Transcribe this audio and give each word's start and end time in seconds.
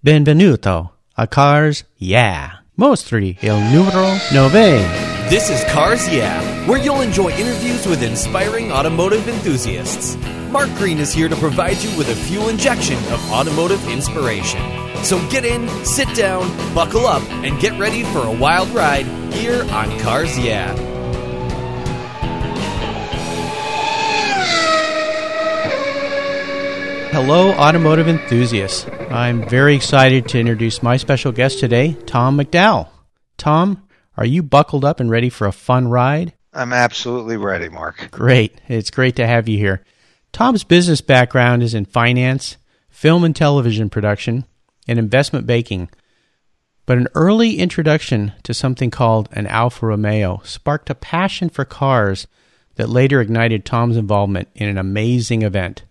Benvenuto 0.00 0.92
a 1.16 1.26
Cars 1.26 1.82
Yeah. 1.96 2.60
Mostri 2.76 3.36
il 3.40 3.58
numero 3.72 4.06
nove. 4.30 4.78
This 5.28 5.50
is 5.50 5.64
Cars 5.72 6.08
Yeah, 6.08 6.40
where 6.68 6.78
you'll 6.78 7.00
enjoy 7.00 7.30
interviews 7.32 7.84
with 7.84 8.04
inspiring 8.04 8.70
automotive 8.70 9.26
enthusiasts. 9.28 10.16
Mark 10.52 10.68
Green 10.76 10.98
is 10.98 11.12
here 11.12 11.28
to 11.28 11.34
provide 11.34 11.78
you 11.82 11.90
with 11.98 12.08
a 12.10 12.14
fuel 12.14 12.48
injection 12.48 12.96
of 13.12 13.32
automotive 13.32 13.84
inspiration. 13.88 14.60
So 15.02 15.18
get 15.30 15.44
in, 15.44 15.68
sit 15.84 16.06
down, 16.14 16.46
buckle 16.76 17.04
up, 17.08 17.22
and 17.42 17.58
get 17.60 17.76
ready 17.76 18.04
for 18.04 18.20
a 18.24 18.32
wild 18.32 18.68
ride 18.68 19.06
here 19.34 19.64
on 19.72 19.90
Cars 19.98 20.38
Yeah. 20.38 20.76
Hello, 27.10 27.52
automotive 27.52 28.06
enthusiasts. 28.06 28.86
I'm 29.10 29.48
very 29.48 29.74
excited 29.74 30.28
to 30.28 30.38
introduce 30.38 30.82
my 30.82 30.98
special 30.98 31.32
guest 31.32 31.58
today, 31.58 31.94
Tom 32.06 32.38
McDowell. 32.38 32.90
Tom, 33.38 33.88
are 34.16 34.26
you 34.26 34.42
buckled 34.42 34.84
up 34.84 35.00
and 35.00 35.10
ready 35.10 35.30
for 35.30 35.46
a 35.46 35.52
fun 35.52 35.88
ride? 35.88 36.34
I'm 36.52 36.72
absolutely 36.72 37.38
ready, 37.38 37.70
Mark. 37.70 38.10
Great. 38.10 38.60
It's 38.68 38.90
great 38.90 39.16
to 39.16 39.26
have 39.26 39.48
you 39.48 39.56
here. 39.56 39.82
Tom's 40.32 40.64
business 40.64 41.00
background 41.00 41.62
is 41.62 41.74
in 41.74 41.86
finance, 41.86 42.58
film 42.90 43.24
and 43.24 43.34
television 43.34 43.88
production, 43.88 44.44
and 44.86 44.98
investment 44.98 45.46
banking. 45.46 45.88
But 46.84 46.98
an 46.98 47.08
early 47.14 47.58
introduction 47.58 48.32
to 48.42 48.52
something 48.52 48.90
called 48.90 49.28
an 49.32 49.46
Alfa 49.46 49.86
Romeo 49.86 50.42
sparked 50.44 50.90
a 50.90 50.94
passion 50.94 51.48
for 51.48 51.64
cars 51.64 52.26
that 52.76 52.88
later 52.88 53.20
ignited 53.20 53.64
Tom's 53.64 53.96
involvement 53.96 54.48
in 54.54 54.68
an 54.68 54.78
amazing 54.78 55.42
event. 55.42 55.84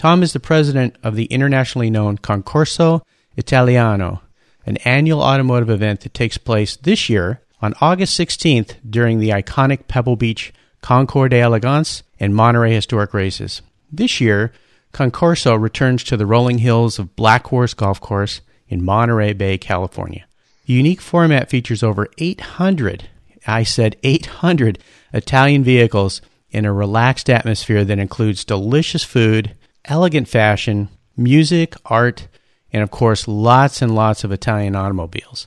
Tom 0.00 0.22
is 0.22 0.32
the 0.32 0.40
president 0.40 0.96
of 1.02 1.14
the 1.14 1.26
internationally 1.26 1.90
known 1.90 2.16
Concorso 2.16 3.02
Italiano, 3.36 4.22
an 4.64 4.78
annual 4.78 5.20
automotive 5.20 5.68
event 5.68 6.00
that 6.00 6.14
takes 6.14 6.38
place 6.38 6.74
this 6.74 7.10
year 7.10 7.42
on 7.60 7.74
August 7.82 8.18
16th 8.18 8.76
during 8.88 9.18
the 9.18 9.28
iconic 9.28 9.88
Pebble 9.88 10.16
Beach 10.16 10.54
Concours 10.80 11.28
d'Elegance 11.28 12.02
and 12.18 12.34
Monterey 12.34 12.72
Historic 12.72 13.12
Races. 13.12 13.60
This 13.92 14.22
year, 14.22 14.54
Concorso 14.94 15.60
returns 15.60 16.02
to 16.04 16.16
the 16.16 16.24
rolling 16.24 16.60
hills 16.60 16.98
of 16.98 17.14
Black 17.14 17.48
Horse 17.48 17.74
Golf 17.74 18.00
Course 18.00 18.40
in 18.70 18.82
Monterey 18.82 19.34
Bay, 19.34 19.58
California. 19.58 20.24
The 20.64 20.72
unique 20.72 21.02
format 21.02 21.50
features 21.50 21.82
over 21.82 22.08
800, 22.16 23.06
I 23.46 23.64
said 23.64 23.96
800, 24.02 24.78
Italian 25.12 25.62
vehicles 25.62 26.22
in 26.50 26.64
a 26.64 26.72
relaxed 26.72 27.28
atmosphere 27.28 27.84
that 27.84 27.98
includes 27.98 28.46
delicious 28.46 29.04
food, 29.04 29.54
elegant 29.84 30.28
fashion, 30.28 30.88
music, 31.16 31.74
art, 31.84 32.28
and 32.72 32.82
of 32.82 32.90
course, 32.90 33.28
lots 33.28 33.82
and 33.82 33.94
lots 33.94 34.24
of 34.24 34.32
Italian 34.32 34.74
automobiles. 34.76 35.46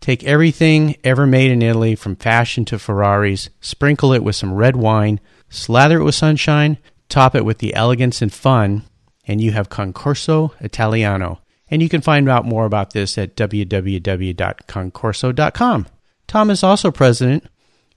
Take 0.00 0.22
everything 0.24 0.96
ever 1.02 1.26
made 1.26 1.50
in 1.50 1.62
Italy, 1.62 1.96
from 1.96 2.16
fashion 2.16 2.64
to 2.66 2.78
Ferraris, 2.78 3.48
sprinkle 3.60 4.12
it 4.12 4.22
with 4.22 4.36
some 4.36 4.54
red 4.54 4.76
wine, 4.76 5.18
slather 5.48 5.98
it 5.98 6.04
with 6.04 6.14
sunshine, 6.14 6.78
top 7.08 7.34
it 7.34 7.44
with 7.44 7.58
the 7.58 7.74
elegance 7.74 8.22
and 8.22 8.32
fun, 8.32 8.84
and 9.26 9.40
you 9.40 9.50
have 9.52 9.68
Concorso 9.68 10.52
Italiano. 10.60 11.40
And 11.70 11.82
you 11.82 11.88
can 11.88 12.00
find 12.00 12.28
out 12.28 12.46
more 12.46 12.64
about 12.64 12.92
this 12.92 13.18
at 13.18 13.34
www.concorso.com. 13.36 15.86
Tom 16.26 16.50
is 16.50 16.62
also 16.62 16.90
president 16.90 17.44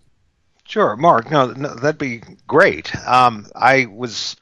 Sure, 0.67 0.97
Mark. 0.97 1.31
No, 1.31 1.53
no 1.53 1.73
that'd 1.73 1.99
be 1.99 2.23
great. 2.49 2.93
Um, 3.07 3.47
I 3.55 3.87
was 3.87 4.35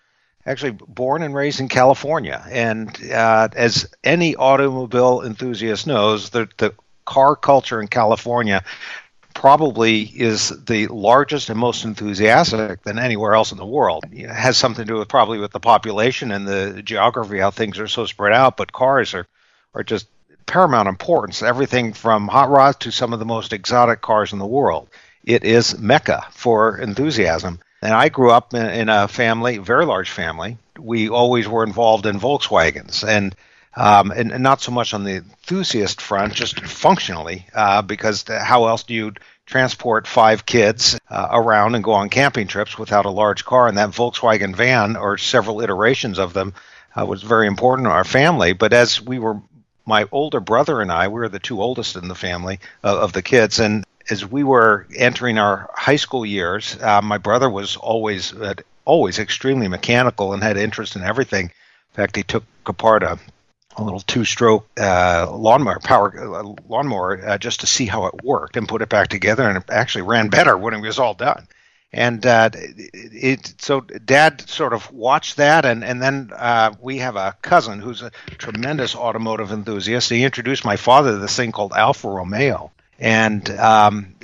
actually 0.47 0.79
born 0.89 1.23
and 1.23 1.35
raised 1.35 1.61
in 1.61 1.69
California, 1.69 2.43
and 2.51 2.99
uh, 3.13 3.49
as 3.55 3.87
any 4.03 4.37
automobile 4.37 5.21
enthusiast 5.21 5.87
knows, 5.87 6.31
the, 6.31 6.49
the 6.57 6.73
car 7.05 7.37
culture 7.37 7.83
in 7.83 7.89
California 7.89 8.65
probably 9.41 10.03
is 10.03 10.51
the 10.67 10.87
largest 10.89 11.49
and 11.49 11.59
most 11.59 11.87
enthusiastic 11.87 12.83
than 12.83 12.99
anywhere 12.99 13.33
else 13.33 13.53
in 13.53 13.57
the 13.57 13.65
world. 13.65 14.05
It 14.13 14.29
has 14.29 14.59
something 14.59 14.85
to 14.85 14.93
do 14.93 14.99
with 14.99 15.09
probably 15.09 15.39
with 15.39 15.51
the 15.51 15.59
population 15.61 16.31
and 16.31 16.47
the 16.47 16.83
geography, 16.85 17.39
how 17.39 17.51
things 17.51 17.79
are 17.79 17.89
so 17.89 18.05
spread 18.05 18.35
out. 18.35 18.59
But 18.59 18.71
cars 18.71 19.15
are 19.15 19.27
are 19.73 19.83
just 19.83 20.09
paramount 20.45 20.91
importance. 20.91 21.43
Everything 21.43 21.95
from 21.95 22.29
hot 22.29 22.51
rods 22.51 22.77
to 22.81 22.91
some 22.91 23.15
of 23.15 23.19
the 23.19 23.25
most 23.25 23.55
exotic 23.55 24.03
cars 24.03 24.35
in 24.35 24.39
the 24.39 24.45
world. 24.45 24.89
It 25.25 25.43
is 25.43 25.79
mecca 25.79 26.27
for 26.33 26.77
enthusiasm. 26.77 27.61
And 27.81 27.95
I 27.95 28.11
grew 28.11 28.31
up 28.31 28.53
in, 28.53 28.67
in 28.67 28.89
a 28.91 29.09
family, 29.09 29.57
very 29.57 29.87
large 29.87 30.11
family. 30.11 30.59
We 30.79 31.09
always 31.09 31.49
were 31.49 31.65
involved 31.65 32.05
in 32.05 32.21
Volkswagens 32.21 33.09
and 33.09 33.35
um, 33.77 34.11
and, 34.11 34.33
and, 34.33 34.43
not 34.43 34.61
so 34.61 34.73
much 34.73 34.95
on 34.95 35.05
the 35.05 35.17
enthusiast 35.17 36.01
front, 36.01 36.35
just 36.35 36.61
functionally, 36.61 37.47
uh, 37.55 37.83
because 37.83 38.25
how 38.29 38.67
else 38.67 38.83
do 38.83 38.95
you 38.95 39.13
transport 39.47 40.07
five 40.07 40.45
kids 40.45 40.99
uh, 41.09 41.29
around 41.31 41.75
and 41.75 41.85
go 41.85 41.93
on 41.93 42.09
camping 42.09 42.49
trips 42.49 42.79
without 42.79 43.07
a 43.07 43.11
large 43.11 43.45
car? 43.45 43.69
And 43.69 43.79
that 43.79 43.91
Volkswagen 43.91 44.57
van, 44.57 44.97
or 44.97 45.19
several 45.19 45.61
iterations 45.61 46.19
of 46.19 46.33
them, 46.33 46.55
uh, 46.99 47.07
was 47.07 47.23
very 47.23 47.47
important 47.47 47.87
to 47.87 47.93
our 47.93 48.05
family. 48.05 48.53
But 48.53 48.73
as 48.73 49.01
we 49.01 49.19
were, 49.19 49.41
my 49.87 50.09
older 50.11 50.41
brother 50.41 50.81
and 50.81 50.91
I, 50.91 51.09
we 51.09 51.21
were 51.21 51.29
the 51.29 51.39
two 51.39 51.63
oldest 51.63 51.97
in 51.97 52.09
the 52.09 52.15
family 52.15 52.59
uh, 52.83 52.99
of 52.99 53.13
the 53.13 53.23
kids, 53.23 53.61
and 53.61 53.85
as 54.11 54.27
we 54.27 54.43
were 54.43 54.87
entering 54.97 55.39
our 55.39 55.71
high 55.75 55.97
school 55.97 56.27
years, 56.27 56.77
uh, 56.81 57.01
my 57.03 57.19
brother 57.19 57.49
was 57.49 57.77
always 57.77 58.33
uh, 58.33 58.55
always 58.85 59.19
extremely 59.19 59.69
mechanical 59.69 60.33
and 60.33 60.43
had 60.43 60.57
interest 60.57 60.97
in 60.97 61.03
everything. 61.03 61.45
In 61.45 61.95
fact, 61.95 62.17
he 62.17 62.23
took 62.25 62.45
apart 62.67 63.03
a 63.03 63.19
a 63.81 63.85
little 63.85 64.01
two-stroke 64.01 64.67
uh, 64.79 65.27
lawnmower 65.31 65.81
power 65.81 66.37
uh, 66.37 66.55
lawnmower 66.69 67.27
uh, 67.27 67.39
just 67.39 67.61
to 67.61 67.67
see 67.67 67.87
how 67.87 68.07
it 68.07 68.23
worked 68.23 68.57
and 68.57 68.69
put 68.69 68.83
it 68.83 68.89
back 68.89 69.09
together, 69.09 69.49
and 69.49 69.59
it 69.59 69.65
actually 69.71 70.03
ran 70.03 70.29
better 70.29 70.57
when 70.57 70.75
it 70.75 70.81
was 70.81 70.99
all 70.99 71.15
done. 71.15 71.47
And 71.93 72.25
uh, 72.25 72.51
it, 72.55 73.55
so 73.59 73.81
Dad 73.81 74.49
sort 74.49 74.73
of 74.75 74.93
watched 74.93 75.39
that, 75.39 75.65
and 75.65 75.83
and 75.83 76.01
then 76.01 76.31
uh, 76.37 76.73
we 76.81 76.99
have 76.99 77.17
a 77.17 77.37
cousin 77.43 77.81
who's 77.81 78.03
a 78.03 78.13
tremendous 78.39 78.95
automotive 78.95 79.51
enthusiast. 79.51 80.09
He 80.09 80.23
introduced 80.23 80.65
my 80.65 80.77
father 80.77 81.13
to 81.13 81.19
this 81.19 81.35
thing 81.35 81.51
called 81.51 81.73
Alfa 81.73 82.09
Romeo, 82.09 82.71
and 83.01 83.49
um, 83.59 84.15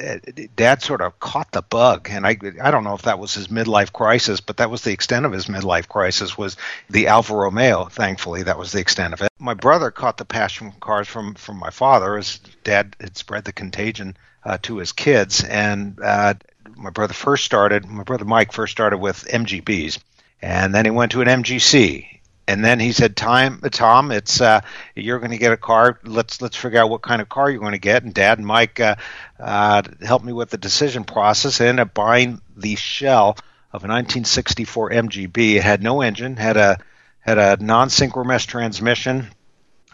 dad 0.55 0.83
sort 0.83 1.01
of 1.01 1.19
caught 1.19 1.51
the 1.51 1.63
bug. 1.63 2.09
And 2.11 2.27
I, 2.27 2.37
I 2.63 2.71
don't 2.71 2.85
know 2.85 2.95
if 2.95 3.03
that 3.03 3.19
was 3.19 3.35
his 3.35 3.49
midlife 3.49 3.93
crisis 3.93 4.41
but 4.41 4.59
that 4.59 4.71
was 4.71 4.83
the 4.83 4.93
extent 4.93 5.25
of 5.25 5.33
his 5.33 5.47
midlife 5.47 5.89
crisis 5.89 6.37
was 6.37 6.57
the 6.91 7.09
alfa 7.09 7.35
romeo 7.35 7.87
thankfully. 7.87 8.43
That 8.43 8.59
was 8.59 8.73
the 8.73 8.81
extent 8.81 9.15
of 9.15 9.23
it. 9.23 9.31
My 9.39 9.55
brother 9.55 9.91
caught 9.91 10.19
the 10.19 10.27
passion 10.27 10.71
for 10.73 10.79
cars 10.79 11.09
from 11.09 11.35
from 11.35 11.59
my 11.59 11.71
father 11.71 12.19
as 12.19 12.39
dad 12.65 12.95
had 13.01 13.17
spread 13.17 13.45
the 13.45 13.53
contagion 13.53 14.17
uh, 14.45 14.59
to 14.63 14.77
his 14.77 14.93
kids. 14.93 15.43
And 15.43 15.99
uh, 16.01 16.35
my 16.77 16.91
brother 16.91 17.15
first 17.15 17.45
started 17.45 17.87
my 17.87 18.03
brother 18.03 18.25
mike 18.25 18.53
first 18.53 18.73
started 18.73 18.99
with 18.99 19.25
mgbs 19.25 19.99
and 20.43 20.75
then 20.75 20.85
he 20.85 20.91
went 20.91 21.13
to 21.13 21.23
an 21.23 21.29
mgc 21.43 22.16
and 22.49 22.65
then 22.65 22.79
he 22.79 22.93
said, 22.93 23.17
"Time, 23.17 23.61
Tom, 23.71 24.13
it's 24.13 24.41
uh, 24.41 24.61
you're 24.95 25.19
going 25.19 25.33
to 25.33 25.39
get 25.39 25.53
a 25.53 25.57
car. 25.57 25.99
Let's 26.05 26.41
let's 26.41 26.57
figure 26.57 26.81
out 26.81 26.91
what 26.91 27.03
kind 27.03 27.21
of 27.21 27.29
car 27.29 27.51
you're 27.51 27.61
going 27.61 27.73
to 27.73 27.79
get." 27.79 28.05
And 28.05 28.15
Dad 28.15 28.39
and 28.39 28.47
Mike 28.47 28.79
uh, 28.79 28.97
uh, 29.41 29.83
helped 30.03 30.25
me 30.25 30.33
with 30.33 30.51
the 30.51 30.59
decision 30.59 31.05
process. 31.05 31.61
I 31.61 31.67
ended 31.67 31.87
up 31.87 31.95
buying 31.95 32.41
the 32.57 32.77
shell 32.77 33.37
of 33.73 33.83
a 33.83 33.89
1964 33.89 34.91
MGB. 34.91 35.57
It 35.57 35.63
had 35.63 35.83
no 35.83 36.03
engine, 36.03 36.37
had 36.37 36.57
a 36.57 36.79
had 37.21 37.39
a 37.39 37.57
non-synchromesh 37.63 38.47
transmission, 38.47 39.29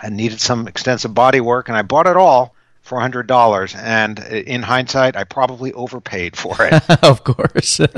and 0.02 0.16
needed 0.16 0.40
some 0.40 0.68
extensive 0.68 1.14
body 1.14 1.40
work. 1.40 1.68
And 1.68 1.76
I 1.76 1.82
bought 1.82 2.06
it 2.06 2.16
all 2.16 2.54
for 2.82 3.00
hundred 3.00 3.26
dollars. 3.26 3.74
And 3.74 4.18
in 4.18 4.62
hindsight, 4.62 5.16
I 5.16 5.24
probably 5.24 5.72
overpaid 5.72 6.36
for 6.36 6.54
it. 6.60 6.82
of 7.02 7.24
course. 7.24 7.80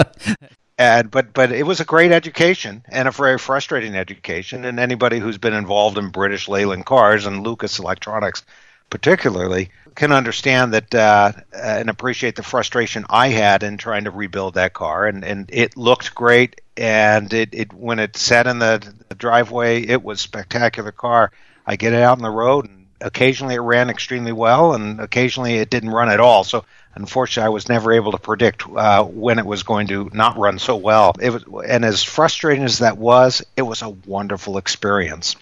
and 0.78 1.10
but 1.10 1.32
but 1.32 1.52
it 1.52 1.64
was 1.64 1.80
a 1.80 1.84
great 1.84 2.12
education 2.12 2.82
and 2.88 3.06
a 3.06 3.12
very 3.12 3.38
frustrating 3.38 3.94
education. 3.94 4.64
And 4.64 4.80
anybody 4.80 5.18
who's 5.18 5.38
been 5.38 5.54
involved 5.54 5.98
in 5.98 6.10
british 6.10 6.48
leyland 6.48 6.86
cars 6.86 7.26
and 7.26 7.42
lucas 7.42 7.78
electronics 7.78 8.42
particularly 8.90 9.70
can 9.94 10.12
understand 10.12 10.74
that 10.74 10.94
uh, 10.94 11.32
and 11.52 11.88
appreciate 11.88 12.36
the 12.36 12.42
frustration 12.42 13.04
i 13.08 13.28
had 13.28 13.62
in 13.62 13.78
trying 13.78 14.04
to 14.04 14.10
rebuild 14.10 14.54
that 14.54 14.72
car. 14.72 15.06
And 15.06 15.24
and 15.24 15.48
it 15.52 15.76
looked 15.76 16.14
great. 16.14 16.60
And 16.76 17.32
it, 17.32 17.50
it 17.52 17.72
when 17.72 18.00
it 18.00 18.16
sat 18.16 18.48
in 18.48 18.58
the, 18.58 18.82
the 19.08 19.14
driveway 19.14 19.82
it 19.82 20.02
was 20.02 20.20
spectacular 20.20 20.92
car. 20.92 21.30
I 21.66 21.76
get 21.76 21.92
it 21.92 22.02
out 22.02 22.18
on 22.18 22.22
the 22.22 22.30
road 22.30 22.68
and 22.68 22.86
occasionally 23.00 23.54
it 23.54 23.60
ran 23.60 23.90
extremely 23.90 24.32
well 24.32 24.74
and 24.74 25.00
occasionally 25.00 25.54
it 25.54 25.70
didn't 25.70 25.90
run 25.90 26.10
at 26.10 26.20
all. 26.20 26.42
So 26.42 26.64
Unfortunately, 26.96 27.46
I 27.46 27.50
was 27.50 27.68
never 27.68 27.92
able 27.92 28.12
to 28.12 28.18
predict 28.18 28.68
uh, 28.68 29.04
when 29.04 29.38
it 29.38 29.46
was 29.46 29.62
going 29.62 29.88
to 29.88 30.10
not 30.12 30.38
run 30.38 30.58
so 30.58 30.76
well. 30.76 31.14
It 31.20 31.30
was, 31.30 31.44
and 31.66 31.84
as 31.84 32.02
frustrating 32.02 32.64
as 32.64 32.78
that 32.78 32.98
was, 32.98 33.42
it 33.56 33.62
was 33.62 33.82
a 33.82 33.90
wonderful 33.90 34.58
experience. 34.58 35.36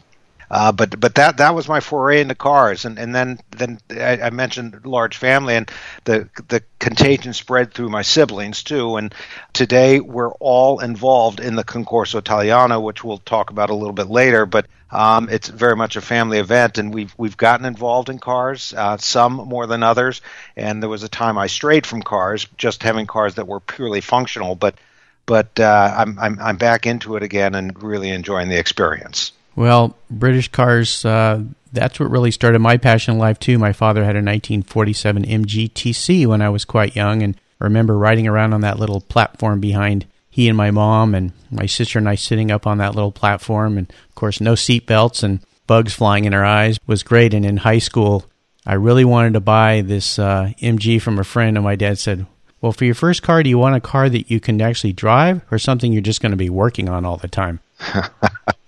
Uh, 0.53 0.71
but 0.71 1.01
but 1.01 1.15
that 1.15 1.39
that 1.39 1.55
was 1.55 1.67
my 1.67 1.81
foray 1.81 2.21
into 2.21 2.35
cars, 2.35 2.85
and 2.85 2.99
and 2.99 3.15
then 3.15 3.39
then 3.53 3.79
I, 3.91 4.21
I, 4.21 4.31
mentioned 4.31 4.85
large 4.85 5.17
family, 5.17 5.57
and 5.57 5.71
the 6.05 6.29
the 6.49 6.63
contagion 6.79 7.33
spread 7.33 7.73
through 7.73 7.89
my 7.89 8.03
siblings 8.03 8.63
too. 8.63 8.97
And 8.97 9.15
today 9.55 10.01
we're 10.01 10.33
all 10.33 10.81
involved 10.81 11.41
in 11.41 11.57
the 11.57 11.65
Concorso 11.65 12.19
Italiano, 12.19 12.81
which 12.81 13.03
we'll 13.03 13.17
talk 13.17 13.49
about 13.49 13.71
a 13.71 13.75
little 13.75 13.95
bit 13.95 14.09
later. 14.09 14.45
But 14.45 14.67
um, 14.93 15.29
it's 15.31 15.49
very 15.49 15.75
much 15.75 15.97
a 15.97 16.01
family 16.01 16.39
event, 16.39 16.79
and 16.79 16.93
we've 16.93 17.15
we've 17.17 17.37
gotten 17.37 17.65
involved 17.67 18.11
in 18.11 18.19
cars, 18.19 18.75
uh, 18.77 18.99
some 18.99 19.33
more 19.33 19.67
than 19.67 19.83
others. 19.83 20.21
And 20.57 20.83
there 20.83 20.91
was 20.91 21.03
a 21.03 21.09
time 21.09 21.39
I 21.39 21.47
strayed 21.47 21.87
from 21.87 22.03
cars, 22.03 22.47
just 22.59 22.83
having 22.83 23.07
cars 23.07 23.37
that 23.37 23.49
were 23.49 23.61
purely 23.61 24.03
functional. 24.03 24.55
But 24.55 24.75
but 25.25 25.59
uh, 25.59 25.95
I'm, 25.97 26.19
I'm 26.19 26.39
I'm 26.39 26.57
back 26.59 26.87
into 26.87 27.17
it 27.17 27.23
again 27.23 27.55
and 27.55 27.83
really 27.83 28.11
enjoying 28.11 28.51
the 28.51 28.59
experience. 28.59 29.33
Well, 29.57 29.97
British 30.11 30.49
cars, 30.49 31.05
uh, 31.05 31.43
that's 31.73 32.01
what 32.01 32.11
really 32.11 32.31
started 32.31 32.61
my 32.61 32.77
passion 32.77 33.15
in 33.15 33.19
life, 33.19 33.39
too. 33.39 33.59
My 33.59 33.73
father 33.73 34.01
had 34.01 34.17
a 34.17 34.25
1947 34.25 35.25
MGTC 35.25 36.27
when 36.27 36.41
I 36.41 36.49
was 36.49 36.65
quite 36.65 36.97
young, 36.97 37.23
and 37.23 37.37
I 37.61 37.65
remember 37.65 37.97
riding 37.97 38.27
around 38.27 38.55
on 38.55 38.63
that 38.63 38.79
little 38.79 39.01
platform 39.01 39.61
behind 39.61 40.07
he 40.33 40.49
and 40.49 40.57
my 40.57 40.71
mom, 40.71 41.15
and 41.15 41.33
my 41.51 41.67
sister 41.67 41.99
and 41.99 42.09
I 42.09 42.15
sitting 42.15 42.51
up 42.51 42.67
on 42.67 42.79
that 42.79 42.95
little 42.95 43.13
platform, 43.13 43.77
and 43.77 43.87
of 43.91 44.15
course, 44.15 44.41
no 44.41 44.55
seat 44.55 44.87
belts 44.87 45.23
and 45.23 45.41
bugs 45.67 45.93
flying 45.93 46.25
in 46.25 46.33
our 46.33 46.45
eyes 46.45 46.81
was 46.87 47.03
great. 47.03 47.35
And 47.35 47.45
in 47.45 47.59
high 47.59 47.81
school, 47.81 48.25
I 48.65 48.75
really 48.75 49.05
wanted 49.05 49.35
to 49.35 49.41
buy 49.41 49.83
this 49.83 50.19
uh, 50.19 50.53
MG 50.59 51.03
from 51.03 51.19
a 51.19 51.25
friend, 51.25 51.59
and 51.59 51.65
my 51.65 51.77
dad 51.77 51.99
said, 51.99 52.25
Well, 52.63 52.73
for 52.73 52.87
your 52.87 52.95
first 52.95 53.23
car, 53.23 53.43
do 53.43 53.51
you 53.51 53.59
want 53.59 53.77
a 53.77 53.81
car 53.81 54.09
that 54.09 54.31
you 54.31 54.41
can 54.41 54.59
actually 54.63 54.95
drive 54.95 55.43
or 55.51 55.59
something 55.59 55.93
you're 55.93 56.01
just 56.01 56.23
going 56.23 56.31
to 56.31 56.37
be 56.39 56.49
working 56.49 56.89
on 56.89 57.05
all 57.05 57.19
the 57.19 57.29
time? 57.29 57.61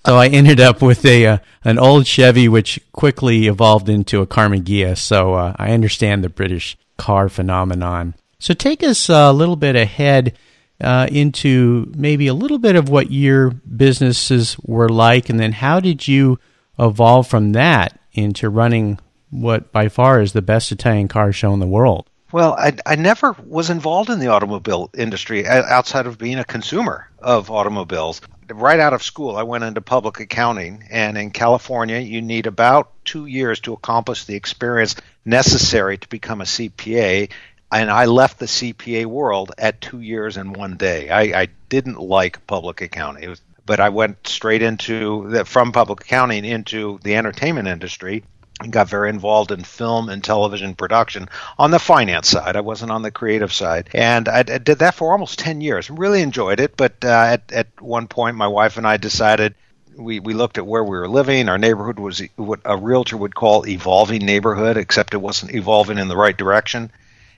so 0.04 0.16
I 0.18 0.28
ended 0.28 0.60
up 0.60 0.82
with 0.82 1.02
a 1.06 1.26
uh, 1.26 1.38
an 1.64 1.78
old 1.78 2.06
Chevy, 2.06 2.46
which 2.46 2.78
quickly 2.92 3.46
evolved 3.46 3.88
into 3.88 4.20
a 4.20 4.26
Karmann 4.26 4.64
Ghia. 4.64 4.98
So 4.98 5.32
uh, 5.32 5.56
I 5.58 5.72
understand 5.72 6.22
the 6.22 6.28
British 6.28 6.76
car 6.98 7.30
phenomenon. 7.30 8.16
So 8.38 8.52
take 8.52 8.82
us 8.82 9.08
a 9.08 9.32
little 9.32 9.56
bit 9.56 9.76
ahead 9.76 10.36
uh, 10.80 11.08
into 11.10 11.92
maybe 11.96 12.26
a 12.26 12.34
little 12.34 12.58
bit 12.58 12.76
of 12.76 12.88
what 12.88 13.10
your 13.10 13.50
businesses 13.50 14.56
were 14.62 14.88
like, 14.88 15.28
and 15.28 15.38
then 15.38 15.52
how 15.52 15.80
did 15.80 16.06
you 16.08 16.38
evolve 16.78 17.26
from 17.26 17.52
that 17.52 17.98
into 18.12 18.48
running 18.48 18.98
what 19.30 19.72
by 19.72 19.88
far 19.88 20.20
is 20.20 20.32
the 20.32 20.42
best 20.42 20.70
Italian 20.72 21.08
car 21.08 21.32
show 21.32 21.52
in 21.52 21.60
the 21.60 21.66
world? 21.66 22.08
Well, 22.32 22.54
I, 22.54 22.72
I 22.84 22.96
never 22.96 23.36
was 23.44 23.70
involved 23.70 24.10
in 24.10 24.18
the 24.18 24.26
automobile 24.26 24.90
industry 24.96 25.46
outside 25.46 26.06
of 26.06 26.18
being 26.18 26.38
a 26.38 26.44
consumer 26.44 27.08
of 27.20 27.50
automobiles 27.50 28.20
right 28.52 28.80
out 28.80 28.92
of 28.92 29.02
school, 29.02 29.36
I 29.36 29.42
went 29.42 29.64
into 29.64 29.80
public 29.80 30.20
accounting, 30.20 30.84
and 30.90 31.16
in 31.16 31.30
California, 31.30 31.98
you 31.98 32.20
need 32.20 32.46
about 32.46 32.92
two 33.04 33.26
years 33.26 33.60
to 33.60 33.72
accomplish 33.72 34.24
the 34.24 34.34
experience 34.34 34.96
necessary 35.24 35.98
to 35.98 36.08
become 36.08 36.40
a 36.40 36.44
CPA. 36.44 37.30
And 37.72 37.90
I 37.90 38.04
left 38.04 38.38
the 38.38 38.46
CPA 38.46 39.06
world 39.06 39.52
at 39.58 39.80
two 39.80 40.00
years 40.00 40.36
and 40.36 40.56
one 40.56 40.76
day. 40.76 41.10
I, 41.10 41.42
I 41.42 41.48
didn't 41.68 41.98
like 41.98 42.46
public 42.46 42.80
accounting, 42.80 43.28
was, 43.28 43.40
but 43.66 43.80
I 43.80 43.88
went 43.88 44.26
straight 44.28 44.62
into 44.62 45.28
the, 45.30 45.44
from 45.44 45.72
public 45.72 46.02
accounting 46.02 46.44
into 46.44 47.00
the 47.02 47.16
entertainment 47.16 47.68
industry 47.68 48.22
and 48.60 48.72
got 48.72 48.88
very 48.88 49.10
involved 49.10 49.50
in 49.50 49.64
film 49.64 50.08
and 50.08 50.22
television 50.22 50.74
production 50.74 51.28
on 51.58 51.70
the 51.70 51.78
finance 51.78 52.28
side. 52.28 52.56
I 52.56 52.60
wasn't 52.60 52.92
on 52.92 53.02
the 53.02 53.10
creative 53.10 53.52
side, 53.52 53.90
and 53.92 54.28
I, 54.28 54.38
I 54.38 54.58
did 54.58 54.78
that 54.78 54.94
for 54.94 55.12
almost 55.12 55.38
ten 55.38 55.60
years. 55.60 55.90
Really 55.90 56.22
enjoyed 56.22 56.60
it, 56.60 56.76
but 56.76 57.04
uh, 57.04 57.08
at 57.08 57.52
at 57.52 57.80
one 57.80 58.06
point, 58.06 58.36
my 58.36 58.48
wife 58.48 58.76
and 58.76 58.86
I 58.86 58.96
decided. 58.96 59.54
We, 59.96 60.18
we 60.18 60.34
looked 60.34 60.58
at 60.58 60.66
where 60.66 60.82
we 60.82 60.90
were 60.90 61.08
living. 61.08 61.48
Our 61.48 61.56
neighborhood 61.56 62.00
was 62.00 62.20
what 62.34 62.58
a 62.64 62.76
realtor 62.76 63.16
would 63.16 63.36
call 63.36 63.64
evolving 63.64 64.26
neighborhood, 64.26 64.76
except 64.76 65.14
it 65.14 65.18
wasn't 65.18 65.54
evolving 65.54 65.98
in 65.98 66.08
the 66.08 66.16
right 66.16 66.36
direction. 66.36 66.90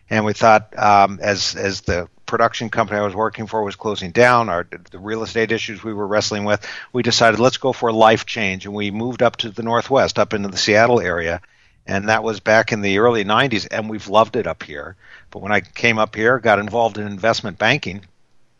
And 0.08 0.24
we 0.24 0.32
thought, 0.32 0.78
um, 0.78 1.18
as 1.20 1.56
as 1.56 1.80
the 1.82 2.08
production 2.26 2.70
company 2.70 2.98
I 2.98 3.04
was 3.04 3.14
working 3.14 3.46
for 3.46 3.62
was 3.62 3.76
closing 3.76 4.10
down, 4.10 4.48
our 4.48 4.66
the 4.90 4.98
real 4.98 5.22
estate 5.22 5.52
issues 5.52 5.82
we 5.82 5.94
were 5.94 6.06
wrestling 6.06 6.44
with, 6.44 6.66
we 6.92 7.02
decided 7.02 7.40
let's 7.40 7.56
go 7.56 7.72
for 7.72 7.88
a 7.88 7.92
life 7.92 8.26
change, 8.26 8.66
and 8.66 8.74
we 8.74 8.90
moved 8.90 9.22
up 9.22 9.36
to 9.38 9.50
the 9.50 9.62
northwest, 9.62 10.18
up 10.18 10.34
into 10.34 10.48
the 10.48 10.56
Seattle 10.56 11.00
area, 11.00 11.40
and 11.86 12.08
that 12.08 12.24
was 12.24 12.40
back 12.40 12.72
in 12.72 12.82
the 12.82 12.98
early 12.98 13.24
90s, 13.24 13.66
and 13.70 13.88
we've 13.88 14.08
loved 14.08 14.36
it 14.36 14.46
up 14.46 14.62
here. 14.62 14.96
But 15.30 15.42
when 15.42 15.52
I 15.52 15.60
came 15.60 15.98
up 15.98 16.14
here, 16.14 16.38
got 16.38 16.58
involved 16.58 16.98
in 16.98 17.06
investment 17.06 17.58
banking. 17.58 18.04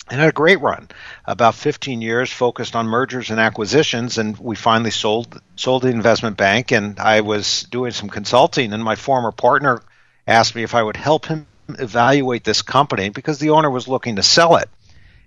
And 0.08 0.20
had 0.20 0.28
a 0.28 0.32
great 0.32 0.60
run, 0.60 0.88
about 1.24 1.56
15 1.56 2.00
years 2.00 2.30
focused 2.30 2.76
on 2.76 2.86
mergers 2.86 3.30
and 3.30 3.40
acquisitions, 3.40 4.18
and 4.18 4.38
we 4.38 4.54
finally 4.54 4.92
sold 4.92 5.42
sold 5.56 5.82
the 5.82 5.88
investment 5.88 6.36
bank. 6.36 6.70
And 6.70 7.00
I 7.00 7.22
was 7.22 7.64
doing 7.64 7.90
some 7.90 8.08
consulting, 8.08 8.72
and 8.72 8.84
my 8.84 8.94
former 8.94 9.32
partner 9.32 9.82
asked 10.26 10.54
me 10.54 10.62
if 10.62 10.74
I 10.74 10.82
would 10.82 10.96
help 10.96 11.26
him 11.26 11.46
evaluate 11.68 12.44
this 12.44 12.62
company 12.62 13.08
because 13.08 13.38
the 13.38 13.50
owner 13.50 13.70
was 13.70 13.88
looking 13.88 14.16
to 14.16 14.22
sell 14.22 14.56
it. 14.56 14.68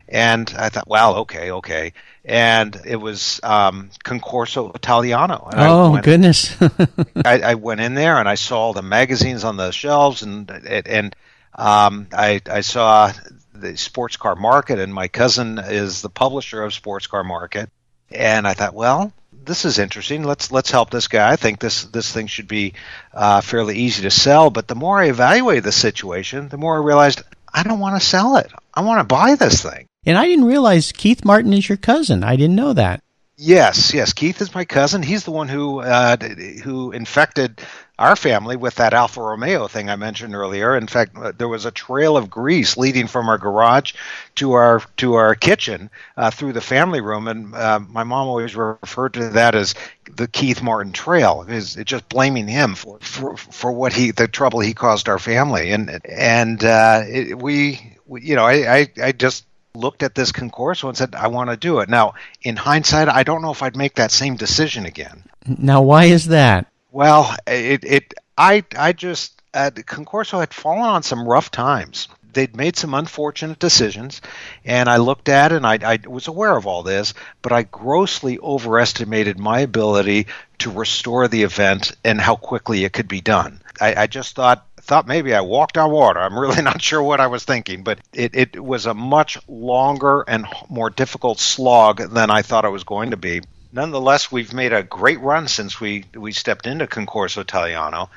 And 0.07 0.51
I 0.57 0.69
thought, 0.69 0.87
wow, 0.87 1.17
okay, 1.17 1.51
okay. 1.51 1.93
And 2.25 2.75
it 2.85 2.95
was 2.95 3.39
um, 3.43 3.91
Concorso 4.03 4.75
Italiano. 4.75 5.49
And 5.51 5.61
oh, 5.61 5.91
went, 5.91 6.05
goodness. 6.05 6.59
I, 7.23 7.41
I, 7.41 7.55
went 7.55 7.81
in 7.81 7.93
there 7.93 8.17
and 8.17 8.27
I 8.27 8.33
saw 8.35 8.73
the 8.73 8.81
magazines 8.81 9.43
on 9.43 9.55
the 9.57 9.71
shelves 9.71 10.23
and 10.23 10.49
and 10.49 11.15
um, 11.53 12.07
I, 12.11 12.41
I 12.49 12.61
saw 12.61 13.11
the 13.53 13.77
Sports 13.77 14.17
Car 14.17 14.35
Market, 14.35 14.79
and 14.79 14.93
my 14.93 15.07
cousin 15.07 15.59
is 15.59 16.01
the 16.01 16.09
publisher 16.09 16.63
of 16.63 16.73
Sports 16.73 17.07
Car 17.07 17.23
Market. 17.23 17.69
And 18.09 18.47
I 18.47 18.53
thought, 18.53 18.73
well, 18.73 19.13
this 19.49 19.65
is 19.65 19.79
interesting. 19.79 20.23
Let's 20.23 20.51
let's 20.51 20.71
help 20.71 20.91
this 20.91 21.07
guy. 21.07 21.29
I 21.29 21.35
think 21.35 21.59
this 21.59 21.83
this 21.85 22.13
thing 22.13 22.27
should 22.27 22.47
be 22.47 22.75
uh, 23.13 23.41
fairly 23.41 23.79
easy 23.79 24.03
to 24.03 24.11
sell. 24.11 24.51
But 24.51 24.67
the 24.67 24.75
more 24.75 24.99
I 25.01 25.09
evaluated 25.09 25.63
the 25.63 25.71
situation, 25.71 26.47
the 26.47 26.57
more 26.57 26.75
I 26.75 26.85
realized 26.85 27.23
I 27.51 27.63
don't 27.63 27.79
want 27.79 27.99
to 27.99 28.07
sell 28.07 28.37
it. 28.37 28.51
I 28.73 28.81
want 28.81 28.99
to 28.99 29.03
buy 29.03 29.35
this 29.35 29.63
thing. 29.63 29.87
And 30.05 30.17
I 30.17 30.27
didn't 30.27 30.45
realize 30.45 30.91
Keith 30.91 31.25
Martin 31.25 31.51
is 31.51 31.67
your 31.67 31.79
cousin. 31.79 32.23
I 32.23 32.35
didn't 32.35 32.55
know 32.55 32.73
that. 32.73 33.01
Yes, 33.35 33.93
yes. 33.93 34.13
Keith 34.13 34.39
is 34.41 34.53
my 34.53 34.65
cousin. 34.65 35.01
He's 35.01 35.23
the 35.23 35.31
one 35.31 35.47
who 35.47 35.79
uh, 35.79 36.15
who 36.63 36.91
infected 36.91 37.59
our 37.99 38.15
family 38.15 38.55
with 38.55 38.75
that 38.75 38.93
Alfa 38.93 39.21
Romeo 39.21 39.67
thing 39.67 39.89
I 39.89 39.97
mentioned 39.97 40.33
earlier. 40.33 40.75
In 40.77 40.87
fact, 40.87 41.17
uh, 41.17 41.33
there 41.37 41.49
was 41.49 41.65
a 41.65 41.71
trail 41.71 42.15
of 42.15 42.29
grease 42.29 42.77
leading 42.77 43.07
from 43.07 43.27
our 43.27 43.37
garage 43.37 43.93
to 44.35 44.53
our 44.53 44.81
to 44.97 45.15
our 45.15 45.35
kitchen 45.35 45.89
uh, 46.15 46.31
through 46.31 46.53
the 46.53 46.61
family 46.61 47.01
room, 47.01 47.27
and 47.27 47.53
uh, 47.53 47.79
my 47.79 48.05
mom 48.05 48.27
always 48.27 48.55
referred 48.55 49.15
to 49.15 49.29
that 49.31 49.53
as 49.53 49.75
the 50.15 50.27
Keith 50.27 50.63
Martin 50.63 50.93
Trail. 50.93 51.45
Is 51.47 51.75
just 51.75 52.07
blaming 52.07 52.47
him 52.47 52.73
for, 52.73 52.99
for 52.99 53.35
for 53.35 53.71
what 53.71 53.91
he 53.91 54.11
the 54.11 54.29
trouble 54.29 54.61
he 54.61 54.73
caused 54.73 55.09
our 55.09 55.19
family, 55.19 55.71
and 55.71 55.99
and 56.05 56.63
uh, 56.63 57.03
it, 57.05 57.37
we, 57.37 57.97
you 58.09 58.35
know 58.35 58.45
I, 58.45 58.77
I 58.77 58.87
I 59.03 59.11
just 59.11 59.45
looked 59.75 60.03
at 60.03 60.15
this 60.15 60.31
concourse 60.31 60.83
and 60.83 60.97
said, 60.97 61.15
I 61.15 61.27
want 61.27 61.49
to 61.49 61.57
do 61.57 61.79
it. 61.79 61.89
Now, 61.89 62.15
in 62.41 62.55
hindsight, 62.55 63.07
I 63.07 63.23
don't 63.23 63.41
know 63.41 63.51
if 63.51 63.61
I'd 63.61 63.75
make 63.75 63.95
that 63.95 64.11
same 64.11 64.35
decision 64.35 64.85
again. 64.85 65.23
Now, 65.45 65.81
why 65.83 66.05
is 66.05 66.25
that? 66.27 66.67
Well, 66.91 67.35
it, 67.45 67.83
it 67.83 68.13
I 68.37 68.63
I 68.77 68.93
just 68.93 69.41
uh, 69.53 69.71
Concorso 69.73 70.39
had 70.39 70.53
fallen 70.53 70.81
on 70.81 71.03
some 71.03 71.27
rough 71.27 71.51
times. 71.51 72.07
They'd 72.31 72.55
made 72.55 72.75
some 72.77 72.93
unfortunate 72.93 73.57
decisions, 73.59 74.21
and 74.63 74.87
I 74.87 74.97
looked 74.97 75.29
at 75.29 75.51
it 75.51 75.55
and 75.55 75.65
I, 75.65 75.79
I 75.83 75.99
was 76.07 76.27
aware 76.27 76.55
of 76.55 76.67
all 76.67 76.83
this, 76.83 77.15
but 77.41 77.51
I 77.51 77.63
grossly 77.63 78.37
overestimated 78.39 79.39
my 79.39 79.61
ability 79.61 80.27
to 80.59 80.71
restore 80.71 81.27
the 81.27 81.43
event 81.43 81.93
and 82.03 82.21
how 82.21 82.35
quickly 82.35 82.83
it 82.85 82.93
could 82.93 83.07
be 83.07 83.21
done. 83.21 83.61
I, 83.81 84.03
I 84.03 84.07
just 84.07 84.35
thought 84.35 84.65
thought 84.81 85.07
maybe 85.07 85.33
I 85.33 85.41
walked 85.41 85.77
on 85.77 85.91
water. 85.91 86.19
I'm 86.19 86.37
really 86.37 86.61
not 86.69 86.81
sure 86.81 87.01
what 87.01 87.19
I 87.19 87.27
was 87.27 87.43
thinking, 87.43 87.83
but 87.83 87.99
it, 88.13 88.35
it 88.35 88.63
was 88.63 88.85
a 88.85 88.93
much 88.93 89.37
longer 89.47 90.23
and 90.27 90.45
more 90.69 90.89
difficult 90.89 91.39
slog 91.39 91.97
than 92.13 92.29
I 92.29 92.41
thought 92.43 92.65
it 92.65 92.69
was 92.69 92.83
going 92.83 93.11
to 93.11 93.17
be 93.17 93.41
nonetheless, 93.71 94.31
we've 94.31 94.53
made 94.53 94.73
a 94.73 94.83
great 94.83 95.19
run 95.19 95.47
since 95.47 95.79
we, 95.79 96.05
we 96.15 96.31
stepped 96.31 96.67
into 96.67 96.87
Concorso 96.87 97.41
Italiano. 97.41 98.09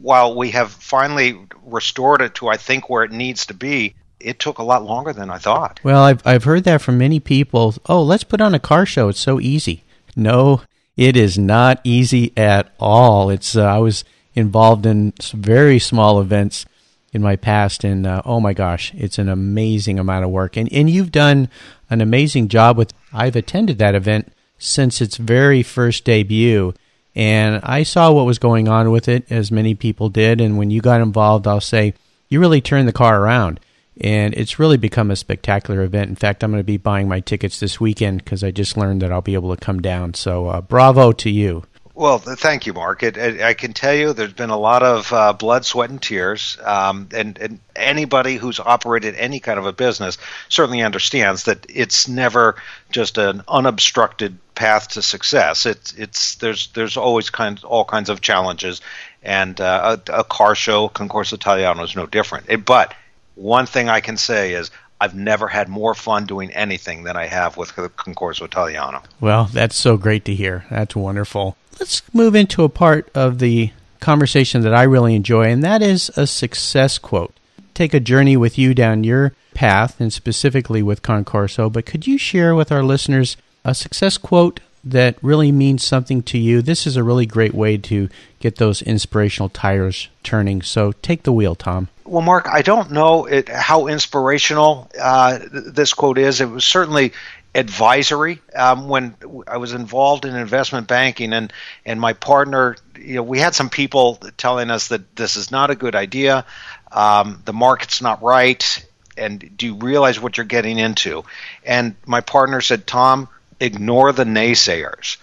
While 0.00 0.36
we 0.36 0.50
have 0.50 0.70
finally 0.70 1.38
restored 1.64 2.22
it 2.22 2.36
to, 2.36 2.48
I 2.48 2.56
think, 2.56 2.88
where 2.88 3.02
it 3.02 3.10
needs 3.10 3.46
to 3.46 3.54
be, 3.54 3.94
it 4.20 4.38
took 4.38 4.58
a 4.58 4.62
lot 4.62 4.84
longer 4.84 5.12
than 5.12 5.30
I 5.30 5.38
thought. 5.38 5.80
Well, 5.82 6.02
I've, 6.02 6.24
I've 6.26 6.44
heard 6.44 6.64
that 6.64 6.82
from 6.82 6.98
many 6.98 7.18
people. 7.20 7.74
Oh, 7.86 8.02
let's 8.02 8.24
put 8.24 8.40
on 8.40 8.54
a 8.54 8.60
car 8.60 8.86
show. 8.86 9.08
It's 9.08 9.20
so 9.20 9.40
easy. 9.40 9.82
No, 10.14 10.62
it 10.96 11.16
is 11.16 11.38
not 11.38 11.80
easy 11.82 12.32
at 12.36 12.72
all. 12.78 13.30
It's 13.30 13.56
uh, 13.56 13.64
I 13.64 13.78
was 13.78 14.04
involved 14.34 14.86
in 14.86 15.12
very 15.32 15.78
small 15.78 16.20
events 16.20 16.66
in 17.12 17.22
my 17.22 17.36
past, 17.36 17.84
and 17.84 18.06
uh, 18.06 18.22
oh 18.24 18.40
my 18.40 18.52
gosh, 18.52 18.92
it's 18.94 19.18
an 19.18 19.28
amazing 19.28 19.98
amount 19.98 20.24
of 20.24 20.30
work. 20.30 20.56
And 20.56 20.70
and 20.72 20.90
you've 20.90 21.12
done 21.12 21.48
an 21.88 22.00
amazing 22.00 22.48
job 22.48 22.76
with. 22.76 22.92
I've 23.12 23.36
attended 23.36 23.78
that 23.78 23.94
event 23.94 24.32
since 24.60 25.00
its 25.00 25.16
very 25.16 25.64
first 25.64 26.04
debut. 26.04 26.72
And 27.16 27.60
I 27.64 27.82
saw 27.82 28.12
what 28.12 28.26
was 28.26 28.38
going 28.38 28.68
on 28.68 28.92
with 28.92 29.08
it, 29.08 29.30
as 29.32 29.50
many 29.50 29.74
people 29.74 30.08
did. 30.08 30.40
And 30.40 30.56
when 30.56 30.70
you 30.70 30.80
got 30.80 31.00
involved, 31.00 31.48
I'll 31.48 31.60
say 31.60 31.94
you 32.28 32.38
really 32.38 32.60
turned 32.60 32.86
the 32.86 32.92
car 32.92 33.20
around. 33.20 33.58
And 34.00 34.32
it's 34.34 34.58
really 34.58 34.76
become 34.76 35.10
a 35.10 35.16
spectacular 35.16 35.82
event. 35.82 36.08
In 36.08 36.16
fact, 36.16 36.44
I'm 36.44 36.52
going 36.52 36.60
to 36.60 36.64
be 36.64 36.76
buying 36.76 37.08
my 37.08 37.20
tickets 37.20 37.58
this 37.58 37.80
weekend 37.80 38.24
because 38.24 38.44
I 38.44 38.50
just 38.50 38.76
learned 38.76 39.02
that 39.02 39.10
I'll 39.10 39.20
be 39.20 39.34
able 39.34 39.54
to 39.54 39.60
come 39.60 39.82
down. 39.82 40.14
So, 40.14 40.46
uh, 40.46 40.60
bravo 40.60 41.12
to 41.12 41.30
you. 41.30 41.64
Well, 42.00 42.16
thank 42.18 42.64
you, 42.64 42.72
Mark. 42.72 43.02
It, 43.02 43.18
it, 43.18 43.42
I 43.42 43.52
can 43.52 43.74
tell 43.74 43.92
you 43.92 44.14
there's 44.14 44.32
been 44.32 44.48
a 44.48 44.56
lot 44.56 44.82
of 44.82 45.12
uh, 45.12 45.34
blood, 45.34 45.66
sweat, 45.66 45.90
and 45.90 46.00
tears. 46.00 46.56
Um, 46.64 47.10
and, 47.12 47.36
and, 47.36 47.60
anybody 47.76 48.36
who's 48.36 48.58
operated 48.58 49.16
any 49.16 49.38
kind 49.38 49.58
of 49.58 49.66
a 49.66 49.72
business 49.74 50.16
certainly 50.48 50.80
understands 50.80 51.44
that 51.44 51.66
it's 51.68 52.08
never 52.08 52.56
just 52.90 53.18
an 53.18 53.42
unobstructed 53.46 54.38
path 54.54 54.88
to 54.92 55.02
success. 55.02 55.66
It's 55.66 55.92
it's 55.92 56.36
there's 56.36 56.68
there's 56.68 56.96
always 56.96 57.28
kinds 57.28 57.64
all 57.64 57.84
kinds 57.84 58.08
of 58.08 58.22
challenges, 58.22 58.80
and 59.22 59.60
uh, 59.60 59.98
a, 60.08 60.20
a, 60.20 60.24
car 60.24 60.54
show, 60.54 60.88
Concorso 60.88 61.34
Italiano, 61.34 61.82
is 61.82 61.94
no 61.94 62.06
different. 62.06 62.46
It, 62.48 62.64
but 62.64 62.94
one 63.34 63.66
thing 63.66 63.90
I 63.90 64.00
can 64.00 64.16
say 64.16 64.54
is 64.54 64.70
I've 64.98 65.14
never 65.14 65.48
had 65.48 65.68
more 65.68 65.94
fun 65.94 66.24
doing 66.24 66.50
anything 66.52 67.02
than 67.02 67.18
I 67.18 67.26
have 67.26 67.58
with 67.58 67.72
Concorso 67.72 68.46
Italiano. 68.46 69.02
Well, 69.20 69.50
that's 69.52 69.76
so 69.76 69.98
great 69.98 70.24
to 70.24 70.34
hear. 70.34 70.64
That's 70.70 70.96
wonderful. 70.96 71.58
Let's 71.80 72.02
move 72.14 72.34
into 72.34 72.62
a 72.62 72.68
part 72.68 73.08
of 73.14 73.38
the 73.38 73.70
conversation 74.00 74.60
that 74.62 74.74
I 74.74 74.82
really 74.82 75.14
enjoy, 75.14 75.44
and 75.44 75.64
that 75.64 75.80
is 75.80 76.10
a 76.14 76.26
success 76.26 76.98
quote. 76.98 77.34
Take 77.72 77.94
a 77.94 78.00
journey 78.00 78.36
with 78.36 78.58
you 78.58 78.74
down 78.74 79.02
your 79.02 79.32
path, 79.54 79.98
and 79.98 80.12
specifically 80.12 80.82
with 80.82 81.00
Concorso, 81.00 81.72
but 81.72 81.86
could 81.86 82.06
you 82.06 82.18
share 82.18 82.54
with 82.54 82.70
our 82.70 82.82
listeners 82.82 83.38
a 83.64 83.74
success 83.74 84.18
quote 84.18 84.60
that 84.84 85.16
really 85.22 85.52
means 85.52 85.82
something 85.82 86.22
to 86.24 86.36
you? 86.36 86.60
This 86.60 86.86
is 86.86 86.96
a 86.96 87.02
really 87.02 87.24
great 87.24 87.54
way 87.54 87.78
to 87.78 88.10
get 88.40 88.56
those 88.56 88.82
inspirational 88.82 89.48
tires 89.48 90.08
turning. 90.22 90.60
So 90.60 90.92
take 91.00 91.22
the 91.22 91.32
wheel, 91.32 91.54
Tom. 91.54 91.88
Well, 92.04 92.22
Mark, 92.22 92.46
I 92.48 92.60
don't 92.62 92.90
know 92.90 93.24
it, 93.24 93.48
how 93.48 93.86
inspirational 93.86 94.90
uh, 95.00 95.38
this 95.50 95.94
quote 95.94 96.18
is. 96.18 96.40
It 96.40 96.50
was 96.50 96.64
certainly 96.64 97.12
advisory 97.54 98.40
um, 98.54 98.88
when 98.88 99.14
I 99.46 99.56
was 99.56 99.72
involved 99.72 100.24
in 100.24 100.36
investment 100.36 100.86
banking, 100.86 101.32
and 101.32 101.52
and 101.84 102.00
my 102.00 102.12
partner, 102.12 102.76
you 102.98 103.16
know, 103.16 103.22
we 103.22 103.38
had 103.38 103.54
some 103.54 103.70
people 103.70 104.16
telling 104.36 104.70
us 104.70 104.88
that 104.88 105.16
this 105.16 105.36
is 105.36 105.50
not 105.50 105.70
a 105.70 105.74
good 105.74 105.94
idea, 105.94 106.44
um, 106.92 107.42
the 107.44 107.52
market's 107.52 108.00
not 108.00 108.22
right, 108.22 108.86
and 109.16 109.56
do 109.56 109.66
you 109.66 109.74
realize 109.74 110.20
what 110.20 110.36
you're 110.36 110.46
getting 110.46 110.78
into? 110.78 111.24
And 111.64 111.96
my 112.06 112.20
partner 112.20 112.60
said, 112.60 112.86
Tom, 112.86 113.28
ignore 113.58 114.12
the 114.12 114.24
naysayers. 114.24 115.16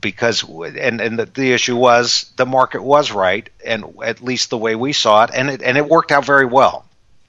Because 0.00 0.42
and 0.42 1.00
and 1.00 1.18
the, 1.18 1.24
the 1.24 1.52
issue 1.52 1.76
was 1.76 2.30
the 2.36 2.44
market 2.44 2.82
was 2.82 3.10
right, 3.10 3.48
and 3.64 3.84
at 4.04 4.22
least 4.22 4.50
the 4.50 4.58
way 4.58 4.74
we 4.74 4.92
saw 4.92 5.24
it, 5.24 5.30
and 5.32 5.48
it 5.48 5.62
and 5.62 5.78
it 5.78 5.88
worked 5.88 6.12
out 6.12 6.26
very 6.26 6.44
well. 6.44 6.83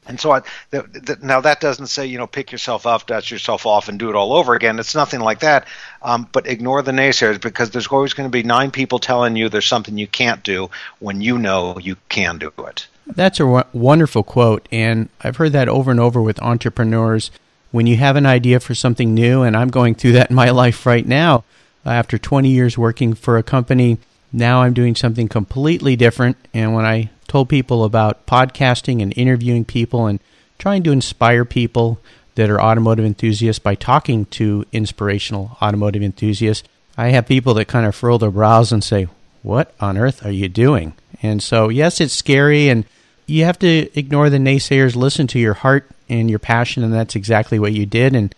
And 0.08 0.20
so, 0.20 0.42
the, 0.70 1.18
now 1.22 1.42
that 1.42 1.60
doesn't 1.60 1.88
say 1.88 2.06
you 2.06 2.18
know 2.18 2.28
pick 2.28 2.52
yourself 2.52 2.86
up, 2.86 3.08
dust 3.08 3.32
yourself 3.32 3.66
off, 3.66 3.90
and 3.90 3.98
do 3.98 4.10
it 4.10 4.16
all 4.16 4.34
over 4.34 4.54
again. 4.54 4.80
It's 4.80 4.96
nothing 4.96 5.20
like 5.20 5.40
that. 5.40 5.68
Um, 6.02 6.28
but 6.32 6.48
ignore 6.48 6.82
the 6.82 6.92
naysayers 6.92 7.42
because 7.42 7.72
there's 7.72 7.88
always 7.88 8.14
going 8.14 8.30
to 8.30 8.32
be 8.32 8.44
nine 8.44 8.72
people 8.72 9.00
telling 9.00 9.36
you 9.36 9.50
there's 9.50 9.66
something 9.66 9.98
you 9.98 10.08
can't 10.08 10.44
do 10.44 10.70
when 11.00 11.22
you 11.22 11.38
know 11.38 11.78
you 11.80 11.98
can 12.10 12.38
do 12.38 12.52
it. 12.60 12.88
That's 13.08 13.40
a 13.40 13.66
wonderful 13.74 14.24
quote, 14.24 14.68
and 14.72 15.10
I've 15.22 15.38
heard 15.38 15.54
that 15.54 15.70
over 15.70 15.92
and 15.92 16.00
over 16.00 16.22
with 16.22 16.42
entrepreneurs. 16.42 17.32
When 17.72 17.88
you 17.88 17.98
have 17.98 18.16
an 18.16 18.26
idea 18.26 18.60
for 18.60 18.74
something 18.74 19.14
new, 19.14 19.42
and 19.42 19.56
I'm 19.56 19.70
going 19.70 19.96
through 19.96 20.14
that 20.14 20.30
in 20.30 20.36
my 20.36 20.50
life 20.52 20.86
right 20.86 21.06
now, 21.06 21.44
after 21.86 22.18
20 22.18 22.50
years 22.50 22.78
working 22.78 23.14
for 23.14 23.38
a 23.38 23.44
company, 23.44 24.00
now 24.34 24.64
I'm 24.64 24.74
doing 24.74 24.96
something 24.96 25.28
completely 25.28 25.96
different. 25.96 26.38
And 26.54 26.74
when 26.74 26.86
I 26.86 27.10
told 27.28 27.50
people 27.50 27.84
about 27.84 28.26
podcasting 28.26 29.02
and 29.02 29.14
interviewing 29.18 29.66
people 29.66 30.08
and 30.08 30.20
trying 30.58 30.84
to 30.84 30.92
inspire 30.92 31.46
people 31.46 32.00
that 32.36 32.50
are 32.50 32.62
automotive 32.62 33.06
enthusiasts 33.06 33.60
by 33.60 33.76
talking 33.76 34.26
to 34.26 34.66
inspirational 34.72 35.58
automotive 35.62 36.04
enthusiasts. 36.04 36.68
I 36.98 37.10
have 37.10 37.28
people 37.28 37.54
that 37.56 37.66
kind 37.66 37.86
of 37.86 37.96
furrow 37.96 38.18
their 38.18 38.32
brows 38.32 38.72
and 38.72 38.84
say, 38.84 39.08
What 39.42 39.74
on 39.80 39.98
earth 39.98 40.26
are 40.26 40.32
you 40.32 40.48
doing? 40.48 40.94
And 41.22 41.42
so, 41.42 41.70
yes, 41.70 42.00
it's 42.00 42.14
scary, 42.14 42.70
and 42.70 42.86
you 43.26 43.46
have 43.46 43.60
to 43.60 43.90
ignore 43.98 44.30
the 44.30 44.38
naysayers, 44.38 44.96
listen 44.96 45.28
to 45.28 45.40
your 45.40 45.56
heart 45.56 45.90
and 46.08 46.30
your 46.30 46.40
passion, 46.40 46.84
and 46.84 46.94
that's 46.94 47.16
exactly 47.16 47.58
what 47.58 47.74
you 47.74 47.86
did. 47.86 48.16
And 48.16 48.36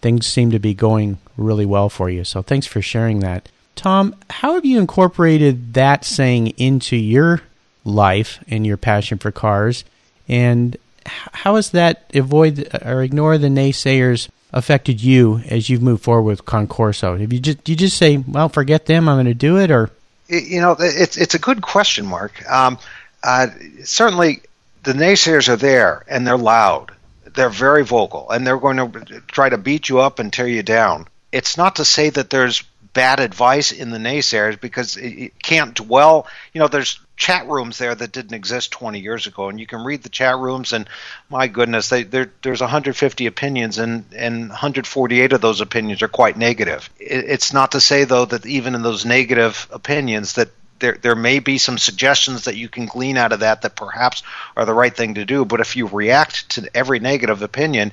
things 0.00 0.26
seem 0.26 0.50
to 0.52 0.58
be 0.58 0.74
going 0.74 1.18
really 1.36 1.66
well 1.66 1.88
for 1.88 2.08
you. 2.08 2.24
So, 2.24 2.42
thanks 2.42 2.66
for 2.66 2.80
sharing 2.80 3.20
that. 3.20 3.48
Tom, 3.74 4.14
how 4.28 4.54
have 4.54 4.64
you 4.64 4.78
incorporated 4.80 5.74
that 5.74 6.04
saying 6.04 6.48
into 6.56 6.96
your 6.96 7.42
life 7.88 8.42
and 8.48 8.66
your 8.66 8.76
passion 8.76 9.18
for 9.18 9.30
cars. 9.30 9.84
And 10.28 10.76
how 11.06 11.56
has 11.56 11.70
that 11.70 12.04
avoid 12.14 12.68
or 12.84 13.02
ignore 13.02 13.38
the 13.38 13.48
naysayers 13.48 14.28
affected 14.52 15.02
you 15.02 15.42
as 15.48 15.68
you've 15.68 15.82
moved 15.82 16.02
forward 16.02 16.22
with 16.22 16.44
Concorso? 16.44 17.18
Have 17.18 17.32
you 17.32 17.40
just 17.40 17.64
do 17.64 17.72
you 17.72 17.76
just 17.76 17.96
say, 17.96 18.18
"Well, 18.18 18.48
forget 18.48 18.86
them, 18.86 19.08
I'm 19.08 19.16
going 19.16 19.26
to 19.26 19.34
do 19.34 19.58
it," 19.58 19.70
or 19.70 19.90
you 20.28 20.60
know, 20.60 20.76
it's 20.78 21.16
it's 21.16 21.34
a 21.34 21.38
good 21.38 21.62
question, 21.62 22.06
Mark. 22.06 22.48
Um, 22.50 22.78
uh, 23.22 23.48
certainly, 23.84 24.42
the 24.84 24.92
naysayers 24.92 25.48
are 25.48 25.56
there 25.56 26.04
and 26.08 26.26
they're 26.26 26.36
loud. 26.36 26.92
They're 27.34 27.48
very 27.48 27.84
vocal 27.84 28.30
and 28.30 28.46
they're 28.46 28.58
going 28.58 28.76
to 28.76 29.20
try 29.28 29.48
to 29.48 29.58
beat 29.58 29.88
you 29.88 30.00
up 30.00 30.18
and 30.18 30.32
tear 30.32 30.48
you 30.48 30.62
down. 30.62 31.06
It's 31.30 31.56
not 31.56 31.76
to 31.76 31.84
say 31.84 32.10
that 32.10 32.30
there's 32.30 32.62
bad 32.98 33.20
advice 33.20 33.70
in 33.70 33.90
the 33.90 33.98
naysayers 33.98 34.60
because 34.60 34.96
it, 34.96 35.40
can't 35.40 35.72
dwell. 35.72 36.26
You 36.52 36.58
know, 36.58 36.66
there's 36.66 36.98
chat 37.16 37.46
rooms 37.46 37.78
there 37.78 37.94
that 37.94 38.10
didn't 38.10 38.34
exist 38.34 38.72
20 38.72 38.98
years 38.98 39.28
ago, 39.28 39.48
and 39.48 39.60
you 39.60 39.68
can 39.68 39.84
read 39.84 40.02
the 40.02 40.08
chat 40.08 40.36
rooms, 40.36 40.72
and 40.72 40.88
my 41.30 41.46
goodness, 41.46 41.90
they, 41.90 42.02
there's 42.02 42.60
150 42.60 43.26
opinions, 43.26 43.78
and, 43.78 44.04
and 44.16 44.48
148 44.48 45.32
of 45.32 45.40
those 45.40 45.60
opinions 45.60 46.02
are 46.02 46.08
quite 46.08 46.36
negative. 46.36 46.90
It, 46.98 47.26
it's 47.28 47.52
not 47.52 47.70
to 47.72 47.80
say 47.80 48.02
though 48.02 48.24
that 48.24 48.44
even 48.44 48.74
in 48.74 48.82
those 48.82 49.04
negative 49.04 49.68
opinions 49.70 50.32
that 50.32 50.48
there 50.80 50.98
there 51.00 51.16
may 51.16 51.38
be 51.38 51.58
some 51.58 51.78
suggestions 51.78 52.44
that 52.44 52.56
you 52.56 52.68
can 52.68 52.86
glean 52.86 53.16
out 53.16 53.32
of 53.32 53.40
that 53.40 53.62
that 53.62 53.76
perhaps 53.76 54.22
are 54.56 54.64
the 54.64 54.74
right 54.74 54.96
thing 54.96 55.14
to 55.14 55.24
do. 55.24 55.44
But 55.44 55.60
if 55.60 55.76
you 55.76 55.86
react 55.86 56.50
to 56.50 56.68
every 56.74 56.98
negative 56.98 57.42
opinion, 57.42 57.92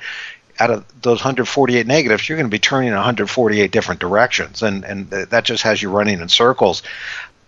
out 0.59 0.71
of 0.71 1.01
those 1.01 1.19
148 1.19 1.85
negatives, 1.85 2.27
you're 2.27 2.37
going 2.37 2.49
to 2.49 2.55
be 2.55 2.59
turning 2.59 2.89
in 2.89 2.95
148 2.95 3.71
different 3.71 4.01
directions, 4.01 4.61
and 4.61 4.83
and 4.83 5.09
that 5.09 5.43
just 5.43 5.63
has 5.63 5.81
you 5.81 5.89
running 5.89 6.21
in 6.21 6.29
circles. 6.29 6.83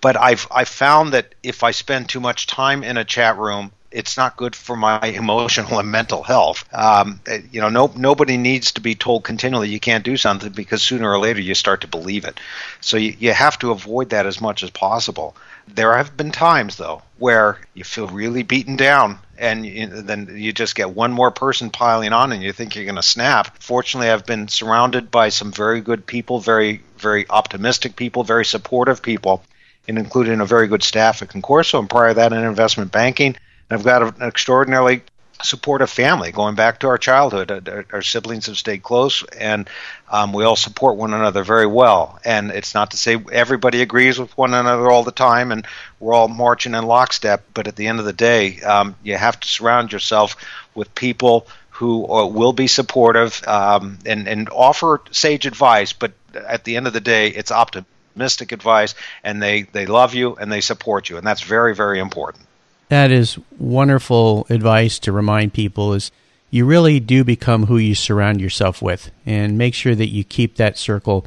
But 0.01 0.17
I've 0.17 0.47
I 0.51 0.65
found 0.65 1.13
that 1.13 1.33
if 1.43 1.63
I 1.63 1.71
spend 1.71 2.09
too 2.09 2.19
much 2.19 2.47
time 2.47 2.83
in 2.83 2.97
a 2.97 3.05
chat 3.05 3.37
room, 3.37 3.71
it's 3.91 4.17
not 4.17 4.37
good 4.37 4.55
for 4.55 4.75
my 4.75 5.05
emotional 5.07 5.79
and 5.79 5.89
mental 5.89 6.23
health. 6.23 6.65
Um, 6.73 7.21
you 7.51 7.61
know, 7.61 7.69
no 7.69 7.91
nobody 7.95 8.37
needs 8.37 8.73
to 8.73 8.81
be 8.81 8.95
told 8.95 9.23
continually 9.23 9.69
you 9.69 9.79
can't 9.79 10.03
do 10.03 10.17
something 10.17 10.51
because 10.51 10.83
sooner 10.83 11.09
or 11.09 11.19
later 11.19 11.41
you 11.41 11.55
start 11.55 11.81
to 11.81 11.87
believe 11.87 12.25
it. 12.25 12.39
So 12.81 12.97
you, 12.97 13.15
you 13.17 13.33
have 13.33 13.57
to 13.59 13.71
avoid 13.71 14.09
that 14.09 14.25
as 14.25 14.41
much 14.41 14.63
as 14.63 14.69
possible. 14.69 15.35
There 15.67 15.95
have 15.95 16.15
been 16.15 16.31
times 16.31 16.77
though 16.77 17.01
where 17.17 17.59
you 17.73 17.83
feel 17.83 18.07
really 18.07 18.43
beaten 18.43 18.75
down 18.75 19.19
and 19.37 19.65
you, 19.65 19.87
then 19.87 20.29
you 20.33 20.53
just 20.53 20.75
get 20.75 20.91
one 20.91 21.11
more 21.11 21.31
person 21.31 21.69
piling 21.69 22.13
on 22.13 22.31
and 22.31 22.41
you 22.41 22.51
think 22.51 22.75
you're 22.75 22.85
going 22.85 22.95
to 22.95 23.03
snap. 23.03 23.61
Fortunately, 23.61 24.09
I've 24.09 24.25
been 24.25 24.47
surrounded 24.47 25.11
by 25.11 25.29
some 25.29 25.51
very 25.51 25.81
good 25.81 26.05
people, 26.05 26.39
very 26.39 26.81
very 26.97 27.25
optimistic 27.29 27.95
people, 27.95 28.23
very 28.23 28.45
supportive 28.45 29.01
people, 29.01 29.43
and 29.87 29.97
including 29.97 30.41
a 30.41 30.45
very 30.45 30.67
good 30.67 30.83
staff 30.83 31.21
at 31.21 31.29
Concorso 31.29 31.79
and 31.79 31.89
prior 31.89 32.09
to 32.09 32.15
that 32.15 32.33
in 32.33 32.43
investment 32.43 32.91
banking. 32.91 33.35
And 33.69 33.79
I've 33.79 33.85
got 33.85 34.01
an 34.01 34.27
extraordinarily 34.27 35.01
supportive 35.43 35.89
family 35.89 36.31
going 36.31 36.55
back 36.55 36.79
to 36.79 36.87
our 36.87 36.97
childhood. 36.97 37.69
Our, 37.69 37.85
our 37.91 38.01
siblings 38.01 38.47
have 38.47 38.57
stayed 38.57 38.83
close, 38.83 39.23
and 39.23 39.69
um, 40.09 40.33
we 40.33 40.43
all 40.43 40.55
support 40.55 40.95
one 40.95 41.13
another 41.13 41.43
very 41.43 41.67
well. 41.67 42.19
And 42.25 42.51
it's 42.51 42.73
not 42.73 42.91
to 42.91 42.97
say 42.97 43.17
everybody 43.31 43.81
agrees 43.81 44.19
with 44.19 44.35
one 44.37 44.53
another 44.53 44.89
all 44.89 45.03
the 45.03 45.11
time, 45.11 45.51
and 45.51 45.65
we're 45.99 46.13
all 46.13 46.27
marching 46.27 46.73
in 46.73 46.83
lockstep. 46.85 47.43
But 47.53 47.67
at 47.67 47.75
the 47.75 47.87
end 47.87 47.99
of 47.99 48.05
the 48.05 48.13
day, 48.13 48.61
um, 48.61 48.95
you 49.03 49.15
have 49.15 49.39
to 49.39 49.47
surround 49.47 49.91
yourself 49.91 50.35
with 50.75 50.93
people 50.95 51.47
who 51.69 52.11
uh, 52.11 52.25
will 52.25 52.53
be 52.53 52.67
supportive 52.67 53.47
um, 53.47 53.99
and 54.05 54.27
and 54.27 54.49
offer 54.49 55.01
sage 55.11 55.45
advice. 55.45 55.93
But 55.93 56.13
at 56.33 56.63
the 56.63 56.75
end 56.75 56.87
of 56.87 56.93
the 56.93 57.01
day, 57.01 57.27
it's 57.29 57.51
optimistic 57.51 58.51
advice, 58.51 58.95
and 59.23 59.41
they 59.41 59.63
they 59.63 59.85
love 59.85 60.15
you 60.15 60.35
and 60.35 60.51
they 60.51 60.61
support 60.61 61.09
you, 61.09 61.17
and 61.17 61.27
that's 61.27 61.41
very 61.41 61.75
very 61.75 61.99
important. 61.99 62.46
That 62.89 63.11
is 63.11 63.37
wonderful 63.57 64.47
advice 64.49 64.99
to 64.99 65.11
remind 65.11 65.53
people 65.53 65.93
is 65.93 66.11
you 66.49 66.65
really 66.65 66.99
do 66.99 67.23
become 67.23 67.65
who 67.65 67.77
you 67.77 67.95
surround 67.95 68.39
yourself 68.39 68.81
with 68.81 69.11
and 69.25 69.57
make 69.57 69.73
sure 69.73 69.95
that 69.95 70.07
you 70.07 70.23
keep 70.23 70.55
that 70.55 70.77
circle 70.77 71.25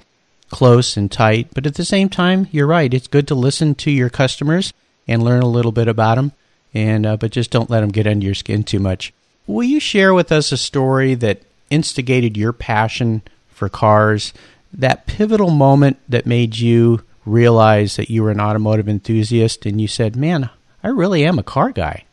close 0.51 0.97
and 0.97 1.11
tight. 1.11 1.49
But 1.55 1.67
at 1.67 1.75
the 1.75 1.85
same 1.85 2.09
time, 2.09 2.49
you're 2.51 2.67
right. 2.67 2.93
It's 2.93 3.07
good 3.07 3.29
to 3.29 3.35
listen 3.35 3.75
to 3.77 3.91
your 3.91 4.11
customers 4.11 4.73
and 5.07 5.23
learn 5.23 5.43
a 5.43 5.49
little 5.49 5.73
bit 5.73 5.89
about 5.89 6.17
them, 6.17 6.33
and 6.73 7.05
uh, 7.05 7.17
but 7.17 7.33
just 7.33 7.51
don't 7.51 7.71
let 7.71 7.81
them 7.81 7.91
get 7.91 8.07
under 8.07 8.25
your 8.25 8.35
skin 8.35 8.65
too 8.65 8.79
much. 8.79 9.13
Will 9.47 9.65
you 9.65 9.81
share 9.81 10.15
with 10.15 10.31
us 10.33 10.53
a 10.53 10.57
story 10.57 11.15
that 11.17 11.43
instigated 11.69 12.37
your 12.37 12.53
passion 12.53 13.23
for 13.49 13.69
cars? 13.69 14.33
That 14.73 15.07
pivotal 15.07 15.51
moment 15.51 15.99
that 16.09 16.27
made 16.27 16.59
you 16.59 17.03
realize 17.27 17.97
that 17.97 18.11
you 18.11 18.23
were 18.23 18.31
an 18.31 18.41
automotive 18.41 18.89
enthusiast, 18.89 19.67
and 19.67 19.81
you 19.81 19.89
said, 19.89 20.17
"Man, 20.17 20.49
I 20.83 20.89
really 20.89 21.25
am 21.25 21.39
a 21.39 21.43
car 21.43 21.71
guy." 21.71 22.05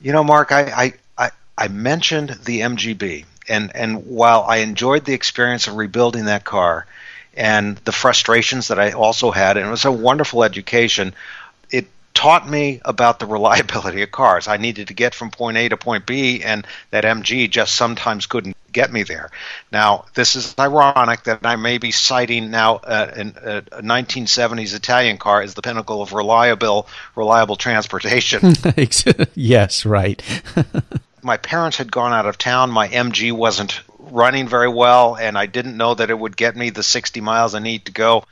You 0.00 0.12
know, 0.12 0.24
Mark, 0.24 0.52
I, 0.52 0.94
I 1.16 1.30
I 1.58 1.68
mentioned 1.68 2.30
the 2.44 2.60
MGB, 2.60 3.24
and 3.48 3.74
and 3.74 4.06
while 4.06 4.44
I 4.46 4.58
enjoyed 4.58 5.04
the 5.04 5.14
experience 5.14 5.68
of 5.68 5.76
rebuilding 5.76 6.26
that 6.26 6.44
car, 6.44 6.86
and 7.34 7.76
the 7.78 7.92
frustrations 7.92 8.68
that 8.68 8.78
I 8.78 8.92
also 8.92 9.30
had, 9.30 9.56
and 9.56 9.66
it 9.66 9.70
was 9.70 9.84
a 9.84 9.92
wonderful 9.92 10.44
education. 10.44 11.14
Taught 12.16 12.48
me 12.48 12.80
about 12.82 13.18
the 13.18 13.26
reliability 13.26 14.00
of 14.00 14.10
cars. 14.10 14.48
I 14.48 14.56
needed 14.56 14.88
to 14.88 14.94
get 14.94 15.14
from 15.14 15.30
point 15.30 15.58
A 15.58 15.68
to 15.68 15.76
point 15.76 16.06
B, 16.06 16.42
and 16.42 16.66
that 16.90 17.04
MG 17.04 17.50
just 17.50 17.74
sometimes 17.76 18.24
couldn't 18.24 18.56
get 18.72 18.90
me 18.90 19.02
there. 19.02 19.30
Now, 19.70 20.06
this 20.14 20.34
is 20.34 20.54
ironic 20.58 21.24
that 21.24 21.44
I 21.44 21.56
may 21.56 21.76
be 21.76 21.92
citing 21.92 22.50
now 22.50 22.76
uh, 22.76 23.12
an, 23.14 23.34
a 23.70 23.82
1970s 23.82 24.74
Italian 24.74 25.18
car 25.18 25.42
as 25.42 25.52
the 25.52 25.60
pinnacle 25.60 26.00
of 26.00 26.14
reliable, 26.14 26.88
reliable 27.14 27.56
transportation. 27.56 28.54
yes, 29.34 29.84
right. 29.84 30.22
my 31.22 31.36
parents 31.36 31.76
had 31.76 31.92
gone 31.92 32.14
out 32.14 32.24
of 32.24 32.38
town. 32.38 32.70
My 32.70 32.88
MG 32.88 33.30
wasn't 33.30 33.82
running 33.98 34.48
very 34.48 34.68
well, 34.68 35.16
and 35.16 35.36
I 35.36 35.44
didn't 35.44 35.76
know 35.76 35.94
that 35.94 36.08
it 36.08 36.18
would 36.18 36.34
get 36.34 36.56
me 36.56 36.70
the 36.70 36.82
60 36.82 37.20
miles 37.20 37.54
I 37.54 37.58
need 37.58 37.84
to 37.86 37.92
go. 37.92 38.24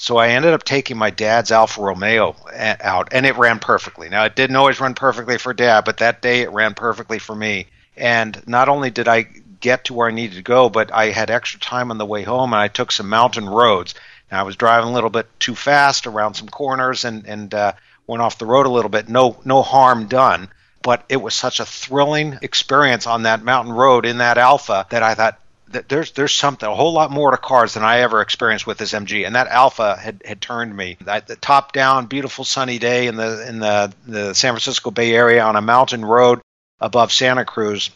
So 0.00 0.16
I 0.16 0.28
ended 0.28 0.54
up 0.54 0.64
taking 0.64 0.96
my 0.96 1.10
dad's 1.10 1.52
Alfa 1.52 1.82
Romeo 1.82 2.34
out, 2.54 3.08
and 3.12 3.26
it 3.26 3.36
ran 3.36 3.58
perfectly. 3.58 4.08
Now, 4.08 4.24
it 4.24 4.34
didn't 4.34 4.56
always 4.56 4.80
run 4.80 4.94
perfectly 4.94 5.36
for 5.36 5.52
dad, 5.52 5.84
but 5.84 5.98
that 5.98 6.22
day 6.22 6.40
it 6.40 6.50
ran 6.52 6.72
perfectly 6.72 7.18
for 7.18 7.36
me. 7.36 7.66
And 7.98 8.42
not 8.48 8.70
only 8.70 8.90
did 8.90 9.08
I 9.08 9.26
get 9.60 9.84
to 9.84 9.94
where 9.94 10.08
I 10.08 10.12
needed 10.12 10.36
to 10.36 10.42
go, 10.42 10.70
but 10.70 10.90
I 10.90 11.10
had 11.10 11.30
extra 11.30 11.60
time 11.60 11.90
on 11.90 11.98
the 11.98 12.06
way 12.06 12.22
home, 12.22 12.54
and 12.54 12.62
I 12.62 12.68
took 12.68 12.92
some 12.92 13.10
mountain 13.10 13.46
roads. 13.46 13.94
Now, 14.32 14.40
I 14.40 14.44
was 14.44 14.56
driving 14.56 14.88
a 14.88 14.92
little 14.94 15.10
bit 15.10 15.28
too 15.38 15.54
fast 15.54 16.06
around 16.06 16.32
some 16.32 16.48
corners 16.48 17.04
and, 17.04 17.26
and 17.26 17.52
uh, 17.52 17.72
went 18.06 18.22
off 18.22 18.38
the 18.38 18.46
road 18.46 18.64
a 18.64 18.70
little 18.70 18.88
bit. 18.88 19.10
No, 19.10 19.38
no 19.44 19.60
harm 19.60 20.06
done 20.06 20.48
but 20.82 21.04
it 21.08 21.18
was 21.18 21.34
such 21.34 21.60
a 21.60 21.66
thrilling 21.66 22.38
experience 22.42 23.06
on 23.06 23.24
that 23.24 23.42
mountain 23.42 23.72
road 23.72 24.06
in 24.06 24.18
that 24.18 24.38
Alfa 24.38 24.86
that 24.90 25.02
I 25.02 25.14
thought 25.14 25.39
there's 25.70 26.12
there's 26.12 26.34
something 26.34 26.68
a 26.68 26.74
whole 26.74 26.92
lot 26.92 27.10
more 27.10 27.30
to 27.30 27.36
cars 27.36 27.74
than 27.74 27.82
I 27.82 28.00
ever 28.00 28.20
experienced 28.20 28.66
with 28.66 28.78
this 28.78 28.92
MG, 28.92 29.26
and 29.26 29.34
that 29.36 29.48
Alfa 29.48 29.96
had, 29.96 30.22
had 30.24 30.40
turned 30.40 30.76
me. 30.76 30.96
That 31.02 31.26
the 31.26 31.36
top 31.36 31.72
down, 31.72 32.06
beautiful 32.06 32.44
sunny 32.44 32.78
day 32.78 33.06
in 33.06 33.16
the 33.16 33.48
in 33.48 33.58
the 33.58 33.92
the 34.06 34.34
San 34.34 34.52
Francisco 34.52 34.90
Bay 34.90 35.14
Area 35.14 35.42
on 35.42 35.56
a 35.56 35.62
mountain 35.62 36.04
road 36.04 36.40
above 36.80 37.12
Santa 37.12 37.44
Cruz 37.44 37.90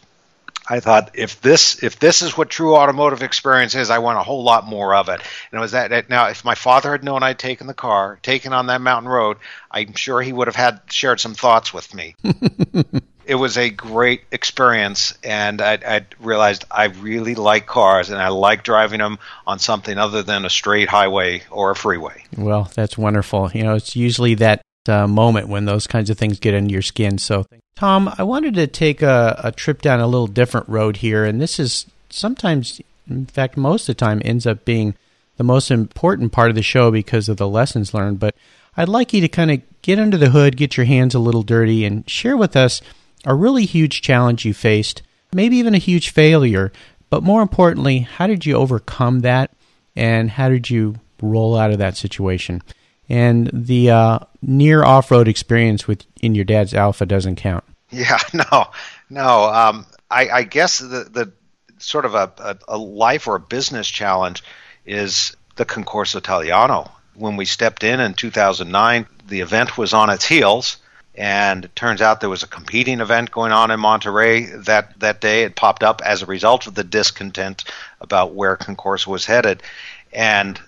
I 0.67 0.79
thought 0.79 1.11
if 1.13 1.41
this 1.41 1.83
if 1.83 1.99
this 1.99 2.21
is 2.21 2.35
what 2.35 2.49
true 2.49 2.75
automotive 2.75 3.21
experience 3.21 3.75
is, 3.75 3.89
I 3.89 3.99
want 3.99 4.17
a 4.17 4.23
whole 4.23 4.43
lot 4.43 4.65
more 4.65 4.95
of 4.95 5.09
it. 5.09 5.21
And 5.51 5.57
it 5.57 5.59
was 5.59 5.73
that 5.73 6.09
now 6.09 6.27
if 6.27 6.43
my 6.43 6.55
father 6.55 6.91
had 6.91 7.03
known 7.03 7.21
I'd 7.21 7.37
taken 7.37 7.67
the 7.67 7.73
car, 7.73 8.19
taken 8.23 8.51
on 8.51 8.67
that 8.67 8.81
mountain 8.81 9.11
road, 9.11 9.37
I'm 9.69 9.93
sure 9.93 10.21
he 10.21 10.33
would 10.33 10.47
have 10.47 10.55
had 10.55 10.81
shared 10.89 11.19
some 11.19 11.35
thoughts 11.35 11.73
with 11.73 11.93
me. 11.93 12.15
it 13.25 13.35
was 13.35 13.57
a 13.57 13.69
great 13.69 14.23
experience, 14.31 15.17
and 15.23 15.61
I, 15.61 15.79
I 15.85 16.05
realized 16.19 16.65
I 16.69 16.85
really 16.85 17.35
like 17.35 17.65
cars, 17.65 18.09
and 18.09 18.21
I 18.21 18.29
like 18.29 18.63
driving 18.63 18.99
them 18.99 19.19
on 19.47 19.59
something 19.59 19.97
other 19.97 20.23
than 20.23 20.45
a 20.45 20.49
straight 20.49 20.89
highway 20.89 21.43
or 21.49 21.71
a 21.71 21.75
freeway. 21.75 22.23
Well, 22.37 22.69
that's 22.75 22.97
wonderful. 22.97 23.51
You 23.53 23.63
know, 23.63 23.75
it's 23.75 23.95
usually 23.95 24.35
that 24.35 24.61
uh, 24.87 25.07
moment 25.07 25.47
when 25.47 25.65
those 25.65 25.87
kinds 25.87 26.09
of 26.09 26.17
things 26.17 26.39
get 26.39 26.53
into 26.53 26.71
your 26.71 26.81
skin. 26.81 27.17
So, 27.17 27.45
Tom, 27.75 28.13
I 28.17 28.23
wanted 28.23 28.53
to 28.55 28.67
take 28.67 29.01
a, 29.01 29.39
a 29.43 29.51
trip 29.51 29.81
down 29.81 29.99
a 29.99 30.07
little 30.07 30.27
different 30.27 30.69
road 30.69 30.97
here, 30.97 31.25
and 31.25 31.41
this 31.41 31.59
is 31.59 31.87
sometimes, 32.09 32.81
in 33.09 33.25
fact, 33.25 33.57
most 33.57 33.89
of 33.89 33.97
the 33.97 34.05
time, 34.05 34.21
ends 34.23 34.45
up 34.45 34.65
being 34.65 34.95
the 35.37 35.43
most 35.43 35.71
important 35.71 36.31
part 36.31 36.49
of 36.49 36.55
the 36.55 36.61
show 36.61 36.91
because 36.91 37.27
of 37.27 37.37
the 37.37 37.47
lessons 37.47 37.93
learned. 37.93 38.19
But 38.19 38.35
I'd 38.77 38.89
like 38.89 39.13
you 39.13 39.21
to 39.21 39.27
kind 39.27 39.51
of 39.51 39.61
get 39.81 39.99
under 39.99 40.17
the 40.17 40.29
hood, 40.29 40.57
get 40.57 40.77
your 40.77 40.85
hands 40.85 41.15
a 41.15 41.19
little 41.19 41.43
dirty, 41.43 41.85
and 41.85 42.09
share 42.09 42.37
with 42.37 42.55
us 42.55 42.81
a 43.25 43.35
really 43.35 43.65
huge 43.65 44.01
challenge 44.01 44.45
you 44.45 44.53
faced, 44.53 45.01
maybe 45.33 45.57
even 45.57 45.75
a 45.75 45.79
huge 45.79 46.09
failure. 46.09 46.71
But 47.09 47.23
more 47.23 47.41
importantly, 47.41 47.99
how 47.99 48.27
did 48.27 48.45
you 48.45 48.55
overcome 48.55 49.21
that, 49.21 49.51
and 49.95 50.31
how 50.31 50.49
did 50.49 50.69
you 50.69 50.95
roll 51.21 51.57
out 51.57 51.71
of 51.71 51.77
that 51.77 51.97
situation? 51.97 52.61
and 53.09 53.49
the 53.53 53.91
uh, 53.91 54.19
near 54.41 54.83
off-road 54.83 55.27
experience 55.27 55.87
with 55.87 56.05
in 56.21 56.35
your 56.35 56.45
dad's 56.45 56.73
Alfa 56.73 57.05
doesn't 57.05 57.37
count. 57.37 57.63
Yeah, 57.91 58.17
no, 58.33 58.71
no. 59.09 59.43
Um, 59.45 59.85
I, 60.09 60.27
I, 60.29 60.43
guess 60.43 60.79
the 60.79 61.07
the 61.09 61.31
sort 61.77 62.03
of 62.03 62.15
a, 62.15 62.33
a, 62.39 62.57
a, 62.69 62.77
life 62.77 63.27
or 63.27 63.35
a 63.35 63.39
business 63.39 63.87
challenge 63.87 64.43
is 64.85 65.37
the 65.55 65.65
Concorso 65.65 66.17
Italiano. 66.17 66.91
When 67.13 67.37
we 67.37 67.45
stepped 67.45 67.83
in 67.85 68.01
in 68.01 68.15
2009, 68.15 69.05
the 69.27 69.41
event 69.41 69.77
was 69.77 69.93
on 69.93 70.09
its 70.09 70.25
heels, 70.25 70.77
and 71.17 71.65
it 71.65 71.75
turns 71.75 72.01
out 72.01 72.19
there 72.19 72.29
was 72.29 72.43
a 72.43 72.47
competing 72.47 72.99
event 72.99 73.31
going 73.31 73.51
on 73.51 73.71
in 73.71 73.79
Monterey 73.79 74.45
that 74.45 74.99
that 74.99 75.21
day. 75.21 75.43
It 75.43 75.55
popped 75.55 75.83
up 75.83 76.01
as 76.03 76.21
a 76.21 76.25
result 76.25 76.67
of 76.67 76.75
the 76.75 76.83
discontent 76.83 77.63
about 78.01 78.33
where 78.33 78.57
Concorso 78.57 79.07
was 79.07 79.25
headed, 79.25 79.63
and 80.11 80.59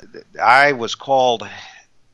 I 0.42 0.74
was 0.74 0.96
called 0.96 1.48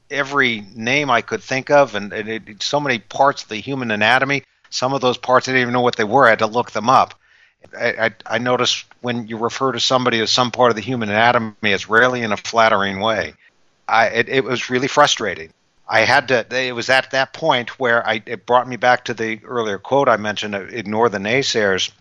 every 0.09 0.61
name 0.75 1.09
I 1.09 1.21
could 1.21 1.41
think 1.41 1.69
of, 1.69 1.95
and, 1.95 2.13
and 2.13 2.29
it, 2.29 2.63
so 2.63 2.79
many 2.79 2.99
parts 2.99 3.43
of 3.43 3.49
the 3.49 3.55
human 3.57 3.91
anatomy. 3.91 4.43
Some 4.69 4.93
of 4.93 5.01
those 5.01 5.17
parts 5.17 5.47
I 5.47 5.51
didn't 5.51 5.63
even 5.63 5.73
know 5.73 5.81
what 5.81 5.95
they 5.95 6.03
were. 6.03 6.25
I 6.25 6.31
had 6.31 6.39
to 6.39 6.47
look 6.47 6.71
them 6.71 6.89
up. 6.89 7.15
I, 7.77 8.05
I, 8.05 8.11
I 8.25 8.37
noticed 8.39 8.85
when 9.01 9.27
you 9.27 9.37
refer 9.37 9.71
to 9.71 9.79
somebody 9.79 10.19
as 10.19 10.31
some 10.31 10.51
part 10.51 10.71
of 10.71 10.75
the 10.75 10.81
human 10.81 11.09
anatomy, 11.09 11.53
it's 11.63 11.89
rarely 11.89 12.21
in 12.21 12.31
a 12.31 12.37
flattering 12.37 12.99
way. 12.99 13.35
I, 13.87 14.07
it, 14.07 14.29
it 14.29 14.43
was 14.43 14.69
really 14.69 14.87
frustrating. 14.87 15.51
I 15.87 16.01
had 16.01 16.29
to. 16.29 16.45
It 16.55 16.73
was 16.73 16.89
at 16.89 17.11
that 17.11 17.33
point 17.33 17.79
where 17.79 18.05
I 18.07 18.21
it 18.25 18.45
brought 18.45 18.67
me 18.67 18.77
back 18.77 19.05
to 19.05 19.13
the 19.13 19.39
earlier 19.43 19.77
quote 19.77 20.09
I 20.09 20.17
mentioned: 20.17 20.55
uh, 20.55 20.61
"Ignore 20.61 21.09
the 21.09 21.19
naysayers," 21.19 21.91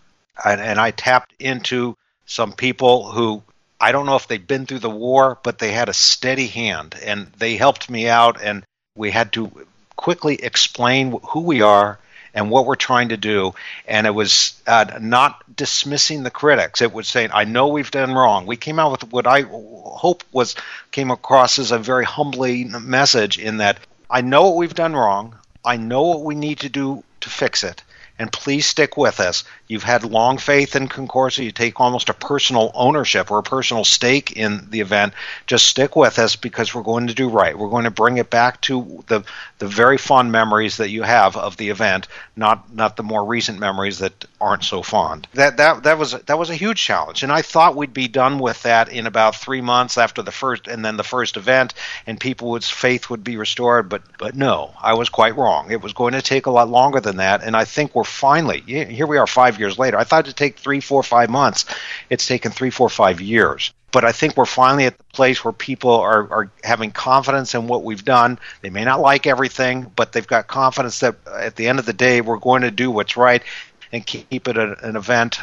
and, 0.43 0.61
and 0.61 0.79
I 0.79 0.91
tapped 0.91 1.33
into 1.39 1.97
some 2.25 2.53
people 2.53 3.11
who 3.11 3.43
I 3.79 3.91
don't 3.91 4.05
know 4.05 4.15
if 4.15 4.27
they'd 4.27 4.47
been 4.47 4.65
through 4.65 4.79
the 4.79 4.89
war, 4.89 5.37
but 5.43 5.59
they 5.59 5.71
had 5.71 5.89
a 5.89 5.93
steady 5.93 6.47
hand 6.47 6.95
and 7.03 7.27
they 7.37 7.57
helped 7.57 7.89
me 7.89 8.07
out. 8.07 8.41
And 8.41 8.65
we 8.95 9.11
had 9.11 9.33
to 9.33 9.67
quickly 9.97 10.35
explain 10.35 11.19
who 11.29 11.41
we 11.41 11.61
are 11.61 11.99
and 12.33 12.49
what 12.49 12.65
we're 12.65 12.75
trying 12.75 13.09
to 13.09 13.17
do. 13.17 13.53
And 13.87 14.07
it 14.07 14.11
was 14.11 14.59
uh, 14.65 14.97
not 14.99 15.55
dismissing 15.55 16.23
the 16.23 16.31
critics. 16.31 16.81
It 16.81 16.93
was 16.93 17.07
saying, 17.07 17.29
I 17.33 17.43
know 17.43 17.67
we've 17.67 17.91
done 17.91 18.13
wrong. 18.13 18.45
We 18.45 18.57
came 18.57 18.79
out 18.79 18.91
with 18.91 19.11
what 19.11 19.27
I 19.27 19.41
hope 19.41 20.23
was 20.31 20.55
came 20.91 21.11
across 21.11 21.59
as 21.59 21.71
a 21.71 21.79
very 21.79 22.05
humbling 22.05 22.73
message 22.89 23.37
in 23.39 23.57
that 23.57 23.77
I 24.09 24.21
know 24.21 24.43
what 24.43 24.55
we've 24.57 24.73
done 24.73 24.95
wrong. 24.95 25.35
I 25.63 25.77
know 25.77 26.03
what 26.03 26.23
we 26.23 26.35
need 26.35 26.59
to 26.59 26.69
do 26.69 27.03
to 27.21 27.29
fix 27.29 27.63
it 27.63 27.83
and 28.19 28.31
please 28.31 28.65
stick 28.65 28.95
with 28.97 29.19
us. 29.19 29.43
You've 29.73 29.81
had 29.81 30.03
long 30.03 30.37
faith 30.37 30.75
in 30.75 30.87
Concorso. 30.87 31.43
You 31.43 31.51
take 31.51 31.79
almost 31.79 32.07
a 32.07 32.13
personal 32.13 32.69
ownership 32.75 33.31
or 33.31 33.39
a 33.39 33.43
personal 33.43 33.83
stake 33.83 34.33
in 34.33 34.67
the 34.69 34.81
event. 34.81 35.13
Just 35.47 35.65
stick 35.65 35.95
with 35.95 36.19
us 36.19 36.35
because 36.35 36.75
we're 36.75 36.83
going 36.83 37.07
to 37.07 37.15
do 37.15 37.27
right. 37.27 37.57
We're 37.57 37.71
going 37.71 37.85
to 37.85 37.89
bring 37.89 38.17
it 38.17 38.29
back 38.29 38.61
to 38.61 39.03
the 39.07 39.23
the 39.57 39.67
very 39.69 39.97
fond 39.97 40.31
memories 40.31 40.77
that 40.77 40.89
you 40.89 41.03
have 41.03 41.37
of 41.37 41.57
the 41.57 41.69
event, 41.69 42.07
not 42.35 42.71
not 42.71 42.97
the 42.97 43.03
more 43.03 43.25
recent 43.25 43.59
memories 43.59 43.99
that 43.99 44.25
aren't 44.39 44.63
so 44.63 44.83
fond. 44.83 45.27
That 45.33 45.57
that 45.57 45.83
that 45.83 45.97
was 45.97 46.11
that 46.11 46.37
was 46.37 46.51
a 46.51 46.55
huge 46.55 46.83
challenge, 46.83 47.23
and 47.23 47.31
I 47.31 47.41
thought 47.41 47.75
we'd 47.75 47.93
be 47.93 48.07
done 48.07 48.37
with 48.37 48.61
that 48.63 48.89
in 48.89 49.07
about 49.07 49.37
three 49.37 49.61
months 49.61 49.97
after 49.97 50.21
the 50.21 50.31
first, 50.31 50.67
and 50.67 50.83
then 50.85 50.97
the 50.97 51.03
first 51.03 51.37
event, 51.37 51.73
and 52.05 52.19
people's 52.19 52.69
faith 52.69 53.09
would 53.09 53.23
be 53.23 53.37
restored. 53.37 53.89
But 53.89 54.03
but 54.19 54.35
no, 54.35 54.73
I 54.79 54.93
was 54.93 55.09
quite 55.09 55.35
wrong. 55.35 55.71
It 55.71 55.81
was 55.81 55.93
going 55.93 56.13
to 56.13 56.21
take 56.21 56.45
a 56.45 56.51
lot 56.51 56.69
longer 56.69 56.99
than 56.99 57.17
that, 57.17 57.41
and 57.41 57.55
I 57.55 57.65
think 57.65 57.95
we're 57.95 58.03
finally 58.03 58.61
here. 58.67 59.07
We 59.07 59.17
are 59.17 59.25
five 59.25 59.57
years 59.63 59.79
later. 59.79 59.97
I 59.97 60.03
thought 60.03 60.25
it'd 60.25 60.35
take 60.35 60.57
three, 60.57 60.79
four, 60.79 61.01
five 61.03 61.29
months. 61.29 61.65
It's 62.09 62.27
taken 62.27 62.51
three, 62.51 62.69
four, 62.69 62.89
five 62.89 63.21
years 63.21 63.73
but 63.93 64.03
I 64.03 64.11
think 64.11 64.35
we're 64.35 64.45
finally 64.45 64.85
at 64.85 64.97
the 64.97 65.03
place 65.13 65.45
where 65.45 65.51
people 65.53 65.91
are, 65.91 66.27
are 66.33 66.51
having 66.63 66.89
confidence 66.91 67.53
in 67.53 67.67
what 67.67 67.83
we've 67.83 68.03
done. 68.03 68.39
They 68.61 68.71
may 68.71 68.83
not 68.83 68.99
like 68.99 69.27
everything, 69.27 69.89
but 69.95 70.11
they've 70.11 70.25
got 70.25 70.47
confidence 70.47 70.99
that 71.01 71.15
at 71.31 71.55
the 71.55 71.67
end 71.67 71.77
of 71.77 71.85
the 71.85 71.93
day, 71.93 72.19
we're 72.19 72.39
going 72.39 72.63
to 72.63 72.71
do 72.71 72.89
what's 72.89 73.15
right 73.15 73.43
and 73.91 74.03
keep 74.03 74.47
it 74.47 74.57
an 74.57 74.95
event 74.95 75.37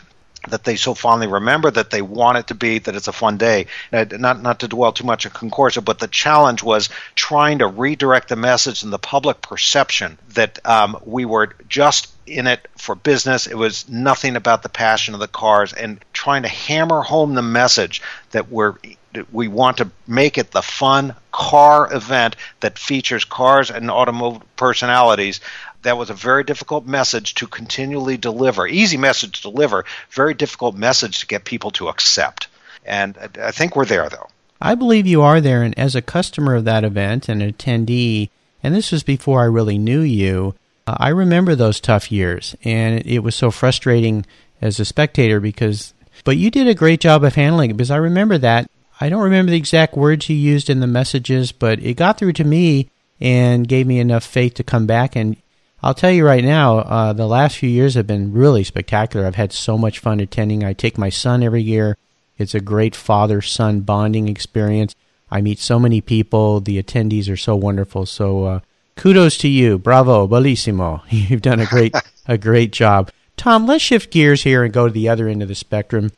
that 0.48 0.64
they 0.64 0.76
so 0.76 0.94
fondly 0.94 1.26
remember 1.26 1.70
that 1.70 1.90
they 1.90 2.02
want 2.02 2.38
it 2.38 2.46
to 2.46 2.54
be 2.54 2.78
that 2.78 2.96
it's 2.96 3.08
a 3.08 3.12
fun 3.12 3.36
day. 3.36 3.66
Not 3.92 4.42
not 4.42 4.60
to 4.60 4.68
dwell 4.68 4.92
too 4.92 5.04
much 5.04 5.26
on 5.26 5.32
concorso 5.32 5.84
but 5.84 5.98
the 5.98 6.08
challenge 6.08 6.62
was 6.62 6.88
trying 7.14 7.58
to 7.58 7.66
redirect 7.66 8.28
the 8.28 8.36
message 8.36 8.82
and 8.82 8.92
the 8.92 8.98
public 8.98 9.42
perception 9.42 10.18
that 10.30 10.58
um, 10.66 10.98
we 11.04 11.24
were 11.24 11.54
just 11.68 12.10
in 12.26 12.46
it 12.46 12.66
for 12.76 12.94
business. 12.94 13.46
It 13.46 13.56
was 13.56 13.88
nothing 13.88 14.36
about 14.36 14.62
the 14.62 14.68
passion 14.68 15.14
of 15.14 15.20
the 15.20 15.28
cars 15.28 15.72
and 15.72 16.02
trying 16.12 16.42
to 16.42 16.48
hammer 16.48 17.02
home 17.02 17.34
the 17.34 17.42
message 17.42 18.02
that 18.30 18.50
we're 18.50 18.76
we 19.32 19.48
want 19.48 19.78
to 19.78 19.90
make 20.06 20.38
it 20.38 20.52
the 20.52 20.62
fun 20.62 21.14
car 21.32 21.92
event 21.92 22.36
that 22.60 22.78
features 22.78 23.24
cars 23.24 23.70
and 23.70 23.90
automotive 23.90 24.56
personalities 24.56 25.40
that 25.82 25.96
was 25.96 26.10
a 26.10 26.14
very 26.14 26.44
difficult 26.44 26.86
message 26.86 27.34
to 27.36 27.46
continually 27.46 28.16
deliver. 28.16 28.66
Easy 28.66 28.96
message 28.96 29.40
to 29.40 29.50
deliver, 29.50 29.84
very 30.10 30.34
difficult 30.34 30.74
message 30.74 31.20
to 31.20 31.26
get 31.26 31.44
people 31.44 31.70
to 31.72 31.88
accept. 31.88 32.48
And 32.84 33.16
I 33.40 33.50
think 33.50 33.76
we're 33.76 33.84
there, 33.84 34.08
though. 34.08 34.28
I 34.60 34.74
believe 34.74 35.06
you 35.06 35.22
are 35.22 35.40
there. 35.40 35.62
And 35.62 35.78
as 35.78 35.94
a 35.94 36.02
customer 36.02 36.54
of 36.54 36.64
that 36.64 36.84
event 36.84 37.28
and 37.28 37.42
an 37.42 37.52
attendee, 37.52 38.30
and 38.62 38.74
this 38.74 38.92
was 38.92 39.02
before 39.02 39.40
I 39.40 39.46
really 39.46 39.78
knew 39.78 40.00
you, 40.00 40.54
uh, 40.86 40.96
I 40.98 41.08
remember 41.08 41.54
those 41.54 41.80
tough 41.80 42.12
years. 42.12 42.54
And 42.64 43.04
it 43.06 43.20
was 43.20 43.34
so 43.34 43.50
frustrating 43.50 44.26
as 44.60 44.78
a 44.78 44.84
spectator 44.84 45.40
because, 45.40 45.94
but 46.24 46.36
you 46.36 46.50
did 46.50 46.68
a 46.68 46.74
great 46.74 47.00
job 47.00 47.24
of 47.24 47.34
handling 47.34 47.70
it 47.70 47.76
because 47.76 47.90
I 47.90 47.96
remember 47.96 48.36
that. 48.38 48.70
I 49.00 49.08
don't 49.08 49.22
remember 49.22 49.50
the 49.50 49.56
exact 49.56 49.96
words 49.96 50.28
you 50.28 50.36
used 50.36 50.68
in 50.68 50.80
the 50.80 50.86
messages, 50.86 51.52
but 51.52 51.78
it 51.78 51.94
got 51.94 52.18
through 52.18 52.34
to 52.34 52.44
me 52.44 52.90
and 53.18 53.66
gave 53.66 53.86
me 53.86 53.98
enough 53.98 54.24
faith 54.24 54.54
to 54.54 54.64
come 54.64 54.86
back. 54.86 55.16
And 55.16 55.36
I'll 55.82 55.94
tell 55.94 56.10
you 56.10 56.26
right 56.26 56.44
now, 56.44 56.78
uh, 56.78 57.12
the 57.14 57.26
last 57.26 57.56
few 57.56 57.70
years 57.70 57.94
have 57.94 58.06
been 58.06 58.32
really 58.32 58.64
spectacular. 58.64 59.26
I've 59.26 59.36
had 59.36 59.52
so 59.52 59.78
much 59.78 59.98
fun 59.98 60.20
attending. 60.20 60.62
I 60.62 60.74
take 60.74 60.98
my 60.98 61.08
son 61.08 61.42
every 61.42 61.62
year. 61.62 61.96
It's 62.36 62.54
a 62.54 62.60
great 62.60 62.94
father 62.94 63.40
son 63.40 63.80
bonding 63.80 64.28
experience. 64.28 64.94
I 65.30 65.40
meet 65.40 65.58
so 65.58 65.78
many 65.78 66.00
people. 66.00 66.60
The 66.60 66.82
attendees 66.82 67.30
are 67.32 67.36
so 67.36 67.56
wonderful. 67.56 68.04
So 68.04 68.44
uh, 68.44 68.60
kudos 68.96 69.38
to 69.38 69.48
you. 69.48 69.78
Bravo, 69.78 70.26
bellissimo. 70.26 71.02
You've 71.10 71.42
done 71.42 71.60
a 71.60 71.66
great 71.66 71.94
a 72.26 72.36
great 72.36 72.72
job. 72.72 73.10
Tom, 73.36 73.66
let's 73.66 73.82
shift 73.82 74.10
gears 74.10 74.42
here 74.42 74.64
and 74.64 74.72
go 74.72 74.86
to 74.86 74.92
the 74.92 75.08
other 75.08 75.28
end 75.28 75.42
of 75.42 75.48
the 75.48 75.54
spectrum. 75.54 76.10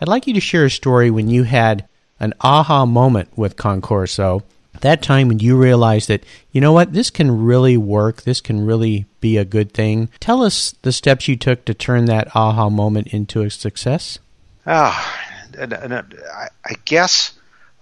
I'd 0.00 0.08
like 0.08 0.28
you 0.28 0.34
to 0.34 0.40
share 0.40 0.66
a 0.66 0.70
story 0.70 1.10
when 1.10 1.28
you 1.28 1.42
had 1.42 1.88
an 2.20 2.34
aha 2.40 2.86
moment 2.86 3.36
with 3.36 3.56
Concorso. 3.56 4.42
That 4.80 5.02
time 5.02 5.28
when 5.28 5.38
you 5.38 5.56
realized 5.56 6.08
that, 6.08 6.24
you 6.52 6.60
know 6.60 6.72
what, 6.72 6.92
this 6.92 7.10
can 7.10 7.44
really 7.44 7.76
work, 7.76 8.22
this 8.22 8.40
can 8.40 8.64
really 8.64 9.06
be 9.20 9.36
a 9.36 9.44
good 9.44 9.72
thing. 9.72 10.08
Tell 10.20 10.42
us 10.42 10.74
the 10.82 10.92
steps 10.92 11.28
you 11.28 11.36
took 11.36 11.64
to 11.64 11.74
turn 11.74 12.04
that 12.06 12.34
aha 12.34 12.68
moment 12.70 13.08
into 13.08 13.42
a 13.42 13.50
success. 13.50 14.18
Ah, 14.66 15.18
I 15.60 16.74
guess 16.84 17.32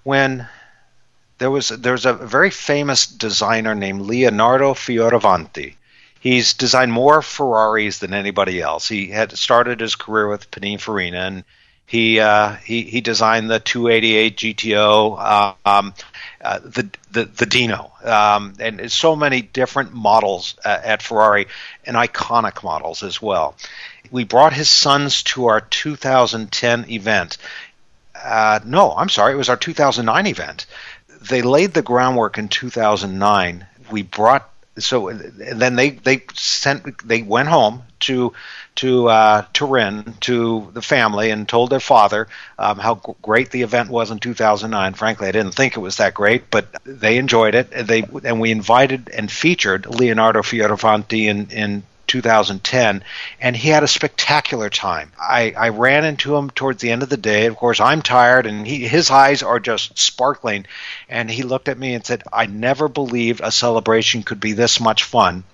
when 0.05 0.47
there 1.39 1.51
was 1.51 1.69
there 1.69 1.93
was 1.93 2.07
a 2.07 2.15
very 2.15 2.51
famous 2.51 3.07
designer 3.07 3.75
named 3.75 4.03
Leonardo 4.03 4.73
Fioravanti. 4.75 5.75
He's 6.21 6.55
designed 6.55 6.93
more 6.93 7.23
Ferraris 7.23 7.99
than 7.99 8.15
anybody 8.15 8.61
else. 8.61 8.89
He 8.89 9.09
had 9.09 9.37
started 9.37 9.81
his 9.81 9.95
career 9.97 10.29
with 10.29 10.51
Pininfarina, 10.51 11.15
and 11.15 11.45
he 11.87 12.21
uh, 12.21 12.55
he 12.55 12.83
he 12.83 13.01
designed 13.01 13.51
the 13.51 13.61
288 13.61 14.37
GTO, 14.37 15.17
uh, 15.19 15.55
um, 15.65 15.95
uh, 16.47 16.59
the, 16.61 16.89
the 17.11 17.25
the 17.25 17.47
Dino, 17.47 17.93
um, 18.05 18.55
and 18.59 18.91
so 18.91 19.17
many 19.17 19.43
different 19.43 19.93
models 19.93 20.55
uh, 20.65 20.79
at 20.83 21.03
Ferrari, 21.03 21.47
and 21.85 21.97
iconic 21.97 22.63
models 22.63 23.03
as 23.03 23.21
well. 23.21 23.57
We 24.11 24.25
brought 24.25 24.53
his 24.53 24.71
sons 24.71 25.23
to 25.25 25.47
our 25.47 25.61
2010 25.61 26.91
event. 26.91 27.39
Uh, 28.15 28.61
no, 28.65 28.93
I'm 28.93 29.09
sorry, 29.09 29.35
it 29.35 29.37
was 29.37 29.49
our 29.49 29.57
2009 29.57 30.27
event 30.27 30.67
they 31.29 31.43
laid 31.43 31.75
the 31.75 31.83
groundwork 31.83 32.39
in 32.39 32.49
2009. 32.49 33.67
We 33.91 34.03
brought 34.03 34.49
so 34.79 35.11
then 35.12 35.77
they 35.77 35.91
they 35.91 36.23
sent 36.35 37.07
they 37.07 37.23
went 37.23 37.49
home 37.49 37.83
to 38.01 38.33
to 38.77 39.09
uh, 39.09 39.45
Turin 39.53 40.15
to 40.21 40.71
the 40.75 40.83
family 40.83 41.31
and 41.31 41.49
told 41.49 41.71
their 41.71 41.81
father 41.81 42.29
um, 42.59 42.79
how 42.79 42.97
great 43.23 43.51
the 43.51 43.62
event 43.62 43.89
was 43.89 44.11
in 44.11 44.19
2009. 44.19 44.95
Frankly, 44.95 45.29
I 45.29 45.33
didn't 45.33 45.55
think 45.55 45.77
it 45.77 45.81
was 45.81 45.97
that 45.97 46.12
great, 46.12 46.51
but 46.51 46.69
they 46.85 47.17
enjoyed 47.17 47.55
it. 47.55 47.71
They 47.71 48.05
and 48.25 48.41
we 48.41 48.51
invited 48.51 49.09
and 49.09 49.31
featured 49.31 49.87
Leonardo 49.87 50.43
Fioravanti 50.43 51.27
in 51.27 51.51
in 51.51 51.83
2010, 52.07 53.05
and 53.40 53.57
he 53.57 53.69
had 53.69 53.83
a 53.83 53.88
spectacular 53.88 54.71
time. 54.71 55.12
I, 55.21 55.53
I 55.57 55.69
ran 55.71 56.05
into 56.05 56.37
him 56.37 56.51
towards 56.51 56.81
the 56.81 56.90
end 56.90 57.03
of 57.03 57.09
the 57.09 57.16
day. 57.16 57.47
Of 57.47 57.57
course, 57.57 57.81
I'm 57.81 58.03
tired, 58.03 58.47
and 58.47 58.66
he, 58.66 58.87
his 58.87 59.11
eyes 59.11 59.42
are 59.42 59.61
just 59.61 59.99
sparkling. 59.99 60.66
And 61.09 61.31
he 61.31 61.42
looked 61.42 61.69
at 61.69 61.79
me 61.79 61.95
and 61.95 62.05
said, 62.05 62.23
I 62.33 62.47
never 62.47 62.88
believed 62.88 63.40
a 63.42 63.53
celebration 63.53 64.23
could 64.23 64.40
be 64.40 64.53
this 64.53 64.81
much 64.81 65.05
fun 65.05 65.45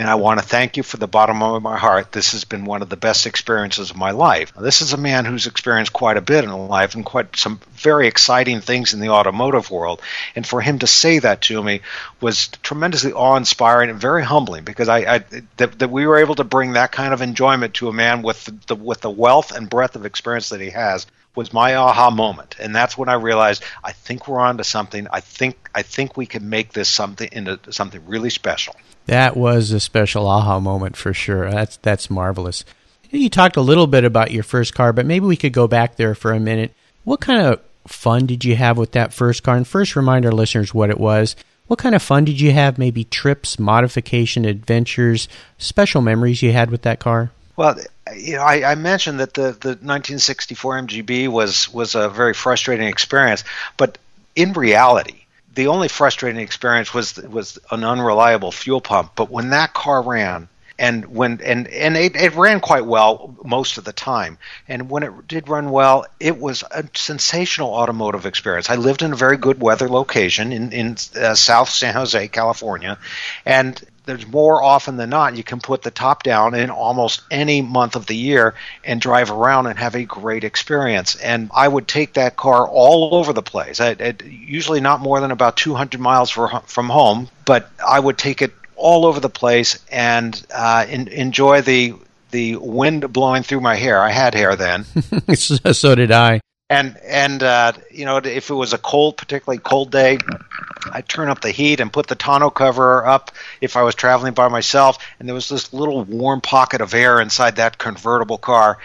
and 0.00 0.08
I 0.08 0.14
want 0.14 0.40
to 0.40 0.46
thank 0.46 0.78
you 0.78 0.82
for 0.82 0.96
the 0.96 1.06
bottom 1.06 1.42
of 1.42 1.62
my 1.62 1.76
heart. 1.76 2.10
This 2.10 2.32
has 2.32 2.44
been 2.44 2.64
one 2.64 2.80
of 2.80 2.88
the 2.88 2.96
best 2.96 3.26
experiences 3.26 3.90
of 3.90 3.98
my 3.98 4.12
life. 4.12 4.50
Now, 4.56 4.62
this 4.62 4.80
is 4.80 4.94
a 4.94 4.96
man 4.96 5.26
who's 5.26 5.46
experienced 5.46 5.92
quite 5.92 6.16
a 6.16 6.22
bit 6.22 6.42
in 6.42 6.50
life 6.68 6.94
and 6.94 7.04
quite 7.04 7.36
some 7.36 7.60
very 7.72 8.06
exciting 8.06 8.62
things 8.62 8.94
in 8.94 9.00
the 9.00 9.10
automotive 9.10 9.70
world. 9.70 10.00
And 10.34 10.46
for 10.46 10.62
him 10.62 10.78
to 10.78 10.86
say 10.86 11.18
that 11.18 11.42
to 11.42 11.62
me 11.62 11.82
was 12.18 12.48
tremendously 12.62 13.12
awe-inspiring 13.12 13.90
and 13.90 14.00
very 14.00 14.24
humbling 14.24 14.64
because 14.64 14.88
I, 14.88 14.98
I 15.00 15.18
that, 15.58 15.78
that, 15.80 15.90
we 15.90 16.06
were 16.06 16.16
able 16.16 16.36
to 16.36 16.44
bring 16.44 16.72
that 16.72 16.92
kind 16.92 17.12
of 17.12 17.20
enjoyment 17.20 17.74
to 17.74 17.88
a 17.88 17.92
man 17.92 18.22
with 18.22 18.48
the, 18.68 18.76
with 18.76 19.02
the 19.02 19.10
wealth 19.10 19.54
and 19.54 19.68
breadth 19.68 19.96
of 19.96 20.06
experience 20.06 20.48
that 20.48 20.62
he 20.62 20.70
has 20.70 21.06
was 21.34 21.52
my 21.52 21.74
aha 21.74 22.10
moment, 22.10 22.56
and 22.58 22.74
that's 22.74 22.98
when 22.98 23.08
I 23.08 23.14
realized 23.14 23.64
I 23.84 23.92
think 23.92 24.26
we're 24.26 24.40
onto 24.40 24.64
something. 24.64 25.06
I 25.12 25.20
think 25.20 25.70
I 25.74 25.82
think 25.82 26.16
we 26.16 26.26
can 26.26 26.48
make 26.48 26.72
this 26.72 26.88
something 26.88 27.28
into 27.32 27.58
something 27.70 28.04
really 28.06 28.30
special. 28.30 28.74
That 29.06 29.36
was 29.36 29.72
a 29.72 29.80
special 29.80 30.26
aha 30.26 30.60
moment 30.60 30.96
for 30.96 31.14
sure. 31.14 31.50
That's 31.50 31.76
that's 31.78 32.10
marvelous. 32.10 32.64
You 33.10 33.28
talked 33.28 33.56
a 33.56 33.62
little 33.62 33.86
bit 33.86 34.04
about 34.04 34.30
your 34.30 34.44
first 34.44 34.74
car, 34.74 34.92
but 34.92 35.06
maybe 35.06 35.26
we 35.26 35.36
could 35.36 35.52
go 35.52 35.66
back 35.66 35.96
there 35.96 36.14
for 36.14 36.32
a 36.32 36.40
minute. 36.40 36.72
What 37.02 37.20
kind 37.20 37.42
of 37.42 37.60
fun 37.86 38.26
did 38.26 38.44
you 38.44 38.54
have 38.56 38.78
with 38.78 38.92
that 38.92 39.12
first 39.12 39.42
car? 39.42 39.56
And 39.56 39.66
first, 39.66 39.96
remind 39.96 40.24
our 40.24 40.32
listeners 40.32 40.72
what 40.72 40.90
it 40.90 41.00
was. 41.00 41.34
What 41.66 41.78
kind 41.78 41.94
of 41.94 42.02
fun 42.02 42.24
did 42.24 42.40
you 42.40 42.52
have? 42.52 42.78
Maybe 42.78 43.04
trips, 43.04 43.58
modification, 43.58 44.44
adventures, 44.44 45.28
special 45.58 46.02
memories 46.02 46.42
you 46.42 46.52
had 46.52 46.70
with 46.70 46.82
that 46.82 46.98
car? 46.98 47.30
Well, 47.56 47.76
you 48.16 48.36
know, 48.36 48.42
I, 48.42 48.72
I, 48.72 48.74
mentioned 48.74 49.20
that 49.20 49.34
the, 49.34 49.52
the 49.52 49.76
1964 49.80 50.82
MGB 50.82 51.28
was 51.28 51.72
was 51.72 51.94
a 51.94 52.08
very 52.08 52.34
frustrating 52.34 52.86
experience, 52.86 53.44
but 53.76 53.98
in 54.36 54.52
reality, 54.52 55.22
the 55.54 55.68
only 55.68 55.88
frustrating 55.88 56.40
experience 56.40 56.94
was 56.94 57.16
was 57.16 57.58
an 57.70 57.84
unreliable 57.84 58.52
fuel 58.52 58.80
pump. 58.80 59.12
But 59.16 59.30
when 59.30 59.50
that 59.50 59.74
car 59.74 60.02
ran, 60.02 60.48
and 60.80 61.04
when 61.14 61.40
and 61.44 61.68
and 61.68 61.96
it, 61.96 62.16
it, 62.16 62.34
ran 62.34 62.58
quite 62.58 62.86
well 62.86 63.36
most 63.44 63.76
of 63.76 63.84
the 63.84 63.92
time. 63.92 64.38
And 64.66 64.88
when 64.90 65.02
it 65.02 65.28
did 65.28 65.48
run 65.48 65.70
well, 65.70 66.06
it 66.18 66.40
was 66.40 66.64
a 66.70 66.84
sensational 66.94 67.74
automotive 67.74 68.24
experience. 68.24 68.70
I 68.70 68.76
lived 68.76 69.02
in 69.02 69.12
a 69.12 69.16
very 69.16 69.36
good 69.36 69.60
weather 69.60 69.88
location 69.88 70.52
in 70.52 70.72
in 70.72 70.96
uh, 71.14 71.34
South 71.34 71.68
San 71.68 71.94
Jose, 71.94 72.28
California, 72.28 72.98
and 73.44 73.80
there's 74.06 74.26
more 74.26 74.62
often 74.62 74.96
than 74.96 75.10
not 75.10 75.36
you 75.36 75.44
can 75.44 75.60
put 75.60 75.82
the 75.82 75.90
top 75.90 76.22
down 76.22 76.54
in 76.54 76.70
almost 76.70 77.22
any 77.30 77.62
month 77.62 77.94
of 77.94 78.06
the 78.06 78.16
year 78.16 78.54
and 78.82 79.00
drive 79.00 79.30
around 79.30 79.66
and 79.66 79.78
have 79.78 79.94
a 79.94 80.04
great 80.04 80.42
experience. 80.42 81.14
And 81.14 81.50
I 81.54 81.68
would 81.68 81.86
take 81.86 82.14
that 82.14 82.36
car 82.36 82.66
all 82.66 83.14
over 83.14 83.32
the 83.32 83.42
place. 83.42 83.80
I, 83.80 83.90
I, 83.90 84.14
usually 84.24 84.80
not 84.80 85.00
more 85.00 85.20
than 85.20 85.30
about 85.30 85.56
200 85.56 86.00
miles 86.00 86.30
for, 86.30 86.48
from 86.66 86.88
home, 86.88 87.28
but 87.44 87.70
I 87.86 88.00
would 88.00 88.18
take 88.18 88.42
it 88.42 88.52
all 88.80 89.06
over 89.06 89.20
the 89.20 89.30
place 89.30 89.84
and 89.90 90.46
uh, 90.54 90.86
in, 90.88 91.08
enjoy 91.08 91.62
the 91.62 91.94
the 92.30 92.56
wind 92.56 93.12
blowing 93.12 93.42
through 93.42 93.60
my 93.60 93.74
hair. 93.74 94.00
I 94.00 94.10
had 94.10 94.34
hair 94.34 94.54
then. 94.54 94.84
so 95.34 95.94
did 95.94 96.12
I 96.12 96.40
and 96.70 96.96
and 97.04 97.42
uh, 97.42 97.72
you 97.90 98.04
know 98.04 98.18
if 98.18 98.48
it 98.48 98.54
was 98.54 98.72
a 98.72 98.78
cold, 98.78 99.16
particularly 99.16 99.58
cold 99.58 99.90
day, 99.90 100.18
I'd 100.90 101.08
turn 101.08 101.28
up 101.28 101.40
the 101.40 101.50
heat 101.50 101.80
and 101.80 101.92
put 101.92 102.06
the 102.06 102.14
tonneau 102.14 102.50
cover 102.50 103.04
up 103.04 103.32
if 103.60 103.76
I 103.76 103.82
was 103.82 103.96
traveling 103.96 104.34
by 104.34 104.48
myself, 104.48 104.98
and 105.18 105.28
there 105.28 105.34
was 105.34 105.48
this 105.48 105.72
little 105.72 106.04
warm 106.04 106.40
pocket 106.40 106.80
of 106.80 106.94
air 106.94 107.20
inside 107.20 107.56
that 107.56 107.76
convertible 107.76 108.38
car. 108.38 108.78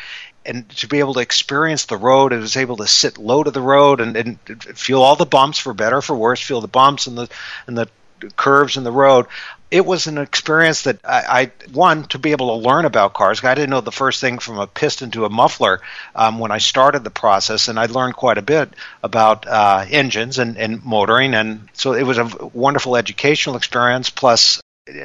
And 0.47 0.67
to 0.77 0.87
be 0.87 0.99
able 0.99 1.15
to 1.15 1.21
experience 1.21 1.85
the 1.85 1.97
road, 1.97 2.31
I 2.31 2.37
was 2.37 2.55
able 2.57 2.77
to 2.77 2.87
sit 2.87 3.17
low 3.17 3.43
to 3.43 3.49
the 3.49 3.61
road 3.61 3.99
and, 3.99 4.15
and 4.15 4.39
feel 4.77 5.01
all 5.01 5.15
the 5.15 5.25
bumps 5.25 5.57
for 5.57 5.73
better 5.73 6.01
for 6.01 6.15
worse, 6.15 6.39
feel 6.39 6.61
the 6.61 6.67
bumps 6.67 7.07
and 7.07 7.17
the 7.17 7.29
and 7.67 7.77
the 7.77 7.87
curves 8.35 8.77
in 8.77 8.83
the 8.83 8.91
road 8.91 9.27
it 9.71 9.85
was 9.85 10.07
an 10.07 10.17
experience 10.17 10.83
that 10.83 10.99
I, 11.03 11.41
I, 11.41 11.51
one 11.73 12.03
to 12.05 12.19
be 12.19 12.31
able 12.31 12.47
to 12.57 12.67
learn 12.67 12.85
about 12.85 13.13
cars. 13.13 13.43
I 13.43 13.55
didn't 13.55 13.71
know 13.71 13.81
the 13.81 13.91
first 13.91 14.21
thing 14.21 14.39
from 14.39 14.59
a 14.59 14.67
piston 14.67 15.11
to 15.11 15.25
a 15.25 15.29
muffler 15.29 15.81
um, 16.15 16.39
when 16.39 16.51
I 16.51 16.59
started 16.59 17.03
the 17.03 17.09
process, 17.09 17.67
and 17.67 17.79
I 17.79 17.87
learned 17.87 18.15
quite 18.15 18.37
a 18.37 18.43
bit 18.43 18.69
about 19.03 19.47
uh, 19.47 19.85
engines 19.89 20.39
and, 20.39 20.57
and 20.57 20.83
motoring, 20.85 21.33
and 21.33 21.67
so 21.73 21.93
it 21.93 22.03
was 22.03 22.17
a 22.17 22.25
wonderful 22.53 22.95
educational 22.95 23.57
experience. 23.57 24.09
Plus, 24.09 24.61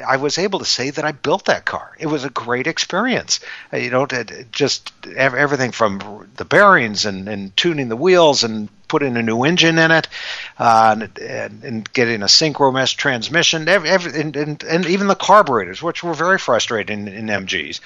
I 0.07 0.17
was 0.17 0.37
able 0.37 0.59
to 0.59 0.65
say 0.65 0.91
that 0.91 1.03
I 1.03 1.11
built 1.11 1.45
that 1.45 1.65
car. 1.65 1.95
It 1.99 2.05
was 2.05 2.23
a 2.23 2.29
great 2.29 2.67
experience. 2.67 3.39
You 3.73 3.89
know, 3.89 4.05
just 4.51 4.91
everything 5.15 5.71
from 5.71 6.29
the 6.35 6.45
bearings 6.45 7.05
and, 7.05 7.27
and 7.27 7.57
tuning 7.57 7.89
the 7.89 7.95
wheels 7.95 8.43
and 8.43 8.69
putting 8.91 9.15
a 9.15 9.23
new 9.23 9.45
engine 9.45 9.77
in 9.77 9.89
it, 9.89 10.09
uh, 10.59 10.97
and, 10.99 11.17
and, 11.19 11.63
and, 11.63 11.93
getting 11.93 12.23
a 12.23 12.25
synchro 12.25 12.73
mesh 12.73 12.95
transmission, 12.95 13.69
every, 13.69 13.89
every, 13.89 14.19
and, 14.19 14.35
and, 14.35 14.63
and, 14.63 14.85
even 14.85 15.07
the 15.07 15.15
carburetors, 15.15 15.81
which 15.81 16.03
were 16.03 16.13
very 16.13 16.37
frustrating 16.37 17.07
in, 17.07 17.29
in 17.29 17.45
MGs. 17.45 17.79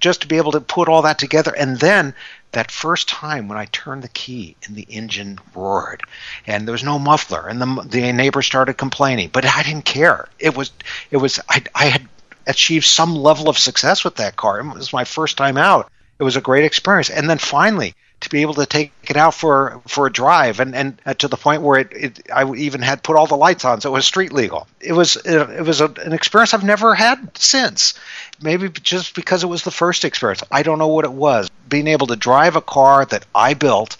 Just 0.00 0.22
to 0.22 0.26
be 0.26 0.38
able 0.38 0.52
to 0.52 0.62
put 0.62 0.88
all 0.88 1.02
that 1.02 1.18
together, 1.18 1.54
and 1.54 1.78
then 1.78 2.14
that 2.52 2.70
first 2.70 3.06
time 3.06 3.48
when 3.48 3.58
I 3.58 3.66
turned 3.66 4.02
the 4.02 4.08
key 4.08 4.56
and 4.64 4.74
the 4.74 4.86
engine 4.88 5.38
roared, 5.54 6.02
and 6.46 6.66
there 6.66 6.72
was 6.72 6.82
no 6.82 6.98
muffler, 6.98 7.46
and 7.46 7.60
the 7.60 7.82
the 7.84 8.12
neighbor 8.12 8.40
started 8.40 8.78
complaining, 8.78 9.28
but 9.30 9.44
I 9.44 9.62
didn't 9.62 9.84
care. 9.84 10.26
It 10.38 10.56
was 10.56 10.72
it 11.10 11.18
was 11.18 11.38
I, 11.50 11.62
I 11.74 11.84
had 11.84 12.08
achieved 12.46 12.86
some 12.86 13.14
level 13.14 13.50
of 13.50 13.58
success 13.58 14.04
with 14.04 14.16
that 14.16 14.36
car. 14.36 14.60
It 14.60 14.74
was 14.74 14.90
my 14.94 15.04
first 15.04 15.36
time 15.36 15.58
out. 15.58 15.90
It 16.18 16.24
was 16.24 16.36
a 16.36 16.40
great 16.40 16.64
experience, 16.64 17.10
and 17.10 17.28
then 17.28 17.36
finally 17.36 17.94
to 18.20 18.30
be 18.30 18.42
able 18.42 18.54
to 18.54 18.66
take 18.66 18.92
it 19.08 19.16
out 19.16 19.34
for 19.34 19.80
for 19.86 20.06
a 20.06 20.12
drive 20.12 20.58
and 20.60 20.74
and 20.74 21.00
uh, 21.04 21.14
to 21.14 21.28
the 21.28 21.36
point 21.36 21.62
where 21.62 21.80
it, 21.80 21.92
it 21.92 22.30
I 22.34 22.50
even 22.54 22.80
had 22.80 23.02
put 23.02 23.16
all 23.16 23.26
the 23.26 23.36
lights 23.36 23.64
on 23.64 23.80
so 23.80 23.90
it 23.90 23.92
was 23.92 24.06
street 24.06 24.32
legal. 24.32 24.66
It 24.80 24.92
was 24.92 25.16
it 25.16 25.64
was 25.64 25.80
a, 25.80 25.86
an 26.04 26.12
experience 26.12 26.54
I've 26.54 26.64
never 26.64 26.94
had 26.94 27.36
since. 27.36 27.94
Maybe 28.40 28.68
just 28.68 29.14
because 29.14 29.42
it 29.42 29.48
was 29.48 29.62
the 29.62 29.70
first 29.70 30.04
experience. 30.04 30.42
I 30.50 30.62
don't 30.62 30.78
know 30.78 30.88
what 30.88 31.04
it 31.04 31.12
was. 31.12 31.50
Being 31.68 31.88
able 31.88 32.06
to 32.08 32.16
drive 32.16 32.56
a 32.56 32.60
car 32.60 33.04
that 33.04 33.24
I 33.34 33.54
built 33.54 33.96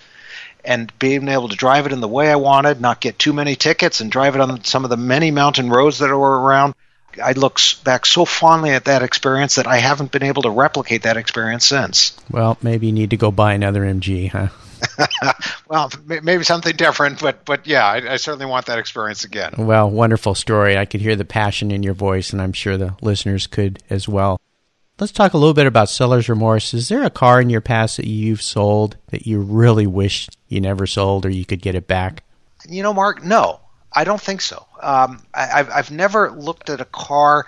and 0.64 0.92
being 0.98 1.28
able 1.28 1.48
to 1.48 1.56
drive 1.56 1.86
it 1.86 1.92
in 1.92 2.00
the 2.00 2.08
way 2.08 2.30
I 2.30 2.36
wanted, 2.36 2.80
not 2.80 3.00
get 3.00 3.18
too 3.18 3.32
many 3.32 3.54
tickets, 3.54 4.00
and 4.00 4.10
drive 4.10 4.34
it 4.34 4.40
on 4.40 4.64
some 4.64 4.82
of 4.82 4.90
the 4.90 4.96
many 4.96 5.30
mountain 5.30 5.70
roads 5.70 5.98
that 5.98 6.08
were 6.08 6.40
around. 6.40 6.74
I 7.22 7.32
look 7.32 7.58
back 7.84 8.06
so 8.06 8.24
fondly 8.24 8.70
at 8.70 8.84
that 8.86 9.02
experience 9.02 9.56
that 9.56 9.66
I 9.66 9.78
haven't 9.78 10.12
been 10.12 10.22
able 10.22 10.42
to 10.42 10.50
replicate 10.50 11.02
that 11.02 11.16
experience 11.16 11.66
since. 11.66 12.16
Well, 12.30 12.58
maybe 12.62 12.86
you 12.86 12.92
need 12.92 13.10
to 13.10 13.16
go 13.16 13.30
buy 13.30 13.54
another 13.54 13.82
MG, 13.82 14.30
huh? 14.30 14.48
well, 15.68 15.90
maybe 16.04 16.44
something 16.44 16.76
different, 16.76 17.20
but 17.20 17.44
but 17.44 17.66
yeah, 17.66 17.86
I, 17.86 18.12
I, 18.12 18.16
certainly 18.16 18.46
want 18.46 18.66
that 18.66 18.78
experience 18.78 19.24
again. 19.24 19.54
Well, 19.56 19.90
wonderful 19.90 20.34
story. 20.34 20.76
I 20.76 20.84
could 20.84 21.00
hear 21.00 21.16
the 21.16 21.24
passion 21.24 21.70
in 21.70 21.82
your 21.82 21.94
voice, 21.94 22.32
and 22.32 22.42
I'm 22.42 22.52
sure 22.52 22.76
the 22.76 22.94
listeners 23.00 23.46
could 23.46 23.82
as 23.88 24.08
well. 24.08 24.38
Let's 24.98 25.12
talk 25.12 25.34
a 25.34 25.38
little 25.38 25.54
bit 25.54 25.66
about 25.66 25.90
seller's 25.90 26.28
remorse. 26.28 26.72
Is 26.72 26.88
there 26.88 27.02
a 27.02 27.10
car 27.10 27.40
in 27.40 27.50
your 27.50 27.60
past 27.60 27.98
that 27.98 28.06
you've 28.06 28.42
sold 28.42 28.96
that 29.08 29.26
you 29.26 29.40
really 29.40 29.86
wish 29.86 30.28
you 30.48 30.60
never 30.60 30.86
sold 30.86 31.26
or 31.26 31.30
you 31.30 31.44
could 31.44 31.60
get 31.60 31.74
it 31.74 31.86
back? 31.86 32.24
You 32.68 32.82
know, 32.82 32.94
Mark, 32.94 33.22
no, 33.22 33.60
I 33.96 34.04
don't 34.04 34.20
think 34.20 34.42
so. 34.42 34.66
Um, 34.80 35.22
I, 35.32 35.46
have 35.46 35.70
I've 35.70 35.90
never 35.90 36.30
looked 36.30 36.68
at 36.68 36.82
a 36.82 36.84
car. 36.84 37.46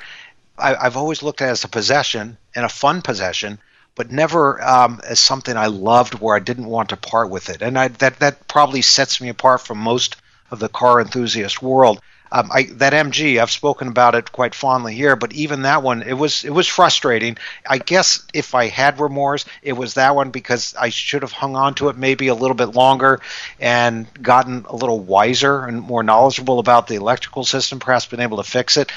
I, 0.56 0.82
have 0.82 0.96
always 0.96 1.22
looked 1.22 1.42
at 1.42 1.48
it 1.48 1.52
as 1.52 1.64
a 1.64 1.68
possession 1.68 2.38
and 2.54 2.64
a 2.64 2.70
fun 2.70 3.02
possession, 3.02 3.58
but 3.94 4.10
never 4.10 4.60
um, 4.64 5.02
as 5.04 5.20
something 5.20 5.54
I 5.54 5.66
loved 5.66 6.14
where 6.14 6.34
I 6.34 6.38
didn't 6.40 6.64
want 6.64 6.88
to 6.88 6.96
part 6.96 7.28
with 7.28 7.50
it. 7.50 7.60
And 7.60 7.78
I, 7.78 7.88
that 7.88 8.20
that 8.20 8.48
probably 8.48 8.80
sets 8.80 9.20
me 9.20 9.28
apart 9.28 9.60
from 9.60 9.76
most 9.76 10.16
of 10.50 10.58
the 10.58 10.70
car 10.70 11.02
enthusiast 11.02 11.60
world. 11.60 12.00
Um, 12.30 12.50
I, 12.52 12.64
that 12.74 12.92
MG, 12.92 13.40
I've 13.40 13.50
spoken 13.50 13.88
about 13.88 14.14
it 14.14 14.32
quite 14.32 14.54
fondly 14.54 14.94
here, 14.94 15.16
but 15.16 15.32
even 15.32 15.62
that 15.62 15.82
one, 15.82 16.02
it 16.02 16.12
was 16.12 16.44
it 16.44 16.50
was 16.50 16.66
frustrating. 16.66 17.38
I 17.68 17.78
guess 17.78 18.26
if 18.34 18.54
I 18.54 18.66
had 18.66 19.00
remorse, 19.00 19.44
it 19.62 19.72
was 19.72 19.94
that 19.94 20.14
one 20.14 20.30
because 20.30 20.74
I 20.78 20.90
should 20.90 21.22
have 21.22 21.32
hung 21.32 21.56
on 21.56 21.74
to 21.74 21.88
it 21.88 21.96
maybe 21.96 22.28
a 22.28 22.34
little 22.34 22.56
bit 22.56 22.74
longer 22.74 23.20
and 23.58 24.06
gotten 24.22 24.66
a 24.68 24.76
little 24.76 25.00
wiser 25.00 25.64
and 25.64 25.80
more 25.80 26.02
knowledgeable 26.02 26.58
about 26.58 26.86
the 26.86 26.96
electrical 26.96 27.44
system, 27.44 27.78
perhaps 27.78 28.06
been 28.06 28.20
able 28.20 28.36
to 28.38 28.50
fix 28.50 28.76
it. 28.76 28.90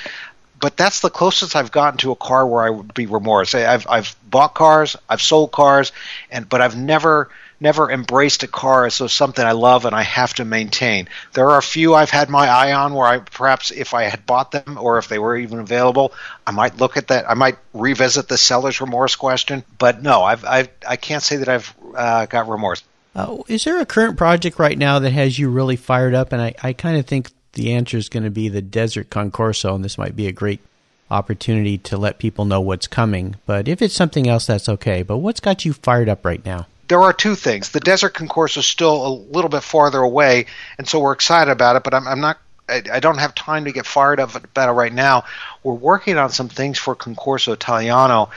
But 0.60 0.78
that's 0.78 1.00
the 1.00 1.10
closest 1.10 1.56
I've 1.56 1.72
gotten 1.72 1.98
to 2.00 2.12
a 2.12 2.15
car 2.15 2.46
where 2.46 2.62
I 2.63 2.70
would 2.70 2.94
be 2.94 3.08
remorse. 3.08 3.56
I've 3.56 3.88
I've 3.89 4.15
bought 4.30 4.54
cars, 4.54 4.96
I've 5.10 5.22
sold 5.22 5.52
cars, 5.52 5.91
and 6.30 6.48
but 6.48 6.62
I've 6.62 6.78
never 6.78 7.30
never 7.62 7.89
embraced 7.89 8.43
a 8.43 8.47
car 8.47 8.86
as 8.86 8.97
though 8.97 9.08
something 9.08 9.45
I 9.45 9.52
love 9.52 9.86
and 9.86 9.95
I 9.95 10.02
have 10.02 10.34
to 10.36 10.45
maintain. 10.45 11.08
There 11.34 11.50
are 11.52 11.60
a 11.60 11.63
few 11.63 11.93
I've 11.93 12.10
had 12.10 12.30
my 12.30 12.47
eye 12.47 12.74
on 12.74 12.93
where 12.93 13.08
I 13.08 13.19
perhaps 13.19 13.71
if 13.71 13.93
I 13.93 14.04
had 14.04 14.26
bought 14.26 14.52
them 14.52 14.78
or 14.80 14.97
if 14.97 15.08
they 15.08 15.19
were 15.19 15.38
even 15.38 15.60
available, 15.60 16.12
I 16.45 16.52
might 16.52 16.78
look 16.78 16.97
at 16.97 17.10
that. 17.10 17.30
I 17.30 17.36
might 17.36 17.58
revisit 17.74 18.28
the 18.28 18.38
seller's 18.38 18.82
remorse 18.82 19.15
question. 19.15 19.63
But 19.78 20.02
no, 20.02 20.24
I've, 20.24 20.43
I've 20.43 20.69
I 20.88 20.95
can't 20.95 21.24
say 21.24 21.38
that 21.38 21.47
I've 21.47 21.74
uh, 21.95 22.26
got 22.26 22.50
remorse. 22.50 22.84
Uh, 23.15 23.43
is 23.47 23.63
there 23.63 23.80
a 23.80 23.86
current 23.86 24.17
project 24.17 24.58
right 24.58 24.78
now 24.78 25.00
that 25.00 25.12
has 25.12 25.38
you 25.38 25.50
really 25.50 25.76
fired 25.76 26.13
up? 26.13 26.32
And 26.32 26.41
I, 26.41 26.56
I 26.63 26.74
kind 26.74 26.97
of 26.97 27.06
think 27.06 27.30
the 27.54 27.74
answer 27.74 27.97
is 27.97 28.10
going 28.10 28.24
to 28.24 28.30
be 28.30 28.50
the 28.50 28.62
Desert 28.62 29.10
Concorso, 29.10 29.76
and 29.76 29.84
this 29.84 29.97
might 29.97 30.15
be 30.15 30.28
a 30.28 30.32
great 30.32 30.62
opportunity 31.10 31.78
to 31.78 31.97
let 31.97 32.19
people 32.19 32.45
know 32.45 32.62
what's 32.62 32.88
coming. 32.88 33.36
But 33.45 33.67
if 33.67 33.82
it's 33.82 33.93
something 33.93 34.28
else, 34.28 34.47
that's 34.47 34.69
okay. 34.69 35.04
But 35.04 35.17
what's 35.17 35.41
got 35.41 35.65
you 35.65 35.74
fired 35.74 36.08
up 36.08 36.26
right 36.26 36.43
now? 36.45 36.67
There 36.92 37.02
are 37.02 37.14
two 37.14 37.36
things. 37.36 37.70
The 37.70 37.80
Desert 37.80 38.16
Concorso 38.16 38.58
is 38.58 38.66
still 38.66 39.08
a 39.08 39.14
little 39.34 39.48
bit 39.48 39.64
farther 39.64 40.00
away, 40.00 40.48
and 40.78 40.86
so 40.86 41.00
we're 41.00 41.14
excited 41.14 41.50
about 41.50 41.78
it. 41.78 41.86
But 41.86 41.94
I'm, 41.94 42.06
I'm 42.06 42.20
not. 42.20 42.38
I, 42.68 43.00
don't 43.00 43.18
have 43.18 43.34
time 43.34 43.64
to 43.64 43.72
get 43.72 43.86
fired 43.86 44.20
up 44.20 44.36
about 44.36 44.68
it 44.68 44.74
right 44.74 44.92
now. 44.92 45.24
We're 45.64 45.72
working 45.74 46.18
on 46.18 46.32
some 46.32 46.50
things 46.50 46.78
for 46.78 46.94
Concorso 46.94 47.54
Italiano. 47.54 48.30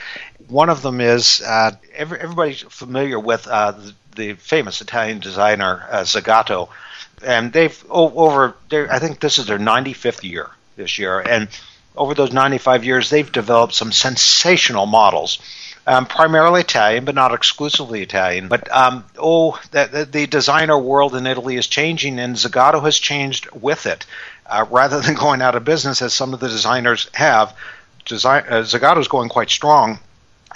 One 0.47 0.69
of 0.69 0.81
them 0.81 1.01
is 1.01 1.41
uh, 1.41 1.71
every, 1.93 2.17
everybody's 2.17 2.61
familiar 2.61 3.19
with 3.19 3.45
uh, 3.45 3.73
the, 3.73 3.93
the, 4.15 4.33
famous 4.35 4.79
Italian 4.79 5.19
designer 5.19 5.85
uh, 5.91 6.03
Zagato, 6.03 6.69
and 7.25 7.51
they've 7.51 7.85
over. 7.89 8.55
I 8.71 8.99
think 8.99 9.19
this 9.19 9.37
is 9.37 9.47
their 9.47 9.59
95th 9.59 10.23
year 10.23 10.49
this 10.77 10.97
year, 10.97 11.19
and 11.19 11.49
over 11.97 12.13
those 12.13 12.31
95 12.31 12.85
years, 12.85 13.09
they've 13.09 13.29
developed 13.29 13.73
some 13.73 13.91
sensational 13.91 14.85
models 14.85 15.39
um, 15.87 16.05
primarily 16.05 16.61
Italian, 16.61 17.05
but 17.05 17.15
not 17.15 17.33
exclusively 17.33 18.01
Italian. 18.01 18.47
But 18.47 18.71
um, 18.71 19.05
oh, 19.17 19.59
the, 19.71 20.07
the, 20.09 20.25
designer 20.27 20.77
world 20.77 21.15
in 21.15 21.27
Italy 21.27 21.57
is 21.57 21.67
changing, 21.67 22.19
and 22.19 22.35
Zagato 22.35 22.83
has 22.83 22.97
changed 22.97 23.49
with 23.51 23.85
it. 23.85 24.05
Uh, 24.47 24.65
rather 24.69 24.99
than 25.01 25.15
going 25.15 25.41
out 25.41 25.55
of 25.55 25.63
business, 25.63 26.01
as 26.01 26.13
some 26.13 26.33
of 26.33 26.39
the 26.39 26.47
designers 26.47 27.09
have, 27.13 27.55
design, 28.05 28.43
uh, 28.47 28.61
Zagato 28.61 28.99
is 28.99 29.07
going 29.07 29.29
quite 29.29 29.49
strong, 29.49 29.99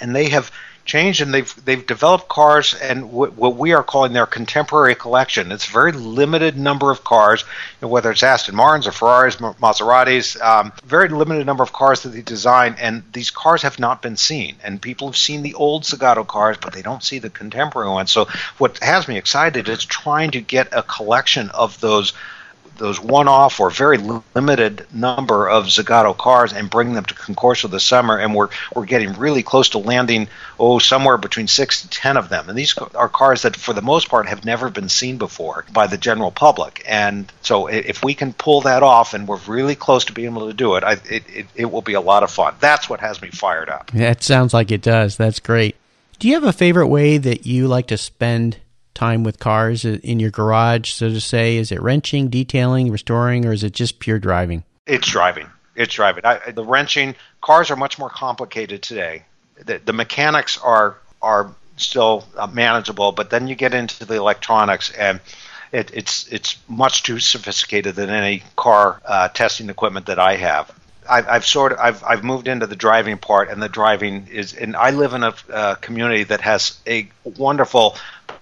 and 0.00 0.14
they 0.14 0.28
have 0.30 0.50
changed 0.84 1.20
and 1.20 1.32
they've 1.32 1.64
they've 1.64 1.86
developed 1.86 2.28
cars 2.28 2.74
and 2.74 3.02
w- 3.02 3.32
what 3.32 3.56
we 3.56 3.72
are 3.72 3.82
calling 3.82 4.12
their 4.12 4.26
contemporary 4.26 4.94
collection. 4.94 5.52
It's 5.52 5.68
a 5.68 5.70
very 5.70 5.92
limited 5.92 6.56
number 6.56 6.90
of 6.90 7.04
cars, 7.04 7.42
whether 7.80 8.10
it's 8.10 8.22
Aston 8.22 8.54
Martins 8.54 8.86
or 8.86 8.92
Ferraris, 8.92 9.36
Maseratis, 9.36 10.40
um, 10.40 10.72
very 10.84 11.08
limited 11.08 11.46
number 11.46 11.62
of 11.62 11.72
cars 11.72 12.02
that 12.02 12.10
they 12.10 12.22
design, 12.22 12.76
and 12.78 13.02
these 13.12 13.30
cars 13.30 13.62
have 13.62 13.78
not 13.78 14.02
been 14.02 14.16
seen. 14.16 14.56
And 14.64 14.80
people 14.80 15.08
have 15.08 15.16
seen 15.16 15.42
the 15.42 15.54
old 15.54 15.84
Zagato 15.84 16.26
cars, 16.26 16.56
but 16.60 16.72
they 16.72 16.82
don't 16.82 17.02
see 17.02 17.18
the 17.18 17.30
contemporary 17.30 17.90
ones. 17.90 18.10
So 18.10 18.26
what 18.58 18.78
has 18.78 19.08
me 19.08 19.16
excited 19.16 19.68
is 19.68 19.84
trying 19.84 20.32
to 20.32 20.40
get 20.40 20.68
a 20.72 20.82
collection 20.82 21.50
of 21.50 21.80
those 21.80 22.12
those 22.80 23.00
one-off 23.00 23.60
or 23.60 23.70
very 23.70 23.98
limited 24.34 24.84
number 24.92 25.48
of 25.48 25.66
Zagato 25.66 26.16
cars 26.16 26.52
and 26.52 26.68
bring 26.68 26.94
them 26.94 27.04
to 27.04 27.14
Concorso 27.14 27.70
this 27.70 27.84
summer, 27.84 28.18
and 28.18 28.34
we're 28.34 28.48
we're 28.74 28.86
getting 28.86 29.12
really 29.12 29.44
close 29.44 29.68
to 29.68 29.78
landing 29.78 30.26
oh 30.58 30.80
somewhere 30.80 31.18
between 31.18 31.46
six 31.46 31.82
to 31.82 31.90
ten 31.90 32.16
of 32.16 32.28
them, 32.28 32.48
and 32.48 32.58
these 32.58 32.76
are 32.76 33.08
cars 33.08 33.42
that 33.42 33.54
for 33.54 33.72
the 33.72 33.82
most 33.82 34.08
part 34.08 34.26
have 34.26 34.44
never 34.44 34.68
been 34.70 34.88
seen 34.88 35.18
before 35.18 35.64
by 35.72 35.86
the 35.86 35.98
general 35.98 36.32
public, 36.32 36.82
and 36.88 37.32
so 37.42 37.68
if 37.68 38.02
we 38.02 38.14
can 38.14 38.32
pull 38.32 38.62
that 38.62 38.82
off, 38.82 39.14
and 39.14 39.28
we're 39.28 39.38
really 39.46 39.76
close 39.76 40.06
to 40.06 40.12
being 40.12 40.32
able 40.32 40.48
to 40.48 40.54
do 40.54 40.74
it, 40.74 40.82
I, 40.82 40.92
it, 41.08 41.22
it, 41.28 41.46
it 41.54 41.70
will 41.70 41.82
be 41.82 41.94
a 41.94 42.00
lot 42.00 42.22
of 42.24 42.30
fun. 42.30 42.54
That's 42.58 42.88
what 42.88 43.00
has 43.00 43.22
me 43.22 43.28
fired 43.28 43.68
up. 43.68 43.90
That 43.92 44.22
sounds 44.22 44.52
like 44.52 44.72
it 44.72 44.82
does. 44.82 45.16
That's 45.16 45.38
great. 45.38 45.76
Do 46.18 46.28
you 46.28 46.34
have 46.34 46.44
a 46.44 46.52
favorite 46.52 46.88
way 46.88 47.18
that 47.18 47.46
you 47.46 47.68
like 47.68 47.86
to 47.88 47.96
spend 47.96 48.56
time 49.00 49.24
with 49.24 49.38
cars 49.38 49.86
in 49.86 50.20
your 50.20 50.30
garage, 50.30 50.90
so 50.90 51.08
to 51.08 51.20
say? 51.20 51.56
Is 51.56 51.72
it 51.72 51.80
wrenching, 51.80 52.28
detailing, 52.28 52.90
restoring, 52.90 53.46
or 53.46 53.52
is 53.52 53.64
it 53.64 53.72
just 53.72 53.98
pure 53.98 54.18
driving? 54.18 54.62
It's 54.86 55.08
driving. 55.08 55.48
It's 55.74 55.94
driving. 55.94 56.26
I, 56.26 56.50
the 56.50 56.64
wrenching 56.64 57.14
cars 57.40 57.70
are 57.70 57.76
much 57.76 57.98
more 57.98 58.10
complicated 58.10 58.82
today. 58.82 59.24
The, 59.64 59.80
the 59.82 59.94
mechanics 59.94 60.58
are 60.58 60.98
are 61.22 61.54
still 61.76 62.26
uh, 62.36 62.46
manageable, 62.46 63.12
but 63.12 63.30
then 63.30 63.48
you 63.48 63.54
get 63.54 63.72
into 63.72 64.04
the 64.04 64.16
electronics 64.16 64.90
and 64.90 65.20
it, 65.72 65.90
it's 65.94 66.26
it's 66.28 66.58
much 66.68 67.02
too 67.02 67.18
sophisticated 67.18 67.94
than 67.94 68.10
any 68.10 68.42
car 68.56 69.00
uh, 69.04 69.28
testing 69.28 69.70
equipment 69.70 70.06
that 70.06 70.18
I 70.18 70.36
have. 70.36 70.70
I've, 71.08 71.28
I've, 71.28 71.46
sort 71.46 71.72
of 71.72 71.78
I've 71.78 72.04
I've 72.04 72.24
moved 72.24 72.48
into 72.48 72.66
the 72.66 72.76
driving 72.76 73.18
part, 73.18 73.48
and 73.48 73.62
the 73.62 73.68
driving 73.68 74.28
is. 74.30 74.54
And 74.54 74.76
I 74.76 74.90
live 74.90 75.14
in 75.14 75.22
a 75.22 75.34
uh, 75.50 75.74
community 75.76 76.24
that 76.24 76.40
has 76.42 76.78
a 76.86 77.08
wonderful 77.24 77.96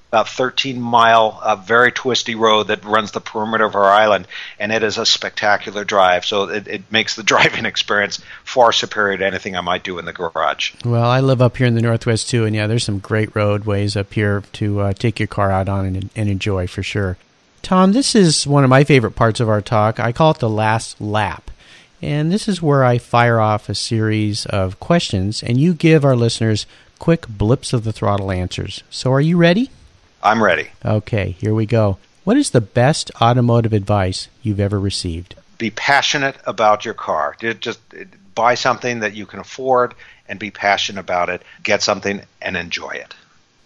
about 0.08 0.28
13 0.28 0.80
mile, 0.80 1.38
uh, 1.42 1.54
very 1.56 1.92
twisty 1.92 2.34
road 2.34 2.68
that 2.68 2.84
runs 2.84 3.12
the 3.12 3.20
perimeter 3.20 3.66
of 3.66 3.74
our 3.74 3.84
island, 3.84 4.26
and 4.58 4.72
it 4.72 4.82
is 4.82 4.96
a 4.96 5.04
spectacular 5.04 5.84
drive. 5.84 6.24
So 6.24 6.44
it, 6.44 6.66
it, 6.66 6.82
makes 6.90 7.14
the 7.14 7.22
driving 7.34 7.66
experience 7.66 8.20
far 8.42 8.72
superior 8.72 9.18
to 9.18 9.26
anything 9.26 9.54
I 9.54 9.60
might 9.60 9.84
do 9.84 9.98
in 9.98 10.06
the 10.06 10.12
garage. 10.12 10.72
Well, 10.84 11.08
I 11.08 11.20
live 11.20 11.42
up 11.42 11.58
here 11.58 11.66
in 11.66 11.74
the 11.74 11.82
Northwest 11.82 12.30
too, 12.30 12.46
and 12.46 12.56
yeah, 12.56 12.66
there's 12.66 12.84
some 12.84 13.00
great 13.00 13.34
roadways 13.36 13.96
up 13.96 14.12
here 14.14 14.42
to 14.54 14.80
uh, 14.80 14.92
take 14.94 15.20
your 15.20 15.26
car 15.26 15.50
out 15.50 15.68
on 15.68 15.84
and, 15.84 16.10
and 16.16 16.28
enjoy 16.30 16.66
for 16.66 16.82
sure. 16.82 17.18
Tom, 17.60 17.92
this 17.92 18.14
is 18.14 18.46
one 18.46 18.64
of 18.64 18.70
my 18.70 18.84
favorite 18.84 19.14
parts 19.16 19.40
of 19.40 19.48
our 19.48 19.60
talk. 19.60 20.00
I 20.00 20.12
call 20.12 20.30
it 20.30 20.38
the 20.38 20.48
last 20.48 21.00
lap. 21.00 21.50
And 22.00 22.32
this 22.32 22.48
is 22.48 22.62
where 22.62 22.84
I 22.84 22.96
fire 22.96 23.40
off 23.40 23.68
a 23.68 23.74
series 23.74 24.46
of 24.46 24.78
questions, 24.80 25.42
and 25.42 25.60
you 25.60 25.74
give 25.74 26.04
our 26.04 26.16
listeners 26.16 26.64
quick 26.98 27.26
blips 27.28 27.72
of 27.72 27.84
the 27.84 27.92
throttle 27.92 28.30
answers. 28.30 28.82
So, 28.88 29.12
are 29.12 29.20
you 29.20 29.36
ready? 29.36 29.70
I'm 30.22 30.42
ready. 30.42 30.68
Okay, 30.84 31.32
here 31.32 31.54
we 31.54 31.66
go. 31.66 31.98
What 32.24 32.36
is 32.36 32.50
the 32.50 32.60
best 32.60 33.10
automotive 33.22 33.72
advice 33.72 34.28
you've 34.42 34.60
ever 34.60 34.78
received? 34.78 35.34
Be 35.56 35.70
passionate 35.70 36.36
about 36.44 36.84
your 36.84 36.94
car. 36.94 37.36
Just 37.40 37.80
buy 38.34 38.54
something 38.54 39.00
that 39.00 39.14
you 39.14 39.26
can 39.26 39.40
afford 39.40 39.94
and 40.28 40.38
be 40.38 40.50
passionate 40.50 41.00
about 41.00 41.28
it. 41.30 41.42
Get 41.62 41.82
something 41.82 42.22
and 42.40 42.56
enjoy 42.56 42.90
it. 42.90 43.14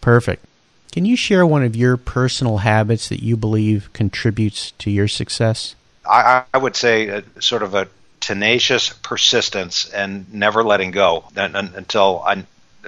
Perfect. 0.01 0.45
Can 0.93 1.05
you 1.05 1.17
share 1.17 1.47
one 1.47 1.65
of 1.65 1.75
your 1.75 1.97
personal 1.97 2.59
habits 2.59 3.09
that 3.09 3.23
you 3.23 3.37
believe 3.37 3.93
contributes 3.93 4.73
to 4.73 4.91
your 4.91 5.09
success? 5.09 5.75
I, 6.07 6.45
I 6.53 6.59
would 6.59 6.77
say 6.77 7.09
a, 7.09 7.25
sort 7.41 7.63
of 7.63 7.75
a 7.75 7.89
tenacious 8.21 8.91
persistence 8.91 9.91
and 9.91 10.33
never 10.33 10.63
letting 10.63 10.93
go 10.93 11.25
until 11.35 12.23
i 12.25 12.45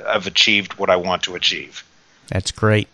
I've 0.07 0.27
achieved 0.27 0.75
what 0.75 0.91
I 0.91 0.97
want 0.97 1.23
to 1.25 1.37
achieve. 1.37 1.85
That's 2.29 2.51
great. 2.51 2.89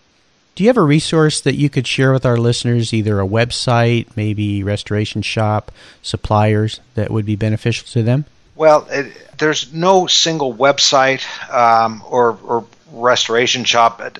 Do 0.54 0.64
you 0.64 0.68
have 0.68 0.76
a 0.76 0.82
resource 0.82 1.40
that 1.40 1.54
you 1.54 1.70
could 1.70 1.86
share 1.86 2.12
with 2.12 2.26
our 2.26 2.36
listeners, 2.36 2.92
either 2.92 3.20
a 3.20 3.26
website, 3.26 4.08
maybe 4.16 4.62
restoration 4.62 5.22
shop, 5.22 5.72
suppliers 6.02 6.80
that 6.94 7.10
would 7.10 7.24
be 7.24 7.36
beneficial 7.36 7.86
to 7.88 8.02
them? 8.02 8.26
Well, 8.56 8.86
it, 8.90 9.12
there's 9.38 9.72
no 9.72 10.06
single 10.06 10.54
website 10.54 11.22
um, 11.50 12.02
or, 12.06 12.38
or 12.44 12.66
restoration 12.92 13.64
shop 13.64 14.18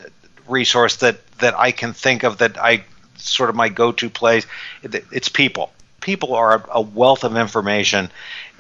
resource 0.49 0.97
that, 0.97 1.19
that 1.39 1.59
I 1.59 1.73
can 1.73 1.93
think 1.93 2.23
of 2.23 2.39
that 2.39 2.57
I 2.57 2.85
sort 3.17 3.51
of 3.51 3.57
my 3.57 3.69
go-to 3.69 4.09
place. 4.09 4.47
It's 4.83 5.29
people. 5.29 5.73
People 6.01 6.35
are 6.35 6.65
a 6.71 6.81
wealth 6.81 7.25
of 7.25 7.37
information, 7.37 8.11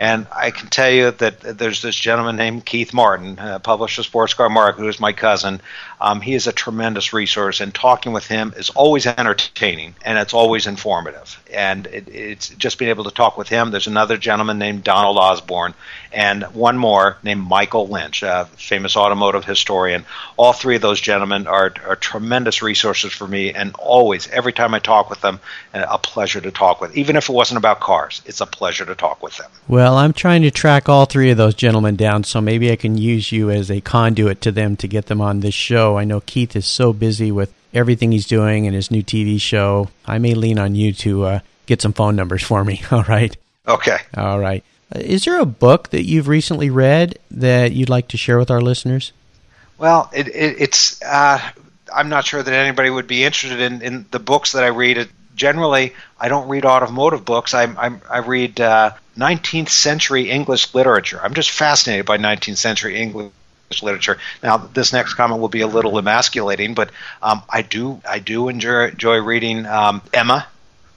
and 0.00 0.26
I 0.34 0.50
can 0.50 0.70
tell 0.70 0.90
you 0.90 1.10
that 1.10 1.40
there's 1.42 1.82
this 1.82 1.94
gentleman 1.94 2.36
named 2.36 2.64
Keith 2.64 2.94
Martin, 2.94 3.38
uh, 3.38 3.58
publisher 3.58 4.00
of 4.00 4.06
Sports 4.06 4.32
Car 4.32 4.48
Mark, 4.48 4.76
who 4.76 4.88
is 4.88 4.98
my 4.98 5.12
cousin. 5.12 5.60
Um, 6.00 6.22
he 6.22 6.32
is 6.32 6.46
a 6.46 6.52
tremendous 6.52 7.12
resource, 7.12 7.60
and 7.60 7.74
talking 7.74 8.14
with 8.14 8.26
him 8.26 8.54
is 8.56 8.70
always 8.70 9.06
entertaining 9.06 9.94
and 10.02 10.16
it's 10.16 10.32
always 10.32 10.66
informative. 10.66 11.38
And 11.52 11.86
it, 11.86 12.08
it's 12.08 12.48
just 12.48 12.78
being 12.78 12.88
able 12.88 13.04
to 13.04 13.10
talk 13.10 13.36
with 13.36 13.50
him. 13.50 13.72
There's 13.72 13.88
another 13.88 14.16
gentleman 14.16 14.58
named 14.58 14.84
Donald 14.84 15.18
Osborne, 15.18 15.74
and 16.10 16.44
one 16.44 16.78
more 16.78 17.18
named 17.22 17.46
Michael 17.46 17.86
Lynch, 17.86 18.22
a 18.22 18.48
famous 18.56 18.96
automotive 18.96 19.44
historian. 19.44 20.06
All 20.38 20.54
three 20.54 20.76
of 20.76 20.82
those 20.82 21.02
gentlemen 21.02 21.46
are, 21.46 21.74
are 21.86 21.96
tremendous 21.96 22.62
resources 22.62 23.12
for 23.12 23.28
me, 23.28 23.52
and 23.52 23.74
always, 23.78 24.30
every 24.30 24.54
time 24.54 24.72
I 24.72 24.78
talk 24.78 25.10
with 25.10 25.20
them, 25.20 25.40
a 25.74 25.98
pleasure 25.98 26.40
to 26.40 26.50
talk 26.50 26.80
with. 26.80 26.96
Even 26.96 27.16
if 27.16 27.28
it 27.28 27.32
wasn't 27.32 27.58
about 27.58 27.80
cars, 27.80 28.22
it's 28.24 28.40
a 28.40 28.46
pleasure 28.46 28.86
to 28.86 28.94
talk 28.94 29.22
with 29.22 29.36
them. 29.36 29.50
Well, 29.68 29.89
well, 29.90 29.98
I'm 29.98 30.12
trying 30.12 30.42
to 30.42 30.53
track 30.53 30.88
all 30.88 31.05
three 31.05 31.33
of 31.33 31.37
those 31.37 31.57
gentlemen 31.57 31.96
down, 31.96 32.22
so 32.22 32.40
maybe 32.40 32.70
I 32.70 32.76
can 32.76 32.96
use 32.96 33.33
you 33.33 33.50
as 33.50 33.72
a 33.72 33.81
conduit 33.81 34.40
to 34.42 34.53
them 34.53 34.76
to 34.76 34.87
get 34.87 35.07
them 35.07 35.20
on 35.20 35.40
this 35.40 35.53
show. 35.53 35.98
I 35.98 36.05
know 36.05 36.20
Keith 36.20 36.55
is 36.55 36.64
so 36.64 36.92
busy 36.92 37.33
with 37.33 37.53
everything 37.74 38.12
he's 38.12 38.29
doing 38.29 38.66
and 38.66 38.74
his 38.76 38.92
new 38.92 39.03
TV 39.03 39.40
show. 39.40 39.88
I 40.07 40.18
may 40.18 40.35
lean 40.35 40.61
on 40.61 40.76
you 40.76 40.92
to 40.92 41.24
uh, 41.24 41.40
get 41.66 41.83
some 41.83 41.92
phone 41.92 42.14
numbers 42.14 42.44
for 42.44 42.62
me. 42.62 42.83
All 42.92 43.03
right. 43.03 43.37
Okay. 43.66 43.96
All 44.16 44.38
right. 44.38 44.62
Uh, 44.94 45.00
is 45.00 45.24
there 45.24 45.40
a 45.40 45.44
book 45.44 45.90
that 45.90 46.05
you've 46.05 46.29
recently 46.29 46.70
read 46.70 47.18
that 47.33 47.72
you'd 47.72 47.88
like 47.88 48.07
to 48.09 48.16
share 48.16 48.38
with 48.38 48.53
our 48.53 48.61
listeners? 48.61 49.11
Well, 49.76 50.09
it, 50.14 50.29
it, 50.29 50.61
it's. 50.61 51.03
Uh, 51.03 51.40
I'm 51.92 52.09
not 52.09 52.24
sure 52.26 52.40
that 52.40 52.55
anybody 52.55 52.90
would 52.90 53.09
be 53.09 53.24
interested 53.24 53.59
in, 53.59 53.83
in 53.83 54.07
the 54.12 54.20
books 54.20 54.53
that 54.53 54.62
I 54.62 54.68
read. 54.68 55.09
Generally, 55.35 55.94
I 56.16 56.29
don't 56.29 56.48
read 56.48 56.64
automotive 56.64 57.24
books. 57.24 57.55
I, 57.55 57.64
I, 57.64 57.96
I 58.09 58.18
read 58.18 58.61
uh, 58.61 58.92
19th 59.20 59.68
century 59.68 60.30
English 60.30 60.74
literature. 60.74 61.20
I'm 61.22 61.35
just 61.35 61.50
fascinated 61.50 62.06
by 62.06 62.16
19th 62.16 62.56
century 62.56 62.98
English 62.98 63.33
literature. 63.83 64.18
Now, 64.42 64.56
this 64.56 64.92
next 64.92 65.14
comment 65.14 65.40
will 65.40 65.48
be 65.48 65.61
a 65.61 65.66
little 65.66 65.98
emasculating, 65.98 66.74
but 66.74 66.90
um, 67.22 67.42
I 67.48 67.62
do 67.62 68.00
I 68.09 68.18
do 68.18 68.48
enjoy, 68.48 68.88
enjoy 68.88 69.18
reading 69.18 69.66
um, 69.66 70.02
Emma 70.12 70.46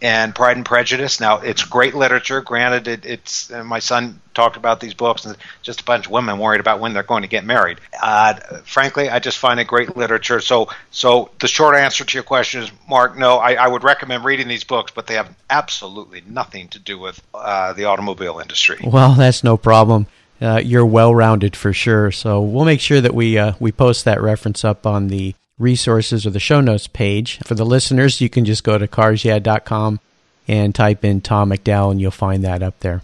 and 0.03 0.35
Pride 0.35 0.57
and 0.57 0.65
Prejudice. 0.65 1.21
Now, 1.21 1.39
it's 1.39 1.63
great 1.63 1.95
literature. 1.95 2.41
Granted, 2.41 2.89
it, 2.89 3.05
it's 3.05 3.49
my 3.49 3.79
son 3.79 4.19
talked 4.33 4.57
about 4.57 4.81
these 4.81 4.93
books, 4.93 5.25
and 5.25 5.37
just 5.61 5.81
a 5.81 5.83
bunch 5.85 6.07
of 6.07 6.11
women 6.11 6.39
worried 6.39 6.59
about 6.59 6.81
when 6.81 6.93
they're 6.93 7.03
going 7.03 7.21
to 7.21 7.29
get 7.29 7.45
married. 7.45 7.79
Uh, 8.01 8.33
frankly, 8.65 9.09
I 9.09 9.19
just 9.19 9.37
find 9.37 9.61
it 9.61 9.67
great 9.67 9.95
literature. 9.95 10.41
So, 10.41 10.67
so 10.91 11.31
the 11.39 11.47
short 11.47 11.75
answer 11.77 12.03
to 12.03 12.17
your 12.17 12.23
question 12.23 12.63
is, 12.63 12.71
Mark, 12.87 13.17
no, 13.17 13.37
I, 13.37 13.53
I 13.53 13.67
would 13.67 13.85
recommend 13.85 14.25
reading 14.25 14.49
these 14.49 14.65
books, 14.65 14.91
but 14.93 15.07
they 15.07 15.13
have 15.13 15.33
absolutely 15.49 16.21
nothing 16.27 16.67
to 16.69 16.79
do 16.79 16.99
with 16.99 17.21
uh, 17.33 17.71
the 17.71 17.85
automobile 17.85 18.39
industry. 18.39 18.79
Well, 18.83 19.13
that's 19.13 19.41
no 19.41 19.55
problem. 19.55 20.07
Uh, 20.41 20.59
you're 20.61 20.85
well 20.85 21.15
rounded 21.15 21.55
for 21.55 21.71
sure. 21.71 22.11
So 22.11 22.41
we'll 22.41 22.65
make 22.65 22.81
sure 22.81 22.99
that 22.99 23.15
we 23.15 23.37
uh, 23.37 23.53
we 23.61 23.71
post 23.71 24.03
that 24.03 24.21
reference 24.21 24.65
up 24.65 24.85
on 24.85 25.07
the 25.07 25.33
resources 25.59 26.25
or 26.25 26.29
the 26.29 26.39
show 26.39 26.61
notes 26.61 26.87
page. 26.87 27.39
For 27.45 27.55
the 27.55 27.65
listeners, 27.65 28.21
you 28.21 28.29
can 28.29 28.45
just 28.45 28.63
go 28.63 28.77
to 28.77 28.87
carsyeah.com 28.87 29.99
and 30.47 30.75
type 30.75 31.05
in 31.05 31.21
Tom 31.21 31.51
McDowell 31.51 31.91
and 31.91 32.01
you'll 32.01 32.11
find 32.11 32.43
that 32.43 32.63
up 32.63 32.79
there. 32.79 33.01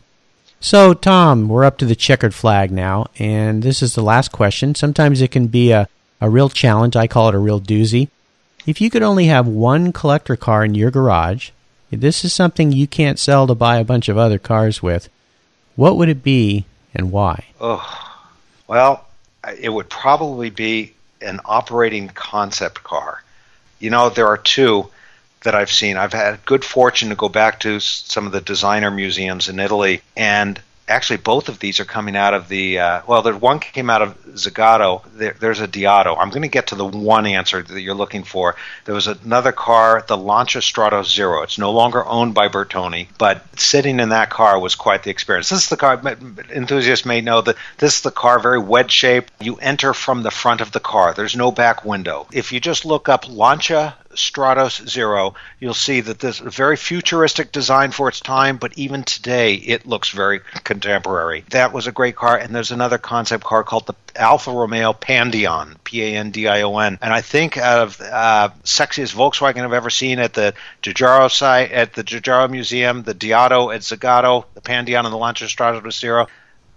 So, 0.62 0.94
Tom, 0.94 1.48
we're 1.48 1.64
up 1.64 1.78
to 1.78 1.86
the 1.86 1.96
checkered 1.96 2.34
flag 2.34 2.70
now, 2.70 3.08
and 3.18 3.64
this 3.64 3.82
is 3.82 3.96
the 3.96 4.04
last 4.04 4.34
question. 4.34 4.76
Sometimes 4.76 5.22
it 5.22 5.32
can 5.32 5.48
be 5.48 5.72
a, 5.72 5.88
a 6.20 6.30
real 6.30 6.50
challenge. 6.50 6.98
I 6.98 7.08
call 7.08 7.30
it 7.30 7.36
a 7.36 7.40
real 7.40 7.62
doozy. 7.62 8.10
If 8.68 8.82
you 8.82 8.90
could 8.90 9.02
only 9.02 9.28
have 9.28 9.48
one 9.48 9.94
collector 9.94 10.36
car 10.36 10.66
in 10.66 10.76
your 10.76 10.92
garage, 10.92 11.52
this 11.92 12.26
is 12.26 12.34
something 12.34 12.74
you 12.74 12.88
can't 12.88 13.18
sell 13.18 13.48
to 13.48 13.56
buy 13.56 13.78
a 13.78 13.86
bunch 13.86 14.10
of 14.10 14.18
other 14.18 14.38
cars 14.38 14.84
with, 14.84 15.08
what 15.78 15.96
would 15.96 16.10
it 16.10 16.24
be 16.24 16.66
and 16.94 17.10
why? 17.10 17.46
Oh, 17.62 18.20
well, 18.68 19.08
it 19.60 19.70
would 19.70 19.90
probably 19.90 20.50
be 20.50 20.94
an 21.22 21.40
operating 21.46 22.10
concept 22.10 22.84
car. 22.84 23.24
You 23.80 23.90
know, 23.90 24.10
there 24.10 24.28
are 24.28 24.38
two 24.38 24.90
that 25.44 25.56
I've 25.56 25.72
seen. 25.72 25.98
I've 25.98 26.14
had 26.14 26.46
good 26.46 26.66
fortune 26.66 27.10
to 27.10 27.16
go 27.16 27.30
back 27.30 27.62
to 27.62 27.80
some 27.80 28.26
of 28.26 28.32
the 28.32 28.42
designer 28.42 28.92
museums 28.92 29.48
in 29.50 29.60
Italy, 29.60 30.02
and 30.18 30.60
actually 30.90 31.18
both 31.18 31.50
of 31.50 31.60
these 31.60 31.80
are 31.80 31.86
coming 31.86 32.16
out 32.16 32.34
of 32.34 32.50
the 32.50 32.80
uh, 32.80 33.02
well 33.08 33.22
there's 33.22 33.40
one 33.40 33.60
came 33.60 33.90
out 33.90 34.02
of 34.02 34.18
Zagato. 34.34 35.04
There, 35.14 35.36
there's 35.40 35.60
a 35.60 35.68
Diatto. 35.68 36.16
I'm 36.18 36.30
going 36.30 36.44
to 36.44 36.48
get 36.48 36.68
to 36.68 36.76
the 36.76 36.86
one 36.86 37.26
answer 37.26 37.62
that 37.62 37.82
you're 37.82 37.96
looking 37.96 38.24
for. 38.24 38.56
There 38.86 38.96
was 38.96 39.08
another 39.08 39.52
car 39.52 40.04
the 40.08 40.18
Lancia 40.18 40.60
Stratos 40.60 41.14
Zero. 41.14 41.44
It's 41.44 41.58
no 41.58 41.72
longer 41.72 42.06
owned 42.06 42.34
by 42.34 42.48
Bertone 42.48 43.08
but 43.18 43.44
sitting 43.60 44.00
in 44.00 44.10
that 44.10 44.30
car 44.30 44.60
was 44.60 44.76
quite 44.76 45.04
the 45.04 45.12
experience. 45.12 45.50
This 45.50 45.64
is 45.64 45.70
the 45.70 45.78
car 45.78 46.02
enthusiasts 46.52 47.06
may 47.06 47.22
know 47.22 47.42
that 47.42 47.56
this 47.78 47.98
is 47.98 48.02
the 48.02 48.12
car 48.12 48.40
very 48.40 48.60
wedge 48.60 48.92
shaped 48.92 49.32
you 49.42 49.56
enter 49.58 49.94
from 49.94 50.24
the 50.24 50.32
front 50.32 50.62
of 50.62 50.72
the 50.72 50.80
car. 50.80 51.14
There's 51.14 51.36
no 51.36 51.52
back 51.52 51.86
window. 51.86 52.28
If 52.32 52.52
you 52.52 52.60
just 52.60 52.86
look 52.86 53.10
up 53.10 53.28
Lancia 53.30 53.96
Stratos 54.20 54.88
Zero, 54.88 55.34
you'll 55.60 55.74
see 55.74 56.02
that 56.02 56.20
this 56.20 56.40
very 56.40 56.76
futuristic 56.76 57.52
design 57.52 57.92
for 57.92 58.10
its 58.10 58.20
time, 58.20 58.58
but 58.58 58.78
even 58.78 59.04
today 59.04 59.56
it 59.56 59.86
looks 59.86 60.10
very 60.10 60.42
contemporary. 60.64 61.46
That 61.50 61.74
was 61.74 61.88
a 61.88 61.92
great 61.92 62.16
car, 62.16 62.38
and 62.38 62.54
there's 62.54 62.72
another 62.72 62.98
concept 62.98 63.44
car 63.44 63.64
called 63.64 63.88
the 63.88 63.96
Alfa 64.16 64.52
Romeo 64.52 64.94
Pandion, 64.94 65.76
P-A-N-D-I-O-N, 65.84 67.00
and 67.02 67.14
I 67.14 67.22
think 67.22 67.58
out 67.58 67.80
of 67.80 68.02
uh, 68.02 68.50
sexiest 68.64 69.16
Volkswagen 69.16 69.64
I've 69.64 69.74
ever 69.74 69.90
seen 69.90 70.20
at 70.20 70.34
the 70.34 70.54
Giugiaro 70.82 71.32
site, 71.32 71.72
at 71.72 71.94
the 71.94 72.04
Giugiaro 72.04 72.50
Museum, 72.50 73.04
the 73.04 73.16
Diatto 73.16 73.74
at 73.74 73.82
Zagato, 73.82 74.46
the 74.54 74.62
Pandion, 74.62 75.06
and 75.06 75.14
the 75.14 75.18
Lancia 75.18 75.46
Stratos 75.46 76.00
Zero. 76.00 76.28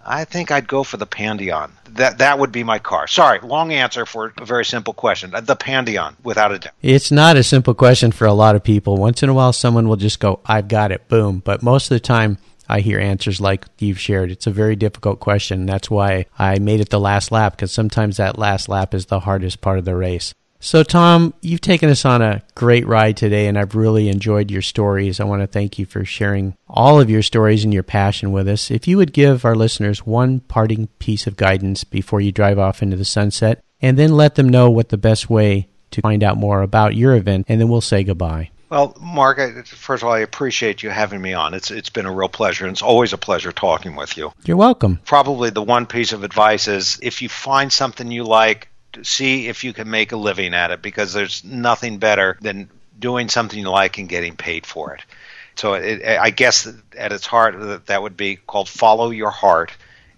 I 0.04 0.24
think 0.24 0.50
I'd 0.50 0.68
go 0.68 0.82
for 0.82 0.96
the 0.96 1.06
Pandion. 1.06 1.70
That 1.90 2.18
that 2.18 2.38
would 2.38 2.52
be 2.52 2.64
my 2.64 2.78
car. 2.78 3.06
Sorry, 3.06 3.38
long 3.40 3.72
answer 3.72 4.06
for 4.06 4.32
a 4.38 4.44
very 4.44 4.64
simple 4.64 4.94
question. 4.94 5.34
Uh, 5.34 5.40
the 5.40 5.56
Pandion, 5.56 6.16
without 6.22 6.52
a 6.52 6.58
doubt. 6.58 6.72
It's 6.82 7.10
not 7.10 7.36
a 7.36 7.42
simple 7.42 7.74
question 7.74 8.12
for 8.12 8.26
a 8.26 8.32
lot 8.32 8.56
of 8.56 8.64
people. 8.64 8.96
Once 8.96 9.22
in 9.22 9.28
a 9.28 9.34
while, 9.34 9.52
someone 9.52 9.88
will 9.88 9.96
just 9.96 10.18
go, 10.18 10.40
"I've 10.46 10.68
got 10.68 10.92
it," 10.92 11.08
boom. 11.08 11.42
But 11.44 11.62
most 11.62 11.90
of 11.90 11.94
the 11.96 12.00
time, 12.00 12.38
I 12.68 12.80
hear 12.80 12.98
answers 12.98 13.40
like 13.40 13.66
you've 13.78 14.00
shared. 14.00 14.30
It's 14.30 14.46
a 14.46 14.50
very 14.50 14.76
difficult 14.76 15.20
question. 15.20 15.66
That's 15.66 15.90
why 15.90 16.26
I 16.38 16.58
made 16.58 16.80
it 16.80 16.88
the 16.88 17.00
last 17.00 17.30
lap 17.30 17.52
because 17.52 17.72
sometimes 17.72 18.16
that 18.16 18.38
last 18.38 18.68
lap 18.68 18.94
is 18.94 19.06
the 19.06 19.20
hardest 19.20 19.60
part 19.60 19.78
of 19.78 19.84
the 19.84 19.94
race. 19.94 20.32
So, 20.64 20.84
Tom, 20.84 21.34
you've 21.40 21.60
taken 21.60 21.90
us 21.90 22.04
on 22.04 22.22
a 22.22 22.40
great 22.54 22.86
ride 22.86 23.16
today, 23.16 23.48
and 23.48 23.58
I've 23.58 23.74
really 23.74 24.08
enjoyed 24.08 24.48
your 24.48 24.62
stories. 24.62 25.18
I 25.18 25.24
want 25.24 25.42
to 25.42 25.48
thank 25.48 25.76
you 25.76 25.86
for 25.86 26.04
sharing 26.04 26.56
all 26.68 27.00
of 27.00 27.10
your 27.10 27.22
stories 27.22 27.64
and 27.64 27.74
your 27.74 27.82
passion 27.82 28.30
with 28.30 28.46
us. 28.46 28.70
If 28.70 28.86
you 28.86 28.96
would 28.98 29.12
give 29.12 29.44
our 29.44 29.56
listeners 29.56 30.06
one 30.06 30.38
parting 30.38 30.86
piece 31.00 31.26
of 31.26 31.36
guidance 31.36 31.82
before 31.82 32.20
you 32.20 32.30
drive 32.30 32.60
off 32.60 32.80
into 32.80 32.96
the 32.96 33.04
sunset, 33.04 33.64
and 33.80 33.98
then 33.98 34.16
let 34.16 34.36
them 34.36 34.48
know 34.48 34.70
what 34.70 34.90
the 34.90 34.96
best 34.96 35.28
way 35.28 35.66
to 35.90 36.00
find 36.00 36.22
out 36.22 36.36
more 36.36 36.62
about 36.62 36.94
your 36.94 37.16
event, 37.16 37.46
and 37.48 37.60
then 37.60 37.68
we'll 37.68 37.80
say 37.80 38.04
goodbye. 38.04 38.50
Well, 38.70 38.96
Mark, 39.00 39.66
first 39.66 40.04
of 40.04 40.06
all, 40.06 40.14
I 40.14 40.20
appreciate 40.20 40.84
you 40.84 40.90
having 40.90 41.20
me 41.20 41.34
on. 41.34 41.54
It's 41.54 41.72
it's 41.72 41.90
been 41.90 42.06
a 42.06 42.12
real 42.12 42.28
pleasure, 42.28 42.66
and 42.66 42.72
it's 42.72 42.82
always 42.82 43.12
a 43.12 43.18
pleasure 43.18 43.50
talking 43.50 43.96
with 43.96 44.16
you. 44.16 44.32
You're 44.44 44.56
welcome. 44.56 45.00
Probably 45.04 45.50
the 45.50 45.60
one 45.60 45.86
piece 45.86 46.12
of 46.12 46.22
advice 46.22 46.68
is 46.68 47.00
if 47.02 47.20
you 47.20 47.28
find 47.28 47.72
something 47.72 48.12
you 48.12 48.22
like, 48.22 48.68
see 49.02 49.48
if 49.48 49.64
you 49.64 49.72
can 49.72 49.90
make 49.90 50.12
a 50.12 50.16
living 50.16 50.54
at 50.54 50.70
it 50.70 50.82
because 50.82 51.12
there's 51.12 51.44
nothing 51.44 51.98
better 51.98 52.38
than 52.40 52.68
doing 52.98 53.28
something 53.28 53.58
you 53.58 53.70
like 53.70 53.98
and 53.98 54.08
getting 54.08 54.36
paid 54.36 54.66
for 54.66 54.94
it. 54.94 55.02
So 55.54 55.74
it, 55.74 56.02
I 56.04 56.30
guess 56.30 56.68
at 56.96 57.12
its 57.12 57.26
heart 57.26 57.86
that 57.86 58.02
would 58.02 58.16
be 58.16 58.36
called 58.36 58.68
follow 58.68 59.10
your 59.10 59.30
heart 59.30 59.72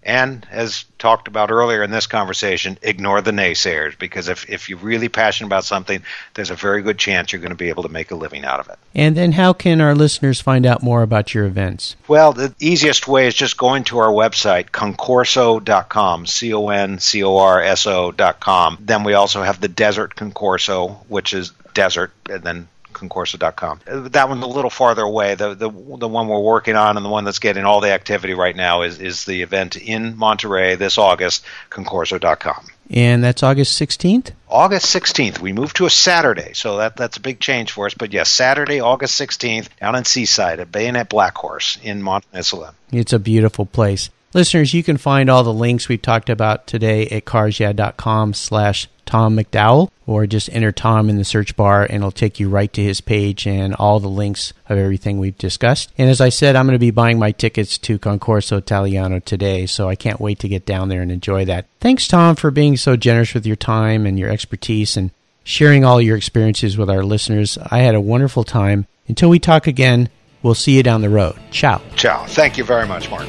and 0.05 0.47
as 0.51 0.85
talked 0.99 1.29
about 1.29 1.51
earlier 1.51 1.83
in 1.83 1.91
this 1.91 2.07
conversation, 2.07 2.79
ignore 2.83 3.23
the 3.23 3.31
naysayers 3.31 3.99
because 3.99 4.29
if, 4.29 4.49
if 4.51 4.69
you're 4.69 4.79
really 4.79 5.09
passionate 5.09 5.49
about 5.49 5.65
something, 5.65 6.03
there's 6.35 6.51
a 6.51 6.55
very 6.55 6.83
good 6.83 6.99
chance 6.99 7.33
you're 7.33 7.41
going 7.41 7.51
to 7.51 7.57
be 7.57 7.71
able 7.71 7.83
to 7.85 7.89
make 7.89 8.11
a 8.11 8.15
living 8.15 8.45
out 8.45 8.61
of 8.61 8.69
it. 8.69 8.79
And 8.95 9.17
then, 9.17 9.33
how 9.33 9.53
can 9.53 9.81
our 9.81 9.95
listeners 9.95 10.41
find 10.41 10.67
out 10.67 10.83
more 10.83 11.03
about 11.03 11.35
your 11.35 11.47
events? 11.47 11.97
Well, 12.07 12.33
the 12.33 12.55
easiest 12.61 13.09
way 13.09 13.27
is 13.27 13.35
just 13.35 13.57
going 13.57 13.85
to 13.85 13.99
our 13.99 14.11
website, 14.11 14.71
concorso.com, 14.71 16.27
C 16.27 16.53
O 16.53 16.69
N 16.69 16.99
C 16.99 17.25
O 17.25 17.37
R 17.37 17.63
S 17.63 17.87
O.com. 17.87 18.79
Then 18.81 19.05
we 19.05 19.15
also 19.15 19.43
have 19.43 19.61
the 19.61 19.69
Desert 19.69 20.15
Concorso, 20.15 20.99
which 21.09 21.33
is 21.33 21.53
desert, 21.73 22.13
and 22.31 22.43
then 22.43 22.69
concorso.com. 22.95 23.81
That 24.11 24.29
one's 24.29 24.43
a 24.43 24.47
little 24.47 24.71
farther 24.71 25.03
away. 25.03 25.35
The, 25.35 25.55
the 25.55 25.71
the 25.71 26.09
one 26.09 26.29
we're 26.29 26.41
working 26.41 26.77
on 26.77 26.97
and 26.97 27.05
the 27.05 27.11
one 27.11 27.25
that's 27.25 27.39
getting 27.39 27.65
all 27.65 27.81
the 27.81 27.93
activity 27.93 28.35
right 28.35 28.57
now 28.57 28.83
is 28.83 29.01
is 29.01 29.25
the 29.25 29.43
event 29.43 29.77
in 29.77 30.17
Monterey 30.17 30.77
this 30.77 30.97
August, 30.97 31.45
concorso.com. 31.71 32.69
And 32.91 33.25
that's 33.25 33.43
August 33.43 33.81
16th? 33.81 34.33
August 34.49 34.95
16th. 34.95 35.39
We 35.39 35.53
moved 35.53 35.77
to 35.77 35.87
a 35.87 35.91
Saturday, 35.91 36.53
so 36.53 36.79
that 36.79 36.97
that's 36.97 37.17
a 37.17 37.21
big 37.21 37.41
change 37.41 37.73
for 37.73 37.87
us. 37.87 37.95
But 37.95 38.13
yes, 38.13 38.31
Saturday, 38.31 38.81
August 38.81 39.21
16th, 39.21 39.69
down 39.81 39.95
in 39.95 40.05
Seaside 40.05 40.61
at 40.61 40.71
Bayonet 40.71 41.09
Black 41.09 41.37
Horse 41.37 41.79
in 41.83 42.03
Mont 42.03 42.29
Peninsula. 42.31 42.75
It's 42.93 43.13
a 43.13 43.19
beautiful 43.19 43.67
place. 43.67 44.11
Listeners, 44.35 44.75
you 44.75 44.83
can 44.83 44.97
find 44.97 45.31
all 45.31 45.45
the 45.45 45.53
links 45.53 45.89
we've 45.89 46.03
talked 46.03 46.29
about 46.29 46.67
today 46.67 47.07
at 47.07 47.25
carsyeah.com 47.25 48.35
slash 48.35 48.89
Tom 49.07 49.37
McDowell, 49.37 49.91
or 50.07 50.27
just 50.27 50.49
enter 50.53 50.73
Tom 50.73 51.09
in 51.09 51.19
the 51.19 51.25
search 51.25 51.57
bar 51.57 51.85
and 51.85 51.97
it'll 51.97 52.11
take 52.11 52.41
you 52.41 52.49
right 52.49 52.73
to 52.73 52.83
his 52.83 53.01
page 53.01 53.47
and 53.47 53.75
all 53.75 54.01
the 54.01 54.09
links 54.09 54.53
of 54.69 54.79
everything 54.79 55.19
we've 55.19 55.39
discussed. 55.39 55.93
And 55.99 56.11
as 56.11 56.21
I 56.21 56.31
said, 56.31 56.57
I'm 56.57 56.67
going 56.67 56.75
to 56.75 56.81
be 56.81 56.91
buying 56.91 57.19
my 57.19 57.31
tickets 57.31 57.79
to 57.79 57.99
Concorso 57.99 58.59
Italiano 58.59 59.21
today, 59.21 59.67
so 59.67 59.89
I 59.89 59.95
can't 59.95 60.21
wait 60.21 60.41
to 60.41 60.49
get 60.49 60.67
down 60.67 60.89
there 60.89 61.03
and 61.03 61.13
enjoy 61.13 61.45
that. 61.45 61.67
Thanks, 61.81 62.09
Tom, 62.09 62.35
for 62.35 62.51
being 62.51 62.77
so 62.77 62.97
generous 62.97 63.35
with 63.35 63.47
your 63.47 63.57
time 63.57 64.07
and 64.07 64.19
your 64.19 64.31
expertise 64.31 64.97
and 64.97 65.11
sharing 65.45 65.85
all 65.85 66.01
your 66.01 66.17
experiences 66.17 66.77
with 66.77 66.91
our 66.91 67.05
listeners. 67.05 67.59
I 67.71 67.81
had 67.81 67.95
a 67.95 68.01
wonderful 68.01 68.43
time. 68.45 68.87
Until 69.07 69.29
we 69.29 69.39
talk 69.39 69.67
again, 69.67 70.09
we'll 70.43 70.55
see 70.55 70.77
you 70.77 70.83
down 70.83 71.03
the 71.03 71.11
road. 71.11 71.39
Ciao. 71.51 71.83
Ciao. 71.95 72.25
Thank 72.27 72.57
you 72.57 72.65
very 72.65 72.89
much, 72.89 73.11
Mark. 73.11 73.29